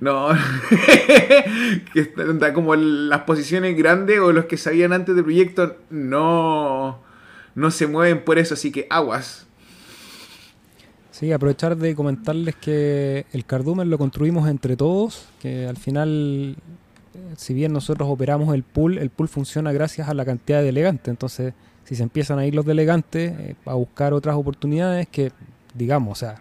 No, 0.00 0.28
que 1.92 2.00
están 2.00 2.54
como 2.54 2.74
las 2.74 3.22
posiciones 3.22 3.76
grandes 3.76 4.18
o 4.18 4.32
los 4.32 4.46
que 4.46 4.56
sabían 4.56 4.94
antes 4.94 5.14
del 5.14 5.24
proyecto 5.24 5.76
no, 5.90 7.00
no 7.54 7.70
se 7.70 7.86
mueven 7.86 8.24
por 8.24 8.38
eso, 8.38 8.54
así 8.54 8.72
que 8.72 8.86
aguas. 8.88 9.46
Sí, 11.10 11.32
aprovechar 11.32 11.76
de 11.76 11.94
comentarles 11.94 12.56
que 12.56 13.26
el 13.32 13.44
cardumen 13.44 13.90
lo 13.90 13.98
construimos 13.98 14.48
entre 14.48 14.74
todos, 14.74 15.26
que 15.38 15.66
al 15.66 15.76
final, 15.76 16.56
eh, 17.14 17.34
si 17.36 17.52
bien 17.52 17.74
nosotros 17.74 18.08
operamos 18.08 18.54
el 18.54 18.62
pool, 18.62 18.96
el 18.96 19.10
pool 19.10 19.28
funciona 19.28 19.70
gracias 19.70 20.08
a 20.08 20.14
la 20.14 20.24
cantidad 20.24 20.60
de 20.60 20.64
delegantes. 20.64 21.08
Entonces, 21.08 21.52
si 21.84 21.94
se 21.94 22.02
empiezan 22.02 22.38
a 22.38 22.46
ir 22.46 22.54
los 22.54 22.64
delegantes 22.64 23.38
eh, 23.38 23.54
a 23.66 23.74
buscar 23.74 24.14
otras 24.14 24.34
oportunidades, 24.34 25.08
que 25.08 25.30
digamos, 25.74 26.12
o 26.12 26.18
sea, 26.18 26.40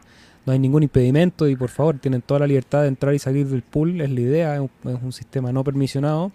no 0.50 0.54
hay 0.54 0.58
ningún 0.58 0.82
impedimento 0.82 1.48
y 1.48 1.56
por 1.56 1.70
favor 1.70 2.00
tienen 2.00 2.24
toda 2.24 2.40
la 2.40 2.48
libertad 2.48 2.82
de 2.82 2.88
entrar 2.88 3.14
y 3.14 3.20
salir 3.20 3.48
del 3.48 3.62
pool, 3.62 4.02
es 4.02 4.10
la 4.10 4.20
idea, 4.20 4.56
es 4.56 4.62
un, 4.84 5.14
sistema 5.14 5.52
no 5.52 5.64
permisionado. 5.64 6.32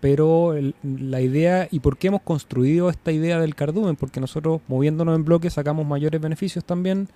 Pero 0.00 0.54
la 0.84 1.20
idea 1.20 1.66
y 1.68 1.80
por 1.80 1.98
qué 1.98 2.06
hemos 2.06 2.22
construido 2.22 2.88
esta 2.90 3.10
idea 3.10 3.40
del 3.40 3.56
cardumen, 3.56 3.96
porque 3.96 4.20
nosotros 4.20 4.60
moviéndonos 4.68 5.16
en 5.16 5.24
bloques 5.24 5.54
sacamos 5.54 5.84
mayores 5.84 6.20
beneficios 6.20 6.64
también 6.64 7.08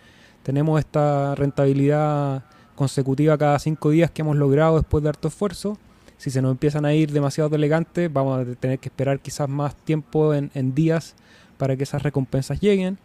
tenemos 0.43 0.81
esta 0.81 1.37
rentabilidad 1.37 2.43
consecutiva 2.75 3.39
cada 3.39 3.57
cinco 3.61 3.91
días 3.91 4.11
que 4.11 4.23
hemos 4.23 4.37
logrado 4.37 4.75
después 4.75 5.05
de 5.05 5.11
harto 5.11 5.29
esfuerzo. 5.29 5.79
Si 6.17 6.33
se 6.33 6.43
nos 6.43 6.51
empiezan 6.51 6.85
a 6.85 6.95
ir 6.95 7.13
demasiado 7.13 7.55
elegantes, 7.55 8.13
vamos 8.13 8.41
a 8.41 8.55
tener 8.57 8.81
que 8.81 8.89
esperar 8.89 9.21
quizás 9.21 9.49
más 9.49 9.77
tiempo 9.77 10.35
en, 10.35 10.75
días 10.75 11.15
para 11.59 11.77
que 11.77 11.85
esas 11.85 12.03
recompensas 12.03 12.61
lleguen. 12.61 12.99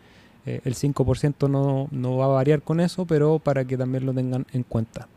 Eh, 0.50 0.62
el 0.66 0.74
5% 0.74 1.48
no, 1.48 1.88
no, 1.92 2.18
va 2.18 2.26
a 2.26 2.30
variar 2.30 2.64
con 2.64 2.80
eso, 2.80 3.06
pero 3.06 3.38
para 3.38 3.66
que 3.66 3.78
también 3.78 4.06
lo 4.06 4.14
tengan 4.14 4.48
en 4.52 4.64
cuenta. 4.64 5.08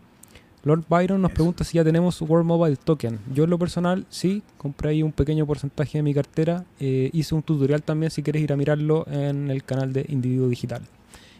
Lord 0.62 0.84
Byron 0.88 1.22
nos 1.22 1.32
pregunta 1.32 1.64
si 1.64 1.78
ya 1.78 1.84
tenemos 1.84 2.20
World 2.20 2.46
Mobile 2.46 2.76
Token. 2.76 3.18
Yo 3.34 3.44
en 3.44 3.50
lo 3.50 3.58
personal 3.58 4.04
sí, 4.10 4.42
compré 4.58 4.90
ahí 4.90 5.02
un 5.02 5.10
pequeño 5.10 5.46
porcentaje 5.46 5.98
de 5.98 6.02
mi 6.02 6.12
cartera. 6.12 6.64
Eh, 6.78 7.08
hice 7.14 7.34
un 7.34 7.42
tutorial 7.42 7.82
también 7.82 8.10
si 8.10 8.22
quieres 8.22 8.42
ir 8.42 8.52
a 8.52 8.56
mirarlo 8.56 9.06
en 9.08 9.50
el 9.50 9.64
canal 9.64 9.92
de 9.92 10.04
Individuo 10.08 10.48
Digital. 10.48 10.82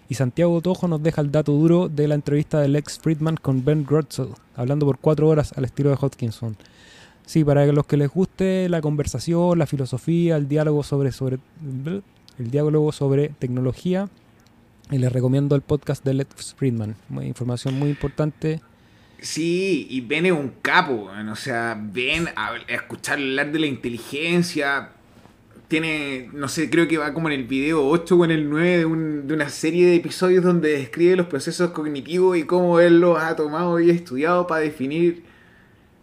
Y 0.09 0.15
Santiago 0.15 0.61
Tojo 0.63 0.89
nos 0.89 1.03
deja 1.03 1.21
el 1.21 1.31
dato 1.31 1.53
duro 1.53 1.89
de 1.89 2.09
la 2.09 2.15
entrevista 2.15 2.61
de 2.61 2.69
Lex 2.69 2.99
Friedman 2.99 3.37
con 3.37 3.65
Ben 3.65 3.85
Grotzel, 3.85 4.29
hablando 4.57 4.87
por 4.87 4.99
cuatro 4.99 5.29
horas 5.29 5.53
al 5.57 5.67
estilo 5.67 5.91
de 5.91 5.99
Hodkinson. 6.01 6.57
Sí, 7.27 7.45
para 7.45 7.65
los 7.67 7.87
que 7.87 7.97
les 7.97 8.11
guste 8.11 8.69
la 8.69 8.81
conversación, 8.81 9.59
la 9.59 9.67
filosofía, 9.67 10.37
el 10.37 10.49
diálogo 10.49 10.83
sobre, 10.83 11.13
sobre 11.13 11.39
el 12.39 12.51
diálogo 12.51 12.93
sobre 12.93 13.29
tecnología, 13.29 14.09
y 14.91 14.99
les 14.99 15.13
recomiendo 15.13 15.57
el 15.57 15.63
podcast 15.63 16.05
de 16.05 16.15
Lex 16.15 16.55
Friedman. 16.55 16.97
Información 17.23 17.79
muy 17.79 17.89
importante. 17.91 18.61
Sí, 19.21 19.87
y 19.89 20.01
Ben 20.01 20.27
es 20.27 20.33
un 20.33 20.53
capo, 20.61 21.09
o 21.31 21.37
sea, 21.37 21.81
Ben 21.81 22.29
a 22.37 22.57
escuchar 22.69 23.19
hablar 23.19 23.53
de 23.53 23.61
la 23.61 23.67
inteligencia, 23.67 24.91
tiene, 25.69 26.29
no 26.35 26.49
sé, 26.49 26.69
creo 26.69 26.87
que 26.87 26.99
va 26.99 27.15
como 27.15 27.31
en 27.31 27.41
el 27.41 27.47
video 27.47 27.89
8 27.89 28.17
o 28.17 28.25
en 28.27 28.31
el 28.33 28.51
9 28.51 28.79
de, 28.79 28.85
una 28.85 29.49
serie 29.49 29.87
de 29.87 29.95
episodios 29.95 30.45
donde 30.45 30.77
describe 30.77 31.17
los 31.17 31.29
procesos 31.29 31.71
cognitivos 31.71 32.37
y 32.37 32.43
cómo 32.43 32.79
él 32.79 33.01
los 33.01 33.19
ha 33.19 33.35
tomado 33.37 33.81
y 33.81 33.89
estudiado 33.89 34.47
para 34.47 34.61
definir 34.61 35.23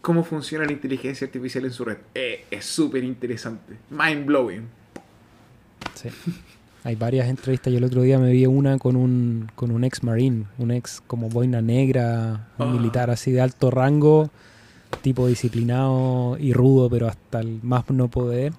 cómo 0.02 0.24
funciona 0.24 0.66
la 0.66 0.72
inteligencia 0.72 1.28
artificial 1.28 1.66
en 1.66 1.72
su 1.72 1.86
red. 1.86 1.98
Eh, 2.16 2.46
es 2.50 2.66
súper 2.66 3.04
interesante, 3.04 3.76
mind 3.92 4.26
blowing. 4.26 4.79
Sí. 6.02 6.10
Hay 6.84 6.95
varias 6.95 7.28
entrevistas. 7.28 7.72
Yo 7.72 7.80
el 7.80 7.84
otro 7.84 8.02
día 8.02 8.20
me 8.20 8.32
vi 8.32 8.45
una 8.45 8.78
con 8.78 8.95
un, 8.95 9.52
con 9.56 9.72
un 9.72 9.84
ex 9.84 10.02
marine, 10.04 10.45
un 10.58 10.72
ex 10.72 11.02
como 11.06 11.30
boina 11.30 11.62
negra, 11.62 12.47
un 12.58 12.68
ah. 12.68 12.72
militar 12.72 13.10
así 13.10 13.32
de 13.32 13.41
alto 13.41 13.70
rango, 13.70 14.30
tipo 15.02 15.28
disciplinado 15.28 16.38
y 16.39 16.54
rudo, 16.54 16.89
pero 16.89 17.08
hasta 17.08 17.41
el 17.41 17.60
más 17.64 17.89
no 17.89 18.08
poder 18.08 18.54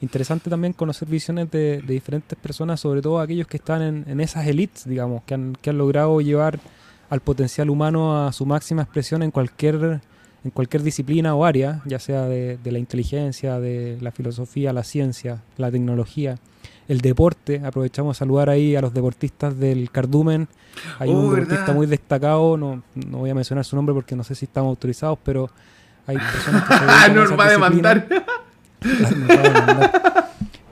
interesante 0.00 0.48
también 0.48 0.72
conocer 0.72 1.08
visiones 1.08 1.50
de, 1.50 1.82
diferentes 1.86 2.38
personas, 2.38 2.80
sobre 2.80 3.02
todo 3.02 3.20
aquellos 3.20 3.46
que 3.46 3.56
están 3.56 4.06
en, 4.06 4.20
esas 4.20 4.46
elites, 4.46 4.86
digamos, 4.86 5.22
que 5.24 5.34
han, 5.34 5.56
que 5.60 5.70
han 5.70 5.78
logrado 5.78 6.20
llevar 6.20 6.60
al 7.10 7.20
potencial 7.20 7.70
humano 7.70 8.26
a 8.26 8.32
su 8.32 8.46
máxima 8.46 8.82
expresión 8.82 9.22
en 9.22 9.30
cualquier, 9.30 10.00
en 10.44 10.50
cualquier 10.52 10.82
disciplina 10.82 11.34
o 11.34 11.44
área, 11.44 11.82
ya 11.84 11.98
sea 11.98 12.26
de, 12.26 12.58
la 12.64 12.78
inteligencia, 12.78 13.58
de 13.58 13.98
la 14.00 14.12
filosofía, 14.12 14.72
la 14.72 14.84
ciencia, 14.84 15.42
la 15.56 15.70
tecnología, 15.70 16.36
el 16.88 17.00
deporte. 17.02 17.60
Aprovechamos 17.64 18.16
a 18.16 18.18
saludar 18.18 18.48
ahí 18.50 18.74
a 18.74 18.80
los 18.80 18.92
deportistas 18.94 19.58
del 19.58 19.90
Cardumen. 19.90 20.48
Hay 20.98 21.10
un 21.10 21.26
oh, 21.26 21.30
deportista 21.30 21.72
muy 21.72 21.86
destacado, 21.86 22.56
no, 22.56 22.82
no 22.94 23.18
voy 23.18 23.30
a 23.30 23.34
mencionar 23.34 23.64
su 23.64 23.76
nombre 23.76 23.94
porque 23.94 24.16
no 24.16 24.24
sé 24.24 24.34
si 24.34 24.46
estamos 24.46 24.70
autorizados, 24.70 25.18
pero 25.22 25.50
hay 26.06 26.16
personas 26.32 26.64
que 26.64 26.74
se 26.74 26.84
ah, 26.86 27.08
no 27.14 27.24
nos 27.24 27.38
va 27.38 27.44
a 27.44 27.50
demandar. 27.50 28.08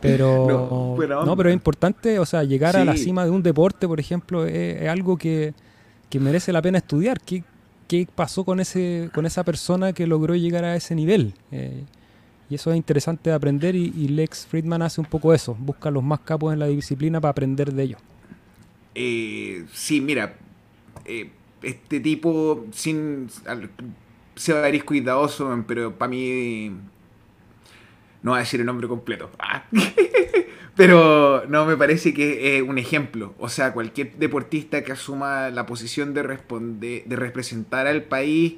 pero 0.01 0.97
no, 1.27 1.37
pero 1.37 1.49
es 1.51 1.55
importante, 1.55 2.19
o 2.19 2.27
sea, 2.27 2.43
llegar 2.45 2.77
a 2.77 2.85
la 2.85 2.97
cima 2.97 3.25
de 3.25 3.31
un 3.31 3.43
deporte, 3.43 3.87
por 3.87 4.01
ejemplo, 4.01 4.47
es, 4.47 4.89
algo 4.89 5.19
que, 5.19 5.55
merece 6.19 6.51
la 6.51 6.63
pena 6.63 6.79
estudiar. 6.79 7.21
¿Qué, 7.21 7.45
¿Qué, 7.87 8.09
pasó 8.13 8.45
con 8.45 8.59
ese 8.59 9.11
con 9.13 9.27
esa 9.27 9.45
persona 9.45 9.93
que 9.93 10.07
logró 10.07 10.35
llegar 10.35 10.65
a 10.65 10.75
ese 10.75 10.95
nivel? 10.95 11.35
Eh, 11.53 11.85
y 12.49 12.55
eso 12.55 12.71
es 12.71 12.77
interesante 12.77 13.31
de 13.31 13.37
aprender 13.37 13.75
y, 13.75 13.91
Lex 14.09 14.47
Friedman 14.47 14.83
hace 14.83 15.01
un 15.01 15.07
poco 15.07 15.35
eso, 15.35 15.55
busca 15.59 15.89
a 15.89 15.93
los 15.93 16.03
más 16.03 16.21
capos 16.21 16.53
en 16.53 16.61
la 16.61 16.67
disciplina 16.67 17.21
para 17.21 17.31
aprender 17.31 17.73
de 17.73 17.83
ellos. 17.83 18.01
Eh, 18.95 19.65
sí, 19.73 20.01
mira, 20.01 20.37
eh, 21.05 21.31
este 21.63 22.01
tipo, 22.01 22.67
sin, 22.73 23.29
se 24.37 24.53
va 24.53 24.85
cuidadoso, 24.85 25.65
pero 25.67 25.97
para 25.99 26.09
mí 26.09 26.71
no 28.23 28.31
voy 28.31 28.39
a 28.39 28.41
decir 28.41 28.61
el 28.61 28.67
nombre 28.67 28.89
completo. 28.89 29.31
Ah. 29.39 29.65
Pero 30.77 31.45
no, 31.49 31.65
me 31.65 31.75
parece 31.75 32.13
que 32.13 32.59
es 32.59 32.63
un 32.63 32.77
ejemplo. 32.77 33.35
O 33.39 33.49
sea, 33.49 33.73
cualquier 33.73 34.15
deportista 34.17 34.85
que 34.85 34.93
asuma 34.93 35.49
la 35.49 35.65
posición 35.65 36.13
de, 36.13 37.03
de 37.07 37.17
representar 37.17 37.87
al 37.87 38.03
país 38.03 38.57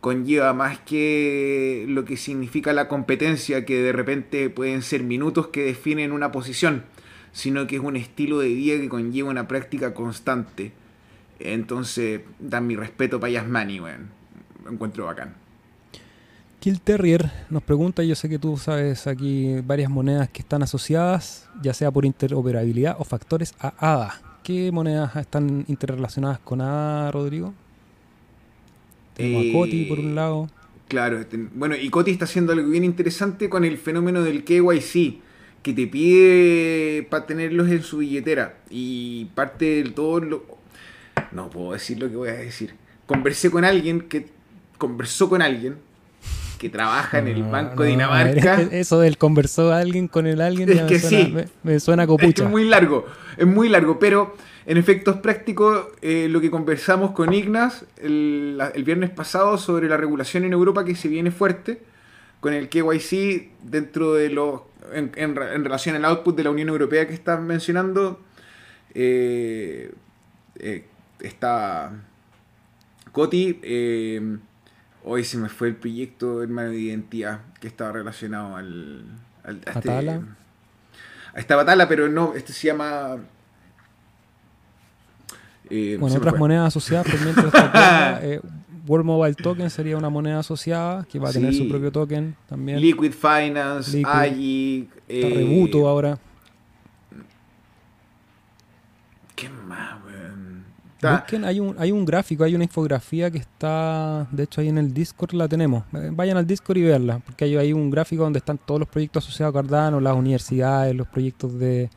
conlleva 0.00 0.52
más 0.52 0.78
que 0.78 1.84
lo 1.88 2.04
que 2.04 2.16
significa 2.16 2.72
la 2.72 2.88
competencia, 2.88 3.64
que 3.64 3.80
de 3.82 3.92
repente 3.92 4.50
pueden 4.50 4.82
ser 4.82 5.02
minutos 5.02 5.48
que 5.48 5.64
definen 5.64 6.12
una 6.12 6.30
posición, 6.30 6.84
sino 7.32 7.66
que 7.66 7.76
es 7.76 7.82
un 7.82 7.96
estilo 7.96 8.38
de 8.38 8.48
vida 8.48 8.78
que 8.80 8.88
conlleva 8.88 9.30
una 9.30 9.48
práctica 9.48 9.94
constante. 9.94 10.72
Entonces, 11.40 12.22
dan 12.38 12.66
mi 12.66 12.76
respeto 12.76 13.20
para 13.20 13.32
Yasmani, 13.32 13.80
weón. 13.80 14.10
Encuentro 14.70 15.06
bacán. 15.06 15.34
Kill 16.60 16.80
Terrier 16.80 17.30
nos 17.50 17.62
pregunta, 17.62 18.02
yo 18.02 18.16
sé 18.16 18.28
que 18.28 18.38
tú 18.38 18.56
sabes 18.56 19.06
aquí 19.06 19.60
varias 19.60 19.90
monedas 19.90 20.28
que 20.28 20.40
están 20.40 20.62
asociadas, 20.62 21.48
ya 21.62 21.72
sea 21.72 21.92
por 21.92 22.04
interoperabilidad 22.04 22.96
o 22.98 23.04
factores 23.04 23.54
a 23.60 23.74
ADA. 23.78 24.20
¿Qué 24.42 24.72
monedas 24.72 25.14
están 25.14 25.64
interrelacionadas 25.68 26.40
con 26.40 26.60
ADA, 26.60 27.12
Rodrigo? 27.12 27.54
Tenemos 29.18 29.46
a 29.46 29.52
Coti 29.52 29.84
por 29.86 29.98
un 29.98 30.14
lado. 30.14 30.48
Claro, 30.86 31.18
este, 31.18 31.36
bueno, 31.54 31.74
y 31.76 31.90
Coti 31.90 32.12
está 32.12 32.24
haciendo 32.24 32.52
algo 32.52 32.70
bien 32.70 32.84
interesante 32.84 33.48
con 33.50 33.64
el 33.64 33.76
fenómeno 33.76 34.22
del 34.22 34.44
KYC, 34.44 35.20
que 35.62 35.72
te 35.74 35.86
pide 35.88 37.02
para 37.10 37.26
tenerlos 37.26 37.68
en 37.68 37.82
su 37.82 37.98
billetera. 37.98 38.60
Y 38.70 39.26
parte 39.34 39.82
del 39.82 39.92
todo 39.92 40.20
lo... 40.20 40.58
No 41.32 41.50
puedo 41.50 41.72
decir 41.72 41.98
lo 41.98 42.08
que 42.08 42.16
voy 42.16 42.28
a 42.28 42.34
decir. 42.34 42.74
Conversé 43.06 43.50
con 43.50 43.64
alguien 43.64 44.02
que 44.02 44.26
conversó 44.78 45.28
con 45.28 45.42
alguien 45.42 45.76
que 46.58 46.68
trabaja 46.68 47.18
en 47.18 47.28
el 47.28 47.42
Banco 47.44 47.84
de 47.84 47.90
Dinamarca. 47.90 48.60
Eso 48.72 49.00
del 49.00 49.16
conversó 49.16 49.72
alguien 49.72 50.08
con 50.08 50.26
el 50.26 50.40
alguien 50.40 50.68
es 50.68 50.82
que 50.82 50.98
sí. 50.98 51.34
me, 51.62 51.80
suena 51.80 52.06
copucha. 52.06 52.44
Es, 52.44 52.50
muy 52.50 52.64
largo, 52.64 53.06
es 53.36 53.46
muy 53.46 53.68
largo, 53.68 53.98
pero 53.98 54.34
en 54.66 54.76
efectos 54.76 55.16
prácticos, 55.16 55.86
eh, 56.02 56.26
lo 56.28 56.40
que 56.40 56.50
conversamos 56.50 57.12
con 57.12 57.32
Ignas 57.32 57.86
el, 57.96 58.60
viernes 58.84 59.10
pasado 59.10 59.56
sobre 59.56 59.88
la 59.88 59.96
regulación 59.96 60.44
en 60.44 60.52
Europa 60.52 60.84
que 60.84 60.94
se 60.94 61.08
viene 61.08 61.30
fuerte, 61.30 61.80
con 62.40 62.52
el 62.52 62.68
KYC 62.68 63.50
dentro 63.62 64.14
de 64.14 64.30
los. 64.30 64.62
En, 64.92 65.34
relación 65.36 65.96
al 65.96 66.04
output 66.06 66.34
de 66.36 66.44
la 66.44 66.50
Unión 66.50 66.68
Europea 66.68 67.06
que 67.06 67.12
estás 67.12 67.40
mencionando, 67.40 68.20
eh, 68.94 69.92
eh, 70.58 70.84
está 71.20 71.92
Coti. 73.12 73.60
Hoy 75.04 75.24
se 75.24 75.38
me 75.38 75.48
fue 75.48 75.68
el 75.68 75.76
proyecto 75.76 76.42
hermano 76.42 76.70
de 76.70 76.80
identidad 76.80 77.40
que 77.60 77.68
estaba 77.68 77.92
relacionado 77.92 78.56
al. 78.56 79.04
al 79.44 79.60
a, 79.66 79.78
este, 79.78 79.90
a 79.90 80.20
esta 81.34 81.56
batalla, 81.56 81.88
pero 81.88 82.08
no, 82.08 82.34
este 82.34 82.52
se 82.52 82.68
llama. 82.68 83.18
Eh, 85.70 85.96
bueno, 86.00 86.16
otras 86.16 86.36
monedas 86.38 86.68
asociadas, 86.68 87.06
por 87.06 87.20
mientras 87.20 87.52
eh, 88.22 88.40
World 88.86 89.04
Mobile 89.04 89.34
Token 89.34 89.68
sería 89.68 89.96
una 89.96 90.08
moneda 90.08 90.38
asociada 90.38 91.04
que 91.04 91.18
va 91.18 91.28
a 91.28 91.32
tener 91.32 91.54
su 91.54 91.68
propio 91.68 91.92
token 91.92 92.34
también. 92.48 92.80
Liquid 92.80 93.12
Finance, 93.12 93.98
Liquid. 93.98 94.10
AGI. 94.10 94.88
Eh, 95.08 95.32
Rebuto 95.34 95.86
ahora. 95.86 96.18
¿Qué 99.36 99.48
más? 99.48 99.98
Busquen, 101.00 101.44
hay 101.44 101.60
un, 101.60 101.76
hay 101.78 101.92
un 101.92 102.04
gráfico, 102.04 102.42
hay 102.42 102.56
una 102.56 102.64
infografía 102.64 103.30
que 103.30 103.38
está, 103.38 104.26
de 104.32 104.42
hecho 104.42 104.60
ahí 104.60 104.68
en 104.68 104.78
el 104.78 104.92
Discord 104.92 105.32
la 105.32 105.46
tenemos. 105.46 105.84
Eh, 105.94 106.10
vayan 106.12 106.36
al 106.36 106.46
Discord 106.46 106.76
y 106.78 106.82
veanla, 106.82 107.20
porque 107.20 107.44
hay, 107.44 107.56
hay 107.56 107.72
un 107.72 107.88
gráfico 107.88 108.24
donde 108.24 108.40
están 108.40 108.58
todos 108.58 108.80
los 108.80 108.88
proyectos 108.88 109.24
asociados 109.24 109.54
a 109.54 109.62
Cardano, 109.62 110.00
las 110.00 110.16
universidades, 110.16 110.96
los 110.96 111.06
proyectos 111.06 111.56
de 111.56 111.88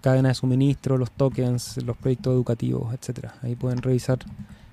cadena 0.00 0.30
de 0.30 0.34
suministro, 0.34 0.98
los 0.98 1.12
tokens, 1.12 1.82
los 1.84 1.96
proyectos 1.96 2.34
educativos, 2.34 2.92
etcétera. 2.92 3.36
Ahí 3.40 3.54
pueden 3.54 3.80
revisar 3.80 4.18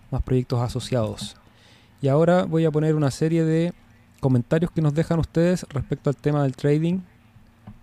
más 0.09 0.24
proyectos 0.24 0.59
asociados. 0.59 1.36
Y 2.01 2.07
ahora 2.07 2.45
voy 2.45 2.66
a 2.66 2.72
poner 2.72 2.95
una 2.95 3.12
serie 3.12 3.43
de 3.43 3.74
comentarios 4.20 4.72
que 4.72 4.82
nos 4.82 4.95
dejan 4.95 5.20
ustedes 5.20 5.68
respecto 5.70 6.09
al 6.09 6.16
tema 6.16 6.41
del 6.41 6.55
trading. 6.55 6.99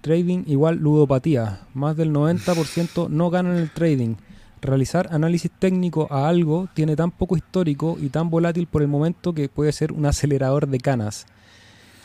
Trading 0.01 0.43
igual 0.47 0.77
ludopatía. 0.77 1.61
Más 1.73 1.97
del 1.97 2.13
90% 2.13 3.09
no 3.09 3.31
ganan 3.31 3.57
el 3.57 3.71
trading 3.71 4.17
realizar 4.61 5.09
análisis 5.13 5.51
técnico 5.51 6.09
a 6.11 6.29
algo 6.29 6.69
tiene 6.75 6.97
tan 6.97 7.11
poco 7.11 7.37
histórico 7.37 7.97
y 8.01 8.09
tan 8.09 8.31
volátil 8.31 8.67
por 8.67 8.83
el 8.83 8.89
momento 8.89 9.33
que 9.33 9.49
puede 9.49 9.73
ser 9.73 9.93
un 9.93 10.07
acelerador 10.07 10.69
de 10.69 10.79
canas. 10.79 11.27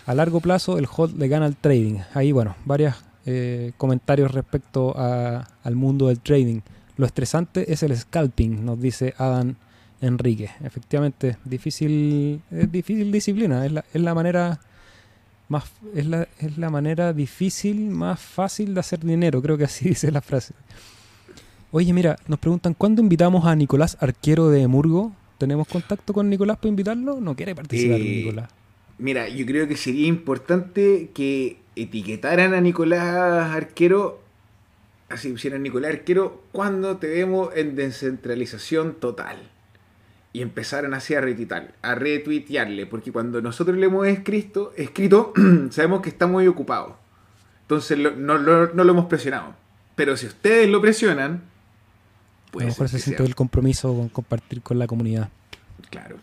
A 0.05 0.13
largo 0.13 0.39
plazo 0.39 0.77
el 0.77 0.87
hold 0.93 1.17
le 1.17 1.27
gana 1.27 1.45
al 1.45 1.55
trading. 1.55 1.99
Ahí, 2.13 2.31
bueno, 2.31 2.55
varios 2.65 2.95
eh, 3.25 3.71
comentarios 3.77 4.31
respecto 4.31 4.93
al 4.97 5.75
mundo 5.75 6.07
del 6.07 6.19
trading. 6.19 6.61
Lo 6.97 7.05
estresante 7.05 7.71
es 7.71 7.83
el 7.83 7.95
scalping, 7.97 8.65
nos 8.65 8.79
dice 8.79 9.13
Adam 9.17 9.55
Enrique. 10.01 10.51
Efectivamente, 10.63 11.37
difícil, 11.45 12.41
es 12.51 12.71
difícil 12.71 13.11
disciplina, 13.11 13.65
es 13.65 13.71
la, 13.71 13.85
es 13.93 14.01
la 14.01 14.13
manera 14.13 14.59
más 15.47 15.65
es 15.93 16.57
la 16.57 16.69
manera 16.69 17.13
difícil, 17.13 17.89
más 17.89 18.19
fácil 18.19 18.73
de 18.73 18.79
hacer 18.79 18.99
dinero, 18.99 19.41
creo 19.41 19.57
que 19.57 19.65
así 19.65 19.89
dice 19.89 20.11
la 20.11 20.21
frase. 20.21 20.53
Oye, 21.75 21.91
mira, 21.91 22.17
nos 22.27 22.37
preguntan, 22.37 22.75
¿cuándo 22.75 23.01
invitamos 23.01 23.45
a 23.45 23.55
Nicolás 23.55 23.97
Arquero 23.99 24.49
de 24.49 24.67
Murgo? 24.67 25.11
¿Tenemos 25.39 25.67
contacto 25.67 26.13
con 26.13 26.29
Nicolás 26.29 26.57
para 26.57 26.69
invitarlo? 26.69 27.19
¿No 27.19 27.35
quiere 27.35 27.55
participar 27.55 27.99
Eh, 27.99 28.03
Nicolás? 28.03 28.49
Mira, 28.99 29.27
yo 29.27 29.43
creo 29.47 29.67
que 29.67 29.75
sería 29.75 30.05
importante 30.07 31.09
que 31.15 31.57
etiquetaran 31.75 32.53
a 32.53 32.61
Nicolás 32.61 33.55
Arquero, 33.55 34.21
así 35.09 35.31
pusieran 35.31 35.63
Nicolás 35.63 35.93
Arquero, 35.93 36.43
cuando 36.51 36.97
te 36.97 37.07
vemos 37.07 37.49
en 37.55 37.75
descentralización 37.75 38.93
total. 38.99 39.37
Y 40.31 40.41
empezaron 40.43 40.93
así 40.93 41.15
a 41.15 41.21
retuitar, 41.21 41.73
a 41.81 41.95
retuitearle, 41.95 42.85
porque 42.85 43.11
cuando 43.11 43.41
nosotros 43.41 43.77
le 43.77 43.87
hemos 43.87 44.05
escrito, 44.07 44.73
escrito 44.77 45.33
sabemos 45.71 46.01
que 46.01 46.09
está 46.09 46.27
muy 46.27 46.45
ocupado. 46.47 46.97
Entonces 47.61 47.97
lo- 47.97 48.15
no, 48.15 48.37
lo- 48.37 48.73
no 48.75 48.83
lo 48.83 48.91
hemos 48.91 49.05
presionado. 49.07 49.55
Pero 49.95 50.17
si 50.17 50.27
ustedes 50.27 50.69
lo 50.69 50.79
presionan, 50.81 51.43
a 52.55 52.59
lo 52.59 52.65
mejor 52.67 52.89
se 52.89 52.99
siente 52.99 53.23
el 53.23 53.35
compromiso 53.35 53.93
con 53.95 54.09
compartir 54.09 54.61
con 54.61 54.77
la 54.79 54.87
comunidad. 54.87 55.29
Claro. 55.89 56.17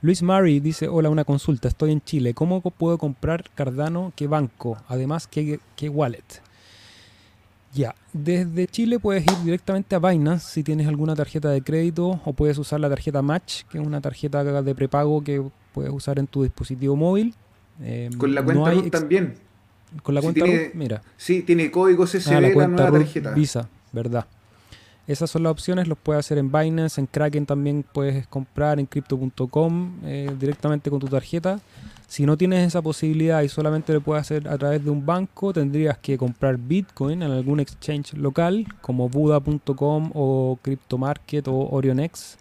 Luis 0.00 0.22
Murray 0.22 0.60
dice, 0.60 0.86
hola, 0.88 1.10
una 1.10 1.24
consulta, 1.24 1.66
estoy 1.68 1.90
en 1.92 2.00
Chile, 2.00 2.32
¿cómo 2.34 2.60
puedo 2.60 2.98
comprar 2.98 3.44
Cardano? 3.54 4.12
¿Qué 4.14 4.26
banco? 4.28 4.76
Además, 4.88 5.26
¿qué, 5.26 5.58
qué 5.76 5.88
wallet? 5.88 6.22
Ya, 7.74 7.94
desde 8.12 8.66
Chile 8.66 8.98
puedes 8.98 9.24
ir 9.24 9.36
directamente 9.44 9.94
a 9.94 9.98
Binance 9.98 10.46
si 10.52 10.62
tienes 10.62 10.86
alguna 10.86 11.14
tarjeta 11.14 11.50
de 11.50 11.62
crédito 11.62 12.20
o 12.24 12.32
puedes 12.32 12.56
usar 12.58 12.80
la 12.80 12.88
tarjeta 12.88 13.20
Match, 13.22 13.64
que 13.70 13.78
es 13.78 13.86
una 13.86 14.00
tarjeta 14.00 14.42
de 14.62 14.74
prepago 14.74 15.22
que 15.22 15.42
puedes 15.74 15.92
usar 15.92 16.18
en 16.18 16.26
tu 16.26 16.44
dispositivo 16.44 16.96
móvil. 16.96 17.34
Eh, 17.82 18.08
Con 18.16 18.34
la 18.34 18.40
no 18.40 18.46
cuenta 18.46 18.70
RUT 18.70 18.86
ex- 18.86 18.90
también. 18.90 19.34
Con 20.02 20.14
la 20.14 20.20
si 20.22 20.26
cuenta 20.26 20.44
tiene- 20.44 20.64
RUT, 20.66 20.74
mira. 20.74 21.02
Sí, 21.16 21.42
tiene 21.42 21.70
código 21.70 22.06
CCB 22.06 22.30
Ah, 22.36 22.40
la 22.40 22.48
la, 22.48 22.54
cuenta 22.54 22.82
nueva 22.82 22.88
RUT 22.90 22.98
tarjeta. 23.06 23.30
Visa, 23.32 23.68
¿verdad? 23.92 24.26
Esas 25.08 25.30
son 25.30 25.42
las 25.42 25.52
opciones, 25.52 25.88
los 25.88 25.96
puedes 25.96 26.20
hacer 26.20 26.36
en 26.36 26.52
Binance, 26.52 27.00
en 27.00 27.06
Kraken 27.06 27.46
también 27.46 27.82
puedes 27.82 28.26
comprar, 28.26 28.78
en 28.78 28.84
crypto.com 28.84 30.00
eh, 30.04 30.30
directamente 30.38 30.90
con 30.90 31.00
tu 31.00 31.06
tarjeta. 31.06 31.60
Si 32.06 32.26
no 32.26 32.36
tienes 32.36 32.66
esa 32.66 32.82
posibilidad 32.82 33.40
y 33.40 33.48
solamente 33.48 33.94
lo 33.94 34.02
puedes 34.02 34.20
hacer 34.20 34.46
a 34.46 34.58
través 34.58 34.84
de 34.84 34.90
un 34.90 35.06
banco, 35.06 35.54
tendrías 35.54 35.96
que 35.96 36.18
comprar 36.18 36.58
Bitcoin 36.58 37.22
en 37.22 37.30
algún 37.30 37.58
exchange 37.58 38.12
local 38.18 38.66
como 38.82 39.08
Buda.com 39.08 40.10
o 40.14 40.58
CryptoMarket 40.60 41.48
o 41.48 41.54
OrionX. 41.70 42.36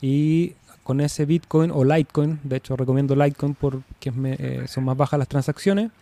Y 0.00 0.54
con 0.82 1.00
ese 1.00 1.26
Bitcoin 1.26 1.70
o 1.70 1.84
Litecoin, 1.84 2.40
de 2.42 2.56
hecho 2.56 2.76
recomiendo 2.76 3.14
Litecoin 3.14 3.54
porque 3.54 4.12
eh, 4.24 4.64
son 4.66 4.82
más 4.82 4.96
bajas 4.96 5.16
las 5.16 5.28
transacciones, 5.28 5.92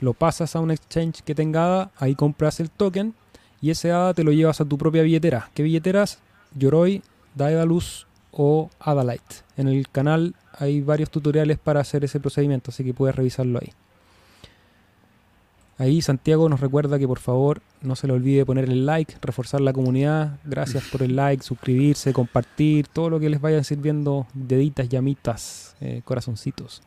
lo 0.00 0.12
pasas 0.12 0.56
a 0.56 0.60
un 0.60 0.72
exchange 0.72 1.22
que 1.22 1.36
tenga 1.36 1.92
ahí 1.98 2.16
compras 2.16 2.58
el 2.58 2.68
token 2.68 3.14
y 3.60 3.70
ese 3.70 3.92
ADA 3.92 4.14
te 4.14 4.24
lo 4.24 4.32
llevas 4.32 4.60
a 4.60 4.64
tu 4.64 4.78
propia 4.78 5.02
billetera. 5.02 5.50
¿Qué 5.54 5.62
billeteras? 5.62 6.18
Yoroi, 6.54 7.02
Daedalus 7.34 8.06
o 8.32 8.70
Adalite. 8.78 9.36
En 9.56 9.68
el 9.68 9.88
canal 9.88 10.34
hay 10.52 10.80
varios 10.80 11.10
tutoriales 11.10 11.58
para 11.58 11.80
hacer 11.80 12.04
ese 12.04 12.20
procedimiento, 12.20 12.70
así 12.70 12.84
que 12.84 12.94
puedes 12.94 13.16
revisarlo 13.16 13.58
ahí. 13.60 13.72
Ahí 15.78 16.00
Santiago 16.00 16.48
nos 16.48 16.60
recuerda 16.60 16.98
que 16.98 17.06
por 17.06 17.18
favor 17.18 17.60
no 17.82 17.96
se 17.96 18.06
le 18.06 18.14
olvide 18.14 18.46
poner 18.46 18.64
el 18.64 18.86
like, 18.86 19.16
reforzar 19.20 19.60
la 19.60 19.74
comunidad. 19.74 20.38
Gracias 20.44 20.84
por 20.90 21.02
el 21.02 21.16
like, 21.16 21.42
suscribirse, 21.42 22.14
compartir, 22.14 22.88
todo 22.88 23.10
lo 23.10 23.20
que 23.20 23.28
les 23.28 23.40
vaya 23.42 23.62
sirviendo, 23.62 24.26
deditas, 24.32 24.88
llamitas, 24.88 25.76
eh, 25.80 26.00
corazoncitos. 26.04 26.82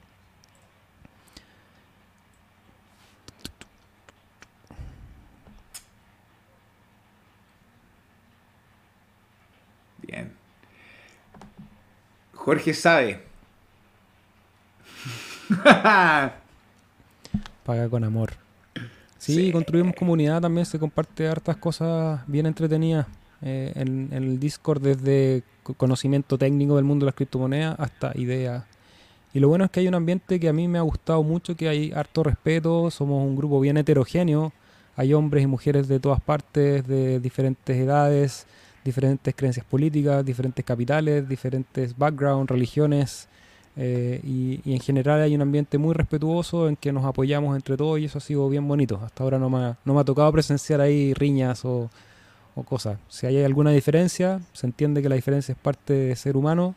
Bien. 10.01 10.34
Jorge 12.39 12.73
sabe. 12.73 13.19
Paga 17.65 17.89
con 17.89 18.03
amor. 18.03 18.31
Sí, 19.17 19.33
Sí. 19.35 19.51
construimos 19.51 19.95
comunidad, 19.95 20.41
también 20.41 20.65
se 20.65 20.79
comparte 20.79 21.27
hartas 21.27 21.57
cosas 21.57 22.21
bien 22.27 22.45
entretenidas 22.45 23.05
eh, 23.41 23.73
en, 23.75 24.09
en 24.11 24.23
el 24.23 24.39
Discord, 24.39 24.81
desde 24.81 25.43
co- 25.63 25.73
conocimiento 25.73 26.37
técnico 26.37 26.77
del 26.77 26.85
mundo 26.85 27.03
de 27.05 27.07
las 27.07 27.15
criptomonedas 27.15 27.77
hasta 27.79 28.11
ideas. 28.17 28.63
Y 29.33 29.39
lo 29.39 29.49
bueno 29.49 29.65
es 29.65 29.71
que 29.71 29.81
hay 29.81 29.87
un 29.87 29.95
ambiente 29.95 30.39
que 30.39 30.47
a 30.49 30.53
mí 30.53 30.67
me 30.67 30.77
ha 30.79 30.81
gustado 30.83 31.21
mucho, 31.23 31.55
que 31.55 31.67
hay 31.69 31.91
harto 31.91 32.23
respeto, 32.23 32.89
somos 32.89 33.21
un 33.27 33.35
grupo 33.35 33.59
bien 33.59 33.77
heterogéneo, 33.77 34.53
hay 34.95 35.13
hombres 35.13 35.43
y 35.43 35.47
mujeres 35.47 35.87
de 35.87 35.99
todas 35.99 36.21
partes, 36.21 36.87
de 36.87 37.19
diferentes 37.19 37.75
edades, 37.77 38.47
diferentes 38.84 39.34
creencias 39.36 39.65
políticas, 39.65 40.25
diferentes 40.25 40.63
capitales, 40.63 41.27
diferentes 41.27 41.97
backgrounds, 41.97 42.49
religiones. 42.49 43.27
Eh, 43.75 44.19
y, 44.23 44.73
en 44.73 44.80
general 44.80 45.21
hay 45.21 45.36
un 45.36 45.41
ambiente 45.41 45.77
muy 45.77 45.93
respetuoso 45.93 46.67
en 46.67 46.75
que 46.75 46.91
nos 46.91 47.05
apoyamos 47.05 47.55
entre 47.55 47.77
todos 47.77 47.99
y 47.99 48.05
eso 48.05 48.17
ha 48.17 48.21
sido 48.21 48.49
bien 48.49 48.67
bonito. 48.67 48.99
Hasta 49.03 49.23
ahora 49.23 49.39
no 49.39 49.49
me 49.49 49.57
ha, 49.59 49.77
no 49.86 49.93
me 49.93 50.01
ha 50.01 50.03
tocado 50.03 50.32
presenciar 50.32 50.82
ahí 50.82 51.13
riñas 51.13 51.63
o, 51.65 51.89
o 52.55 52.63
cosas. 52.63 52.97
Si 53.07 53.25
hay 53.25 53.43
alguna 53.43 53.71
diferencia, 53.71 54.41
se 54.53 54.67
entiende 54.67 55.01
que 55.01 55.09
la 55.09 55.15
diferencia 55.15 55.53
es 55.53 55.57
parte 55.57 55.93
de 55.93 56.15
ser 56.15 56.36
humano 56.36 56.75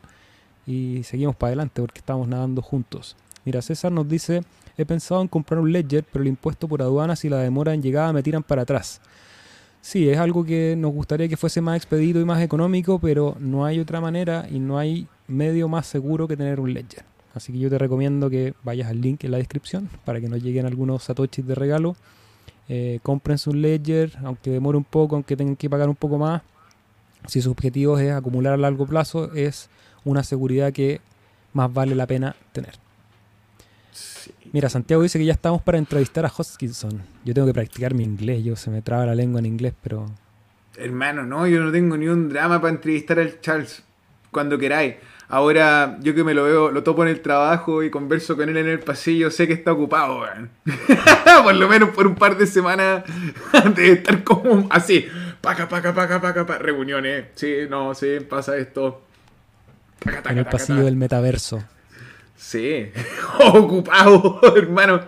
y 0.65 1.03
seguimos 1.03 1.35
para 1.35 1.49
adelante 1.49 1.81
porque 1.81 1.99
estamos 1.99 2.27
nadando 2.27 2.61
juntos. 2.61 3.15
Mira, 3.45 3.61
César 3.61 3.91
nos 3.91 4.07
dice, 4.07 4.43
he 4.77 4.85
pensado 4.85 5.21
en 5.21 5.27
comprar 5.27 5.59
un 5.59 5.71
Ledger, 5.71 6.05
pero 6.09 6.23
el 6.23 6.29
impuesto 6.29 6.67
por 6.67 6.81
aduanas 6.81 7.25
y 7.25 7.29
la 7.29 7.37
demora 7.37 7.73
en 7.73 7.81
llegada 7.81 8.13
me 8.13 8.23
tiran 8.23 8.43
para 8.43 8.61
atrás. 8.61 9.01
Sí, 9.83 10.09
es 10.09 10.17
algo 10.17 10.45
que 10.45 10.75
nos 10.77 10.93
gustaría 10.93 11.27
que 11.27 11.35
fuese 11.35 11.59
más 11.59 11.75
expedito 11.75 12.21
y 12.21 12.23
más 12.23 12.41
económico, 12.41 12.99
pero 12.99 13.35
no 13.41 13.65
hay 13.65 13.81
otra 13.81 13.99
manera 13.99 14.47
y 14.49 14.57
no 14.57 14.77
hay 14.77 15.09
medio 15.27 15.67
más 15.67 15.85
seguro 15.87 16.25
que 16.25 16.37
tener 16.37 16.61
un 16.61 16.73
Ledger. 16.73 17.03
Así 17.33 17.51
que 17.51 17.59
yo 17.59 17.69
te 17.69 17.77
recomiendo 17.77 18.29
que 18.29 18.53
vayas 18.63 18.87
al 18.87 19.01
link 19.01 19.25
en 19.25 19.31
la 19.31 19.39
descripción 19.39 19.89
para 20.05 20.21
que 20.21 20.29
nos 20.29 20.41
lleguen 20.41 20.65
algunos 20.65 21.03
satoshis 21.03 21.45
de 21.45 21.53
regalo. 21.53 21.97
Eh, 22.69 23.01
cómprense 23.03 23.49
un 23.49 23.61
Ledger, 23.61 24.13
aunque 24.23 24.51
demore 24.51 24.77
un 24.77 24.85
poco, 24.85 25.15
aunque 25.15 25.35
tengan 25.35 25.57
que 25.57 25.69
pagar 25.69 25.89
un 25.89 25.97
poco 25.97 26.17
más. 26.17 26.43
Si 27.27 27.41
su 27.41 27.51
objetivo 27.51 27.99
es 27.99 28.13
acumular 28.13 28.53
a 28.53 28.57
largo 28.57 28.87
plazo, 28.87 29.33
es 29.33 29.69
una 30.05 30.23
seguridad 30.23 30.71
que 30.71 31.01
más 31.51 31.71
vale 31.73 31.93
la 31.93 32.07
pena 32.07 32.37
tener. 32.53 32.82
Sí. 34.23 34.31
Mira, 34.53 34.69
Santiago 34.69 35.03
dice 35.03 35.19
que 35.19 35.25
ya 35.25 35.33
estamos 35.33 35.61
para 35.61 35.77
entrevistar 35.77 36.25
a 36.25 36.31
Hoskinson. 36.35 37.01
Yo 37.25 37.33
tengo 37.33 37.47
que 37.47 37.53
practicar 37.53 37.93
mi 37.93 38.03
inglés, 38.03 38.43
yo 38.43 38.55
se 38.55 38.69
me 38.69 38.81
traba 38.81 39.05
la 39.05 39.15
lengua 39.15 39.39
en 39.39 39.47
inglés, 39.47 39.73
pero 39.81 40.05
Hermano, 40.75 41.23
no, 41.23 41.45
yo 41.45 41.61
no 41.61 41.71
tengo 41.71 41.97
ni 41.97 42.07
un 42.07 42.29
drama 42.29 42.59
para 42.59 42.73
entrevistar 42.73 43.19
al 43.19 43.39
Charles 43.41 43.83
cuando 44.31 44.57
queráis. 44.57 44.95
Ahora, 45.27 45.97
yo 46.01 46.15
que 46.15 46.23
me 46.23 46.33
lo 46.33 46.43
veo, 46.45 46.71
lo 46.71 46.83
topo 46.83 47.03
en 47.03 47.09
el 47.09 47.21
trabajo 47.21 47.83
y 47.83 47.89
converso 47.89 48.35
con 48.35 48.49
él 48.49 48.57
en 48.57 48.67
el 48.67 48.79
pasillo, 48.79 49.29
sé 49.29 49.47
que 49.47 49.53
está 49.53 49.71
ocupado, 49.71 50.21
weón. 50.21 50.49
por 51.43 51.55
lo 51.55 51.67
menos 51.67 51.89
por 51.89 52.07
un 52.07 52.15
par 52.15 52.37
de 52.37 52.47
semanas 52.47 53.03
de 53.75 53.91
estar 53.91 54.23
como 54.23 54.67
así. 54.69 55.05
Paca, 55.41 55.67
paca, 55.67 55.93
paca, 55.93 56.21
paca, 56.21 56.45
paca. 56.45 56.59
Reuniones. 56.59 57.25
Sí, 57.35 57.53
no, 57.69 57.93
sí, 57.93 58.19
pasa 58.27 58.57
esto. 58.57 59.01
Taca, 59.99 60.17
taca, 60.17 60.31
en 60.31 60.37
el 60.39 60.45
taca, 60.45 60.57
pasillo 60.57 60.85
del 60.85 60.95
metaverso. 60.95 61.63
Sí, 62.43 62.91
ocupado, 63.53 64.41
hermano. 64.57 64.99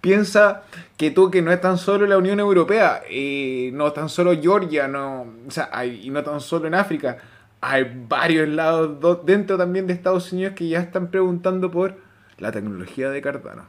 Piensa 0.00 0.62
que 0.96 1.10
tú 1.10 1.30
que 1.30 1.42
no 1.42 1.50
es 1.52 1.60
tan 1.60 1.76
solo 1.78 2.06
la 2.06 2.16
Unión 2.16 2.38
Europea, 2.38 3.02
eh, 3.10 3.70
no 3.74 3.92
tan 3.92 4.08
solo 4.08 4.40
Georgia, 4.40 4.86
no, 4.86 5.22
o 5.46 5.50
sea, 5.50 5.68
hay- 5.72 6.06
y 6.06 6.10
no 6.10 6.22
tan 6.22 6.40
solo 6.40 6.68
en 6.68 6.74
África, 6.74 7.18
hay 7.60 8.04
varios 8.08 8.48
lados 8.48 9.18
dentro 9.26 9.58
también 9.58 9.86
de 9.88 9.92
Estados 9.94 10.32
Unidos 10.32 10.54
que 10.54 10.68
ya 10.68 10.78
están 10.80 11.08
preguntando 11.10 11.70
por 11.70 11.98
la 12.38 12.52
tecnología 12.52 13.10
de 13.10 13.20
Cardano. 13.20 13.64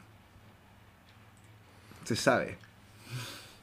Se 2.04 2.16
sabe. 2.16 2.58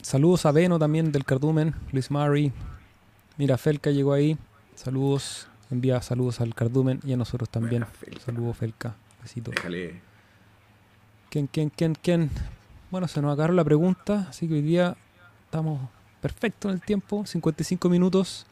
Saludos 0.03 0.47
a 0.47 0.53
Beno 0.53 0.79
también 0.79 1.13
del 1.13 1.25
Cardumen, 1.25 1.75
Luis 1.93 2.11
Murray. 2.11 2.53
Mira, 3.37 3.57
Felca 3.57 3.91
llegó 3.91 4.13
ahí. 4.15 4.37
Saludos, 4.75 5.47
envía 5.71 6.03
saludos 6.03 6.41
al 6.41 6.55
Cardumen 6.55 7.01
y 7.05 7.13
a 7.13 7.17
nosotros 7.17 7.49
también. 7.49 7.87
Saludos, 8.25 8.57
Felca. 8.57 8.95
Besito. 9.23 9.51
Déjale. 9.51 10.01
¿Quién, 11.31 11.47
quién, 11.47 11.71
quién, 11.71 11.95
quién? 11.95 12.31
Bueno, 12.91 13.07
se 13.07 13.21
nos 13.21 13.33
agarró 13.33 13.53
la 13.53 13.65
pregunta, 13.65 14.27
así 14.31 14.49
que 14.49 14.55
hoy 14.55 14.63
día 14.63 14.97
estamos 15.45 15.81
perfectos 16.21 16.71
en 16.71 16.77
el 16.77 16.83
tiempo, 16.83 17.27
55 17.27 17.89
minutos. 17.89 18.47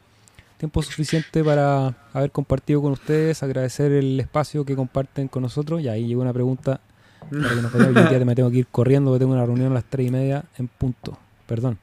Tiempo 0.57 0.81
suficiente 0.81 1.43
para 1.43 1.95
haber 2.13 2.31
compartido 2.31 2.81
con 2.81 2.91
ustedes, 2.91 3.43
agradecer 3.43 3.91
el 3.91 4.19
espacio 4.19 4.65
que 4.65 4.75
comparten 4.75 5.27
con 5.27 5.43
nosotros. 5.43 5.81
Y 5.81 5.87
ahí 5.87 6.07
llegó 6.07 6.21
una 6.21 6.33
pregunta 6.33 6.81
para 7.19 7.49
que 7.49 7.61
nos 7.61 7.71
vayamos. 7.71 8.09
día 8.09 8.25
me 8.25 8.35
tengo 8.35 8.49
que 8.49 8.57
ir 8.57 8.67
corriendo 8.67 9.11
porque 9.11 9.19
tengo 9.19 9.33
una 9.33 9.45
reunión 9.45 9.71
a 9.71 9.75
las 9.75 9.85
3 9.85 10.07
y 10.07 10.11
media 10.11 10.45
en 10.57 10.67
punto. 10.67 11.17
Perdón. 11.45 11.77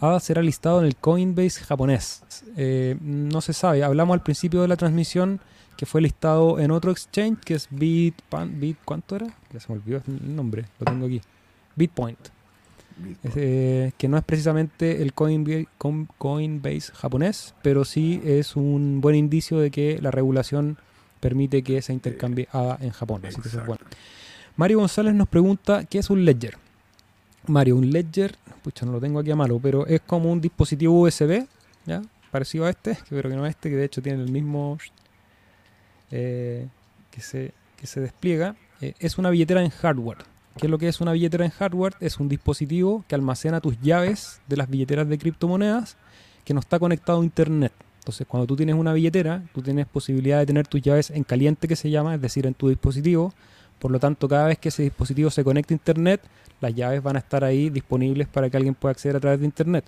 ADA 0.00 0.18
será 0.20 0.42
listado 0.42 0.80
en 0.80 0.86
el 0.86 0.96
Coinbase 0.96 1.62
japonés. 1.64 2.22
Eh, 2.56 2.96
no 3.00 3.40
se 3.40 3.52
sabe. 3.52 3.84
Hablamos 3.84 4.14
al 4.14 4.22
principio 4.22 4.62
de 4.62 4.68
la 4.68 4.76
transmisión 4.76 5.40
que 5.76 5.86
fue 5.86 6.00
listado 6.00 6.58
en 6.58 6.70
otro 6.70 6.90
exchange 6.90 7.38
que 7.40 7.54
es 7.54 7.68
Bit, 7.70 8.14
Bit 8.52 8.78
¿cuánto 8.84 9.16
era? 9.16 9.26
Ya 9.52 9.60
se 9.60 9.72
me 9.72 9.78
olvidó 9.78 10.02
el 10.06 10.36
nombre, 10.36 10.66
lo 10.78 10.84
tengo 10.84 11.06
aquí. 11.06 11.20
Bitpoint. 11.76 12.18
Eh, 13.34 13.90
que 13.98 14.06
no 14.06 14.16
es 14.16 14.24
precisamente 14.24 15.02
el 15.02 15.14
Coinbase, 15.14 15.66
Coinbase 16.16 16.92
japonés, 16.92 17.54
pero 17.62 17.84
sí 17.84 18.22
es 18.24 18.54
un 18.54 19.00
buen 19.00 19.16
indicio 19.16 19.58
de 19.58 19.72
que 19.72 19.98
la 20.00 20.12
regulación 20.12 20.78
permite 21.18 21.62
que 21.62 21.82
se 21.82 21.92
intercambie 21.92 22.48
ADA 22.52 22.78
en 22.80 22.90
Japón. 22.90 23.22
Así 23.26 23.40
que 23.40 23.48
eso 23.48 23.60
es 23.60 23.66
bueno. 23.66 23.84
Mario 24.56 24.78
González 24.78 25.14
nos 25.14 25.26
pregunta, 25.26 25.84
¿qué 25.84 25.98
es 25.98 26.08
un 26.08 26.24
ledger? 26.24 26.56
Mario, 27.48 27.76
un 27.76 27.90
ledger, 27.90 28.36
pucha, 28.62 28.86
no 28.86 28.92
lo 28.92 29.00
tengo 29.00 29.18
aquí 29.18 29.32
a 29.32 29.36
mano, 29.36 29.58
pero 29.60 29.86
es 29.86 30.00
como 30.00 30.30
un 30.30 30.40
dispositivo 30.40 31.00
USB, 31.00 31.46
¿ya? 31.86 32.02
Parecido 32.30 32.64
a 32.64 32.70
este, 32.70 32.94
que 32.94 33.16
creo 33.16 33.30
que 33.30 33.36
no 33.36 33.44
es 33.44 33.50
este, 33.50 33.70
que 33.70 33.76
de 33.76 33.84
hecho 33.84 34.00
tiene 34.00 34.22
el 34.22 34.30
mismo 34.30 34.78
eh, 36.16 36.68
que, 37.10 37.20
se, 37.20 37.52
que 37.76 37.88
se 37.88 38.00
despliega. 38.00 38.54
Eh, 38.80 38.94
es 39.00 39.18
una 39.18 39.30
billetera 39.30 39.62
en 39.62 39.70
hardware. 39.70 40.18
¿Qué 40.56 40.68
es 40.68 40.70
lo 40.70 40.78
que 40.78 40.86
es 40.86 41.00
una 41.00 41.10
billetera 41.10 41.44
en 41.44 41.50
hardware? 41.50 41.94
Es 41.98 42.20
un 42.20 42.28
dispositivo 42.28 43.04
que 43.08 43.16
almacena 43.16 43.60
tus 43.60 43.80
llaves 43.80 44.40
de 44.46 44.56
las 44.56 44.70
billeteras 44.70 45.08
de 45.08 45.18
criptomonedas 45.18 45.96
que 46.44 46.54
no 46.54 46.60
está 46.60 46.78
conectado 46.78 47.20
a 47.20 47.24
internet. 47.24 47.72
Entonces, 47.98 48.26
cuando 48.28 48.46
tú 48.46 48.54
tienes 48.54 48.76
una 48.76 48.92
billetera, 48.92 49.42
tú 49.52 49.60
tienes 49.60 49.86
posibilidad 49.86 50.38
de 50.38 50.46
tener 50.46 50.68
tus 50.68 50.80
llaves 50.82 51.10
en 51.10 51.24
caliente, 51.24 51.66
que 51.66 51.74
se 51.74 51.90
llama, 51.90 52.14
es 52.14 52.20
decir, 52.20 52.46
en 52.46 52.54
tu 52.54 52.68
dispositivo. 52.68 53.34
Por 53.80 53.90
lo 53.90 53.98
tanto, 53.98 54.28
cada 54.28 54.46
vez 54.46 54.58
que 54.58 54.68
ese 54.68 54.84
dispositivo 54.84 55.30
se 55.30 55.42
conecte 55.42 55.74
a 55.74 55.76
internet, 55.76 56.20
las 56.60 56.74
llaves 56.74 57.02
van 57.02 57.16
a 57.16 57.18
estar 57.18 57.42
ahí 57.42 57.70
disponibles 57.70 58.28
para 58.28 58.48
que 58.48 58.56
alguien 58.56 58.74
pueda 58.74 58.92
acceder 58.92 59.16
a 59.16 59.20
través 59.20 59.40
de 59.40 59.46
internet. 59.46 59.84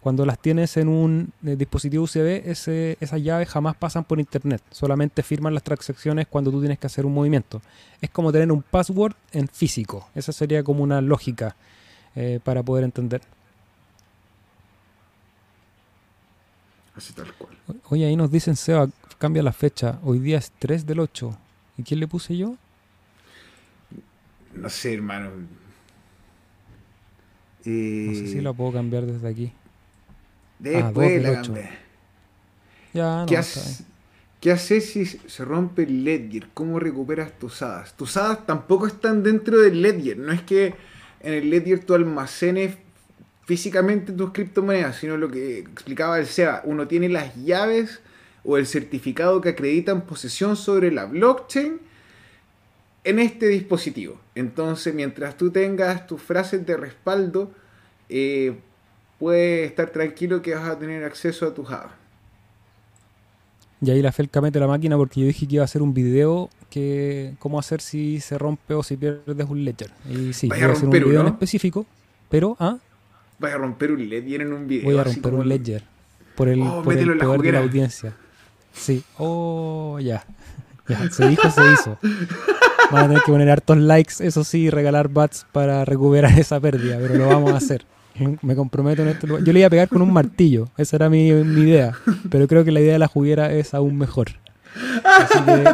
Cuando 0.00 0.24
las 0.24 0.38
tienes 0.38 0.76
en 0.78 0.88
un 0.88 1.32
eh, 1.44 1.56
dispositivo 1.56 2.04
USB, 2.04 2.42
esas 2.46 3.22
llaves 3.22 3.48
jamás 3.48 3.76
pasan 3.76 4.04
por 4.04 4.18
internet, 4.18 4.62
solamente 4.70 5.22
firman 5.22 5.52
las 5.52 5.62
transacciones 5.62 6.26
cuando 6.26 6.50
tú 6.50 6.60
tienes 6.60 6.78
que 6.78 6.86
hacer 6.86 7.04
un 7.04 7.12
movimiento. 7.12 7.60
Es 8.00 8.08
como 8.08 8.32
tener 8.32 8.50
un 8.50 8.62
password 8.62 9.14
en 9.32 9.46
físico, 9.48 10.08
esa 10.14 10.32
sería 10.32 10.62
como 10.62 10.82
una 10.82 11.02
lógica 11.02 11.54
eh, 12.16 12.40
para 12.42 12.62
poder 12.62 12.84
entender. 12.84 13.20
Así 16.96 17.12
tal 17.12 17.32
cual. 17.34 17.56
Oye, 17.90 18.06
ahí 18.06 18.16
nos 18.16 18.30
dicen, 18.30 18.56
Seba, 18.56 18.88
cambia 19.18 19.42
la 19.42 19.52
fecha, 19.52 19.98
hoy 20.02 20.18
día 20.18 20.38
es 20.38 20.50
3 20.58 20.86
del 20.86 21.00
8. 21.00 21.36
¿Y 21.76 21.82
quién 21.82 22.00
le 22.00 22.08
puse 22.08 22.36
yo? 22.36 22.56
No 24.54 24.68
sé, 24.68 24.94
hermano. 24.94 25.30
No 27.64 28.14
sé 28.14 28.26
si 28.26 28.38
eh, 28.38 28.42
la 28.42 28.52
puedo 28.54 28.72
cambiar 28.72 29.04
desde 29.04 29.28
aquí. 29.28 29.52
Después 30.60 31.24
ah, 31.26 31.42
Ya, 32.92 33.26
¿Qué, 33.26 33.40
¿Qué 34.40 34.52
haces 34.52 34.90
si 34.90 35.06
se 35.06 35.44
rompe 35.44 35.82
el 35.82 36.04
ledger? 36.04 36.48
¿Cómo 36.54 36.78
recuperas 36.78 37.38
tus 37.38 37.62
hadas? 37.62 37.96
Tus 37.96 38.16
hadas 38.16 38.46
tampoco 38.46 38.86
están 38.86 39.22
dentro 39.22 39.58
del 39.58 39.82
ledger. 39.82 40.18
No 40.18 40.32
es 40.32 40.42
que 40.42 40.74
en 41.20 41.34
el 41.34 41.50
ledger 41.50 41.84
tú 41.84 41.94
almacenes 41.94 42.76
físicamente 43.44 44.12
tus 44.12 44.32
criptomonedas, 44.32 44.96
sino 44.96 45.16
lo 45.16 45.30
que 45.30 45.58
explicaba 45.58 46.18
el 46.18 46.26
SEA. 46.26 46.62
Uno 46.64 46.86
tiene 46.86 47.08
las 47.08 47.34
llaves 47.36 48.00
o 48.44 48.56
el 48.56 48.66
certificado 48.66 49.40
que 49.40 49.50
acreditan 49.50 50.02
posesión 50.02 50.56
sobre 50.56 50.92
la 50.92 51.06
blockchain 51.06 51.80
en 53.04 53.18
este 53.18 53.48
dispositivo. 53.48 54.20
Entonces, 54.34 54.94
mientras 54.94 55.36
tú 55.36 55.50
tengas 55.50 56.06
tus 56.06 56.22
frases 56.22 56.64
de 56.66 56.76
respaldo, 56.76 57.50
eh, 58.08 58.58
puedes 59.20 59.68
estar 59.68 59.90
tranquilo 59.90 60.42
que 60.42 60.54
vas 60.54 60.68
a 60.68 60.78
tener 60.78 61.04
acceso 61.04 61.46
a 61.46 61.54
tu 61.54 61.62
Java. 61.62 61.94
Y 63.82 63.90
ahí 63.90 64.02
la 64.02 64.12
Felca 64.12 64.40
mete 64.40 64.58
la 64.58 64.66
máquina 64.66 64.96
porque 64.96 65.20
yo 65.20 65.26
dije 65.26 65.46
que 65.46 65.54
iba 65.56 65.62
a 65.62 65.66
hacer 65.66 65.82
un 65.82 65.94
video 65.94 66.50
que 66.70 67.34
cómo 67.38 67.58
hacer 67.58 67.80
si 67.80 68.20
se 68.20 68.38
rompe 68.38 68.74
o 68.74 68.82
si 68.82 68.96
pierdes 68.96 69.48
un 69.48 69.64
ledger. 69.64 69.90
Y 70.08 70.32
sí, 70.32 70.48
voy 70.48 70.60
a, 70.60 70.72
hacer 70.72 70.84
un 70.84 70.90
video 70.90 71.20
en 71.20 71.26
específico, 71.28 71.86
pero 72.28 72.56
¿ah? 72.58 72.78
Vas 73.38 73.54
a 73.54 73.58
romper 73.58 73.92
un 73.92 74.08
ledger 74.08 74.40
en 74.42 74.52
un 74.52 74.66
video. 74.66 74.84
Voy 74.84 74.98
a 74.98 75.04
romper 75.04 75.34
un 75.34 75.48
ledger 75.48 75.82
por 76.34 76.48
el, 76.48 76.62
oh, 76.62 76.82
por 76.82 76.96
el 76.96 77.18
poder 77.18 77.40
de 77.42 77.52
la 77.52 77.60
audiencia. 77.60 78.14
Sí, 78.72 79.02
oh, 79.18 79.98
ya. 80.00 80.24
ya. 80.88 81.10
Se 81.10 81.28
dijo, 81.28 81.50
se 81.50 81.60
hizo. 81.72 81.98
Van 82.90 83.04
a 83.04 83.08
tener 83.08 83.22
que 83.22 83.32
poner 83.32 83.50
hartos 83.50 83.76
likes, 83.76 84.14
eso 84.20 84.44
sí, 84.44 84.62
y 84.62 84.70
regalar 84.70 85.08
bats 85.08 85.46
para 85.52 85.84
recuperar 85.84 86.38
esa 86.38 86.58
pérdida, 86.60 86.98
pero 87.00 87.14
lo 87.14 87.26
vamos 87.26 87.52
a 87.52 87.56
hacer. 87.56 87.84
Me 88.42 88.54
comprometo 88.54 89.02
en 89.02 89.08
este 89.08 89.26
lugar. 89.26 89.44
Yo 89.44 89.52
le 89.52 89.60
iba 89.60 89.66
a 89.66 89.70
pegar 89.70 89.88
con 89.88 90.02
un 90.02 90.12
martillo, 90.12 90.68
esa 90.76 90.96
era 90.96 91.08
mi, 91.08 91.28
idea. 91.28 91.92
Pero 92.30 92.46
creo 92.48 92.64
que 92.64 92.72
la 92.72 92.80
idea 92.80 92.94
de 92.94 92.98
la 92.98 93.08
juguera 93.08 93.52
es 93.52 93.74
aún 93.74 93.96
mejor. 93.96 94.30
Así 95.04 95.38
que 95.40 95.64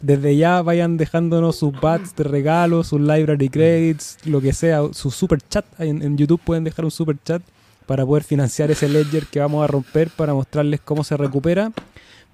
desde 0.00 0.36
ya 0.36 0.62
vayan 0.62 0.96
dejándonos 0.96 1.56
sus 1.56 1.78
bats 1.80 2.14
de 2.16 2.24
regalo, 2.24 2.82
sus 2.82 3.00
library 3.00 3.48
credits, 3.48 4.18
lo 4.24 4.40
que 4.40 4.52
sea, 4.52 4.82
su 4.92 5.10
super 5.10 5.40
chat. 5.40 5.64
En, 5.78 6.02
en, 6.02 6.16
YouTube 6.16 6.40
pueden 6.42 6.64
dejar 6.64 6.84
un 6.84 6.90
super 6.90 7.16
chat 7.22 7.42
para 7.86 8.04
poder 8.06 8.24
financiar 8.24 8.70
ese 8.70 8.88
ledger 8.88 9.26
que 9.26 9.40
vamos 9.40 9.62
a 9.62 9.66
romper 9.66 10.10
para 10.10 10.34
mostrarles 10.34 10.80
cómo 10.80 11.04
se 11.04 11.16
recupera. 11.16 11.72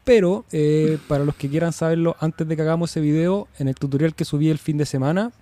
Pero 0.05 0.47
eh, 0.53 0.97
para 1.07 1.24
los 1.24 1.34
que 1.34 1.51
quieran 1.51 1.74
saberlo 1.74 2.16
antes 2.20 2.49
de 2.49 2.57
que 2.57 2.62
hagamos 2.62 2.91
ese 2.91 3.01
video, 3.01 3.47
en 3.59 3.68
el 3.68 3.74
tutorial 3.74 4.14
que 4.14 4.24
subí 4.24 4.49
el 4.49 4.59
fin 4.59 4.78
de 4.78 4.86
semana, 4.86 5.32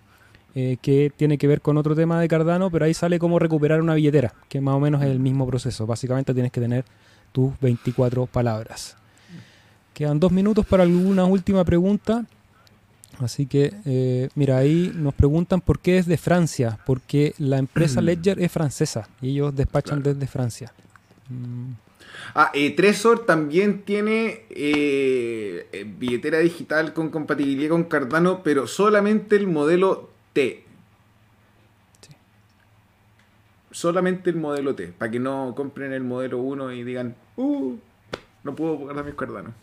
eh, 0.58 0.78
que 0.80 1.12
tiene 1.14 1.36
que 1.36 1.46
ver 1.46 1.60
con 1.60 1.76
otro 1.76 1.94
tema 1.94 2.18
de 2.18 2.28
Cardano, 2.28 2.70
pero 2.70 2.86
ahí 2.86 2.94
sale 2.94 3.18
cómo 3.18 3.38
recuperar 3.38 3.82
una 3.82 3.92
billetera, 3.92 4.32
que 4.48 4.58
más 4.58 4.74
o 4.74 4.80
menos 4.80 5.02
es 5.02 5.10
el 5.10 5.20
mismo 5.20 5.46
proceso. 5.46 5.86
Básicamente 5.86 6.32
tienes 6.32 6.50
que 6.50 6.62
tener 6.62 6.86
tus 7.30 7.52
24 7.60 8.24
palabras. 8.24 8.96
Quedan 9.92 10.18
dos 10.18 10.32
minutos 10.32 10.64
para 10.64 10.84
alguna 10.84 11.26
última 11.26 11.62
pregunta. 11.62 12.24
Así 13.18 13.44
que, 13.44 13.74
eh, 13.84 14.30
mira, 14.34 14.56
ahí 14.56 14.90
nos 14.94 15.12
preguntan 15.12 15.60
por 15.60 15.78
qué 15.78 15.98
es 15.98 16.06
de 16.06 16.16
Francia, 16.16 16.78
porque 16.86 17.34
la 17.36 17.58
empresa 17.58 18.00
Ledger 18.00 18.40
es 18.40 18.50
francesa 18.50 19.10
y 19.20 19.32
ellos 19.32 19.54
despachan 19.54 20.02
desde 20.02 20.26
Francia. 20.26 20.72
Mm. 21.28 21.72
Ah, 22.34 22.50
eh, 22.54 22.70
Tresor 22.74 23.26
también 23.26 23.82
tiene 23.82 24.44
billetera 25.98 26.38
digital 26.38 26.94
con 26.94 27.10
compatibilidad 27.10 27.72
con 27.72 27.84
Cardano, 27.84 28.42
pero 28.42 28.66
solamente 28.66 29.36
el 29.36 29.48
modelo 29.48 30.15
T. 30.36 30.62
Solamente 33.70 34.28
el 34.28 34.36
modelo 34.36 34.74
T, 34.74 34.88
para 34.88 35.10
que 35.10 35.18
no 35.18 35.54
compren 35.56 35.94
el 35.94 36.04
modelo 36.04 36.40
1 36.40 36.72
y 36.72 36.84
digan, 36.84 37.14
uh, 37.36 37.74
no 38.44 38.54
puedo 38.54 38.76
guardar 38.76 39.06
mis 39.06 39.14
Cardano. 39.14 39.54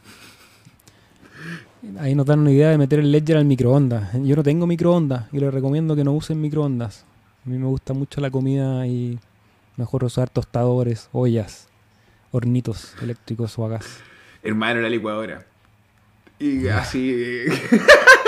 Ahí 2.00 2.16
nos 2.16 2.26
dan 2.26 2.40
una 2.40 2.50
idea 2.50 2.72
de 2.72 2.80
meter 2.80 2.98
el 2.98 3.12
Ledger 3.12 3.38
al 3.38 3.46
microondas. 3.46 4.14
Yo 4.24 4.36
no 4.36 4.42
tengo 4.42 4.66
microondas 4.66 5.32
y 5.32 5.40
les 5.40 5.54
recomiendo 5.54 5.96
que 5.96 6.04
no 6.04 6.14
usen 6.14 6.42
microondas. 6.42 7.06
A 7.46 7.50
mí 7.50 7.60
me 7.60 7.68
gusta 7.68 7.94
mucho 7.94 8.20
la 8.20 8.32
comida 8.32 8.88
y 8.88 9.20
mejor 9.78 10.04
usar 10.04 10.32
tostadores, 10.32 11.08
ollas, 11.12 11.68
hornitos 12.32 12.96
eléctricos 13.00 13.60
o 13.60 13.66
a 13.68 13.70
gas. 13.70 14.00
Hermano, 14.42 14.82
la 14.82 14.90
licuadora. 14.90 15.46
Y 16.40 16.68
así. 16.68 17.44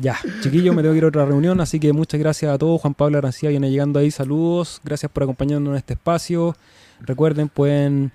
Ya, 0.00 0.16
chiquillos, 0.40 0.76
me 0.76 0.82
tengo 0.82 0.94
que 0.94 0.98
ir 0.98 1.04
a 1.04 1.08
otra 1.08 1.26
reunión, 1.26 1.60
así 1.60 1.80
que 1.80 1.92
muchas 1.92 2.20
gracias 2.20 2.52
a 2.52 2.58
todos. 2.58 2.80
Juan 2.80 2.94
Pablo 2.94 3.18
Arancía 3.18 3.50
viene 3.50 3.68
llegando 3.68 3.98
ahí, 3.98 4.12
saludos. 4.12 4.80
Gracias 4.84 5.10
por 5.10 5.24
acompañarnos 5.24 5.72
en 5.72 5.76
este 5.76 5.94
espacio. 5.94 6.56
Recuerden, 7.00 7.48
pueden... 7.48 8.12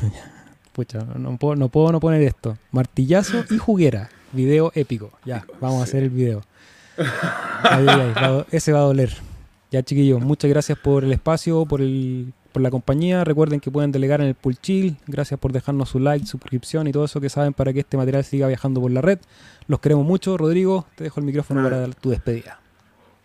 Pucha, 0.72 1.04
no 1.04 1.36
puedo, 1.36 1.54
no 1.92 2.00
poner 2.00 2.22
esto. 2.22 2.58
Martillazo 2.72 3.44
y 3.50 3.58
juguera. 3.58 4.10
Video 4.32 4.72
épico. 4.74 5.12
Ya, 5.24 5.46
vamos 5.60 5.80
a 5.80 5.84
hacer 5.84 6.02
el 6.02 6.10
video. 6.10 6.42
ese 8.50 8.72
va 8.72 8.80
a 8.80 8.82
doler. 8.82 9.14
Ya, 9.70 9.84
chiquillos, 9.84 10.20
muchas 10.20 10.50
gracias 10.50 10.76
por 10.76 11.04
el 11.04 11.12
espacio, 11.12 11.64
por 11.66 11.80
el 11.80 12.32
por 12.54 12.62
la 12.62 12.70
compañía. 12.70 13.24
Recuerden 13.24 13.60
que 13.60 13.70
pueden 13.70 13.92
delegar 13.92 14.20
en 14.22 14.28
el 14.28 14.34
Pool 14.34 14.56
Chill. 14.56 14.96
Gracias 15.06 15.38
por 15.38 15.52
dejarnos 15.52 15.90
su 15.90 15.98
like, 15.98 16.24
suscripción 16.24 16.86
y 16.86 16.92
todo 16.92 17.04
eso 17.04 17.20
que 17.20 17.28
saben 17.28 17.52
para 17.52 17.72
que 17.72 17.80
este 17.80 17.98
material 17.98 18.24
siga 18.24 18.46
viajando 18.46 18.80
por 18.80 18.90
la 18.92 19.02
red. 19.02 19.18
Los 19.66 19.80
queremos 19.80 20.06
mucho. 20.06 20.38
Rodrigo, 20.38 20.86
te 20.94 21.04
dejo 21.04 21.20
el 21.20 21.26
micrófono 21.26 21.62
para 21.62 21.80
dar 21.80 21.94
tu 21.96 22.10
despedida. 22.10 22.60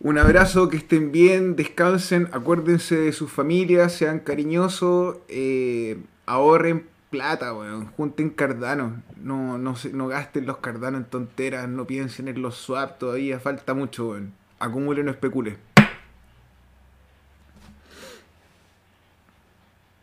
Un 0.02 0.18
abrazo, 0.18 0.68
que 0.70 0.78
estén 0.78 1.12
bien, 1.12 1.56
descansen, 1.56 2.30
acuérdense 2.32 2.96
de 2.96 3.12
sus 3.12 3.30
familias, 3.30 3.92
sean 3.92 4.20
cariñosos, 4.20 5.18
eh, 5.28 6.02
ahorren 6.26 6.88
plata, 7.10 7.54
weón, 7.54 7.88
junten 7.88 8.30
cardanos, 8.30 8.94
no, 9.18 9.58
no, 9.58 9.76
no 9.92 10.08
gasten 10.08 10.46
los 10.46 10.58
cardanos 10.58 11.02
en 11.02 11.10
tonteras, 11.10 11.68
no 11.68 11.86
piensen 11.86 12.30
en 12.30 12.42
los 12.42 12.56
swap, 12.56 12.98
todavía 12.98 13.40
falta 13.40 13.74
mucho, 13.74 14.12
weón. 14.12 14.34
Acumulen 14.60 15.08
o 15.10 15.12
especulen. 15.12 15.58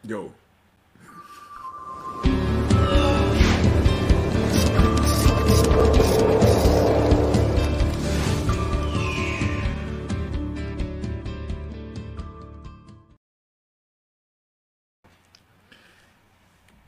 Yo. 0.07 0.31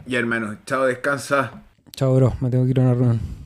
Hermano, 0.07 0.59
chao, 0.65 0.87
descansa. 0.87 1.63
Chao, 1.93 2.15
bro, 2.15 2.35
me 2.41 2.51
tengo 2.51 2.65
que 2.65 2.71
ir 2.71 2.79
a 2.81 2.83
una 2.83 2.95
reunión. 2.95 3.38